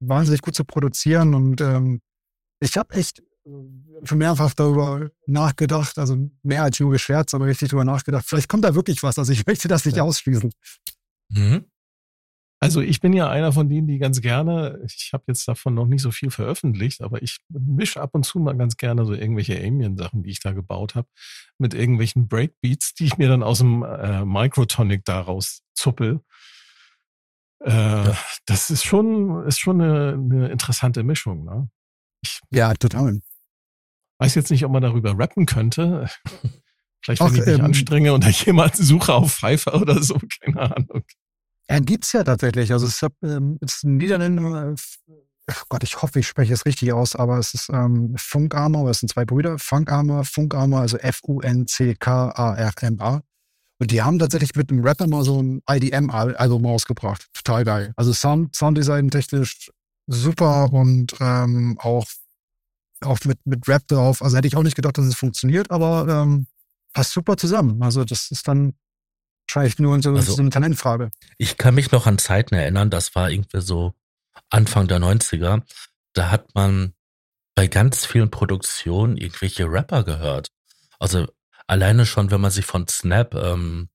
wahnsinnig 0.00 0.42
gut 0.42 0.54
zu 0.54 0.64
produzieren 0.64 1.34
und 1.34 1.60
ähm, 1.60 2.00
ich 2.60 2.76
habe 2.76 2.94
echt 2.94 3.22
schon 4.04 4.18
mehrfach 4.18 4.54
darüber 4.54 5.10
nachgedacht, 5.26 5.98
also 5.98 6.30
mehr 6.42 6.62
als 6.62 6.80
nur 6.80 6.92
geschwärzt, 6.92 7.34
aber 7.34 7.46
richtig 7.46 7.68
darüber 7.68 7.84
nachgedacht. 7.84 8.24
Vielleicht 8.26 8.48
kommt 8.48 8.64
da 8.64 8.74
wirklich 8.74 9.02
was. 9.02 9.18
Also 9.18 9.32
ich 9.32 9.46
möchte 9.46 9.68
das 9.68 9.84
nicht 9.84 9.96
ja. 9.96 10.02
ausschließen. 10.02 10.50
Mhm. 11.30 11.64
Also 12.64 12.80
ich 12.80 13.00
bin 13.00 13.12
ja 13.12 13.28
einer 13.28 13.52
von 13.52 13.68
denen, 13.68 13.86
die 13.86 13.98
ganz 13.98 14.20
gerne, 14.20 14.80
ich 14.86 15.10
habe 15.12 15.24
jetzt 15.26 15.46
davon 15.46 15.74
noch 15.74 15.86
nicht 15.86 16.00
so 16.02 16.10
viel 16.10 16.30
veröffentlicht, 16.30 17.02
aber 17.02 17.22
ich 17.22 17.38
mische 17.50 18.00
ab 18.00 18.10
und 18.14 18.24
zu 18.24 18.38
mal 18.38 18.56
ganz 18.56 18.76
gerne 18.76 19.04
so 19.04 19.12
irgendwelche 19.12 19.62
Ambient-Sachen, 19.62 20.22
die 20.22 20.30
ich 20.30 20.40
da 20.40 20.52
gebaut 20.52 20.94
habe, 20.94 21.06
mit 21.58 21.74
irgendwelchen 21.74 22.26
Breakbeats, 22.26 22.94
die 22.94 23.04
ich 23.04 23.18
mir 23.18 23.28
dann 23.28 23.42
aus 23.42 23.58
dem 23.58 23.82
äh, 23.82 24.24
Microtonic 24.24 25.04
daraus 25.04 25.62
zuppel. 25.74 26.20
Äh, 27.62 27.70
ja. 27.70 28.16
Das 28.46 28.70
ist 28.70 28.84
schon, 28.84 29.44
ist 29.46 29.60
schon 29.60 29.80
eine, 29.80 30.14
eine 30.14 30.48
interessante 30.48 31.02
Mischung. 31.02 31.44
Ne? 31.44 31.68
Ich 32.22 32.40
ja, 32.50 32.72
total. 32.74 33.20
Weiß 34.18 34.34
jetzt 34.36 34.50
nicht, 34.50 34.64
ob 34.64 34.72
man 34.72 34.82
darüber 34.82 35.18
rappen 35.18 35.46
könnte. 35.46 36.08
Vielleicht, 37.04 37.20
wenn 37.20 37.28
Ach, 37.28 37.32
ich 37.34 37.46
mich 37.46 37.58
ähm, 37.58 37.64
anstrenge 37.64 38.14
und 38.14 38.24
da 38.24 38.30
jemand 38.30 38.76
suche 38.76 39.12
auf 39.12 39.34
Pfeifer 39.34 39.74
oder 39.74 40.02
so, 40.02 40.18
keine 40.40 40.74
Ahnung. 40.74 41.04
Ja, 41.68 41.78
gibt's 41.80 42.12
ja 42.12 42.24
tatsächlich. 42.24 42.72
Also 42.72 42.86
es 42.86 43.02
ist, 43.02 43.10
es 43.60 43.82
ein 43.84 43.96
Niederländer, 43.96 44.74
ach 45.46 45.64
Gott, 45.68 45.82
ich 45.82 46.00
hoffe, 46.02 46.20
ich 46.20 46.26
spreche 46.26 46.52
es 46.52 46.66
richtig 46.66 46.92
aus, 46.92 47.16
aber 47.16 47.38
es 47.38 47.54
ist 47.54 47.70
ähm, 47.70 48.14
Funkarmer, 48.16 48.88
es 48.90 48.98
sind 49.00 49.08
zwei 49.10 49.24
Brüder, 49.24 49.58
Funkarmer, 49.58 50.24
Funkarmer, 50.24 50.80
also 50.80 50.98
F-U-N-C-K-A-R-M-A. 50.98 52.02
Und 53.80 53.90
die 53.90 54.02
haben 54.02 54.18
tatsächlich 54.18 54.54
mit 54.54 54.70
einem 54.70 54.84
Rapper 54.84 55.06
mal 55.06 55.24
so 55.24 55.42
ein 55.42 55.60
IDM-Album 55.68 56.64
rausgebracht. 56.64 57.26
Total 57.32 57.64
geil. 57.64 57.92
Also 57.96 58.12
Sound, 58.12 58.54
Sounddesign 58.54 59.10
technisch 59.10 59.70
super 60.06 60.72
und 60.72 61.14
ähm, 61.20 61.76
auch, 61.80 62.06
auch 63.00 63.18
mit, 63.24 63.38
mit 63.44 63.66
Rap 63.68 63.86
drauf. 63.88 64.22
Also 64.22 64.36
hätte 64.36 64.46
ich 64.46 64.56
auch 64.56 64.62
nicht 64.62 64.76
gedacht, 64.76 64.96
dass 64.98 65.06
es 65.06 65.16
funktioniert, 65.16 65.70
aber 65.70 66.06
ähm, 66.08 66.46
passt 66.92 67.12
super 67.12 67.36
zusammen. 67.36 67.82
Also 67.82 68.04
das 68.04 68.30
ist 68.30 68.46
dann 68.46 68.74
Wahrscheinlich 69.46 69.78
nur 69.78 70.00
so, 70.02 70.10
also, 70.10 70.34
so 70.34 70.40
eine 70.42 70.50
Talentfrage. 70.50 71.10
Ich 71.38 71.58
kann 71.58 71.74
mich 71.74 71.92
noch 71.92 72.06
an 72.06 72.18
Zeiten 72.18 72.54
erinnern, 72.54 72.90
das 72.90 73.14
war 73.14 73.30
irgendwie 73.30 73.60
so 73.60 73.94
Anfang 74.50 74.88
der 74.88 74.98
90er. 74.98 75.62
Da 76.12 76.30
hat 76.30 76.54
man 76.54 76.94
bei 77.54 77.66
ganz 77.66 78.04
vielen 78.04 78.30
Produktionen 78.30 79.16
irgendwelche 79.16 79.64
Rapper 79.64 80.04
gehört. 80.04 80.50
Also 80.98 81.26
alleine 81.66 82.06
schon, 82.06 82.30
wenn 82.30 82.40
man 82.40 82.50
sich 82.50 82.66
von 82.66 82.88
Snap, 82.88 83.34
ähm, 83.34 83.88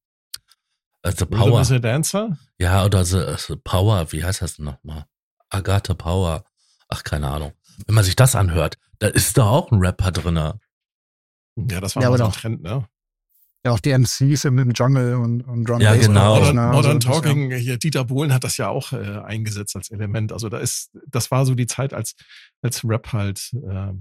äh, 1.02 1.12
The 1.12 1.26
Power. 1.26 1.64
The 1.66 1.80
Dancer? 1.80 2.38
Ja, 2.58 2.86
oder 2.86 3.06
The, 3.06 3.36
The 3.38 3.56
Power, 3.56 4.12
wie 4.12 4.24
heißt 4.24 4.42
das 4.42 4.60
nochmal? 4.60 5.06
Agatha 5.50 5.94
Power. 5.94 6.44
Ach, 6.88 7.04
keine 7.04 7.30
Ahnung. 7.30 7.54
Wenn 7.86 7.96
man 7.96 8.04
sich 8.04 8.16
das 8.16 8.36
anhört, 8.36 8.78
da 9.00 9.08
ist 9.08 9.38
da 9.38 9.46
auch 9.46 9.72
ein 9.72 9.80
Rapper 9.80 10.12
drinne. 10.12 10.60
Ja, 11.56 11.82
das 11.82 11.96
war 11.96 12.04
ja, 12.04 12.18
so 12.18 12.26
ein 12.26 12.32
Trend, 12.32 12.62
ne? 12.62 12.88
Ja, 13.66 13.72
auch 13.72 13.80
die 13.80 13.92
MCs 13.92 14.46
im, 14.46 14.58
im 14.58 14.72
Jungle 14.72 15.16
und, 15.16 15.42
und 15.42 15.66
Drum 15.66 15.82
Ja, 15.82 15.94
genau. 15.96 16.40
Modern, 16.40 16.72
Modern 16.72 16.96
also, 16.96 17.00
Talking, 17.00 17.52
hier 17.52 17.78
Dieter 17.78 18.06
Bohlen 18.06 18.34
hat 18.34 18.46
das 18.46 18.56
ja 18.56 18.70
auch 18.70 18.94
äh, 18.94 19.20
eingesetzt 19.26 19.76
als 19.76 19.90
Element. 19.92 20.32
Also 20.32 20.48
da 20.48 20.60
ist, 20.60 20.92
das 21.08 21.30
war 21.30 21.46
so 21.46 21.56
die 21.56 21.68
Zeit, 21.68 21.94
als, 21.94 22.16
als 22.62 22.86
Rap 22.86 23.12
halt 23.12 23.52
äh, 23.54 23.94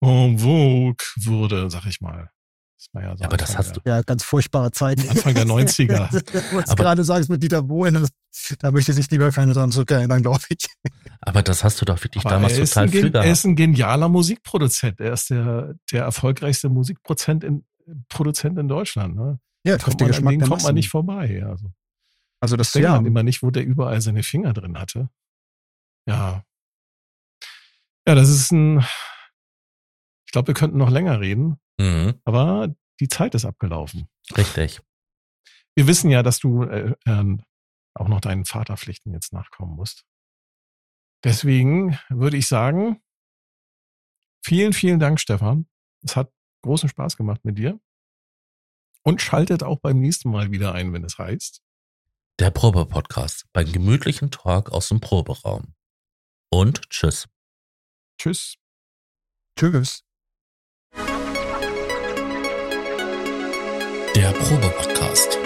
en 0.00 0.38
vogue 0.38 1.04
wurde, 1.16 1.68
sag 1.70 1.84
ich 1.86 2.00
mal. 2.00 2.30
Das 2.78 2.88
war 2.92 3.02
ja, 3.02 3.16
so 3.16 3.24
aber 3.24 3.36
das 3.36 3.56
hast 3.56 3.76
du. 3.76 3.80
Ja, 3.84 4.02
ganz 4.02 4.22
furchtbare 4.22 4.70
Zeit. 4.70 4.98
Anfang 5.08 5.34
der 5.34 5.44
90er. 5.46 6.08
du 6.10 6.74
gerade 6.74 7.04
sagst 7.04 7.28
mit 7.28 7.42
Dieter 7.42 7.62
Bohlen, 7.62 8.06
da 8.60 8.70
möchte 8.70 8.92
sich 8.92 9.10
lieber 9.10 9.30
keine 9.30 9.52
dran 9.52 9.72
zurückerinnern, 9.72 10.22
glaube 10.22 10.42
ich. 10.48 10.66
Aber 11.20 11.42
das 11.42 11.64
hast 11.64 11.80
du 11.80 11.84
doch 11.84 12.02
wirklich 12.02 12.24
aber 12.24 12.36
damals 12.36 12.56
total 12.56 12.88
viel 12.88 13.14
Er 13.14 13.30
ist 13.30 13.44
ein 13.44 13.56
genialer 13.56 14.08
Musikproduzent. 14.08 15.00
Er 15.00 15.12
ist 15.14 15.30
der, 15.30 15.74
der 15.90 16.04
erfolgreichste 16.04 16.68
Musikproduzent 16.68 17.44
in, 17.44 17.64
Produzent 18.08 18.58
in 18.58 18.68
Deutschland. 18.68 19.16
Ne? 19.16 19.40
Ja, 19.64 19.78
kommt 19.78 20.00
man, 20.00 20.08
Geschmack 20.08 20.34
an 20.34 20.38
den 20.38 20.48
kommt 20.48 20.62
man 20.62 20.74
nicht 20.74 20.90
vorbei. 20.90 21.44
Also, 21.44 21.72
also 22.40 22.56
das 22.56 22.72
denkt 22.72 22.84
ja. 22.84 22.94
man 22.94 23.06
immer 23.06 23.22
nicht, 23.22 23.42
wo 23.42 23.50
der 23.50 23.64
überall 23.64 24.00
seine 24.00 24.22
Finger 24.22 24.52
drin 24.52 24.78
hatte. 24.78 25.08
Ja. 26.08 26.44
Ja, 28.06 28.14
das 28.14 28.28
ist 28.28 28.52
ein. 28.52 28.78
Ich 30.26 30.32
glaube, 30.32 30.48
wir 30.48 30.54
könnten 30.54 30.78
noch 30.78 30.90
länger 30.90 31.20
reden, 31.20 31.58
mhm. 31.78 32.20
aber 32.24 32.74
die 33.00 33.08
Zeit 33.08 33.34
ist 33.34 33.44
abgelaufen. 33.44 34.08
Richtig. 34.36 34.80
Wir 35.74 35.86
wissen 35.86 36.10
ja, 36.10 36.22
dass 36.22 36.38
du 36.38 36.62
äh, 36.62 36.94
äh, 37.04 37.38
auch 37.94 38.08
noch 38.08 38.20
deinen 38.20 38.44
Vaterpflichten 38.44 39.12
jetzt 39.12 39.32
nachkommen 39.32 39.74
musst. 39.76 40.04
Deswegen 41.24 41.98
würde 42.08 42.36
ich 42.36 42.46
sagen, 42.46 43.00
vielen, 44.44 44.72
vielen 44.72 45.00
Dank, 45.00 45.18
Stefan. 45.20 45.66
Es 46.04 46.16
hat 46.16 46.32
großen 46.66 46.88
Spaß 46.88 47.16
gemacht 47.16 47.44
mit 47.44 47.58
dir. 47.58 47.80
Und 49.02 49.22
schaltet 49.22 49.62
auch 49.62 49.78
beim 49.78 50.00
nächsten 50.00 50.30
Mal 50.30 50.50
wieder 50.50 50.72
ein, 50.72 50.92
wenn 50.92 51.04
es 51.04 51.16
heißt. 51.16 51.62
Der 52.38 52.50
Probe-Podcast 52.50 53.46
beim 53.52 53.72
gemütlichen 53.72 54.30
Talk 54.30 54.70
aus 54.70 54.88
dem 54.88 55.00
Proberaum. 55.00 55.74
Und 56.50 56.90
tschüss. 56.90 57.26
Tschüss. 58.18 58.56
Tschüss. 59.56 60.02
Der 64.14 64.32
Probe-Podcast. 64.32 65.45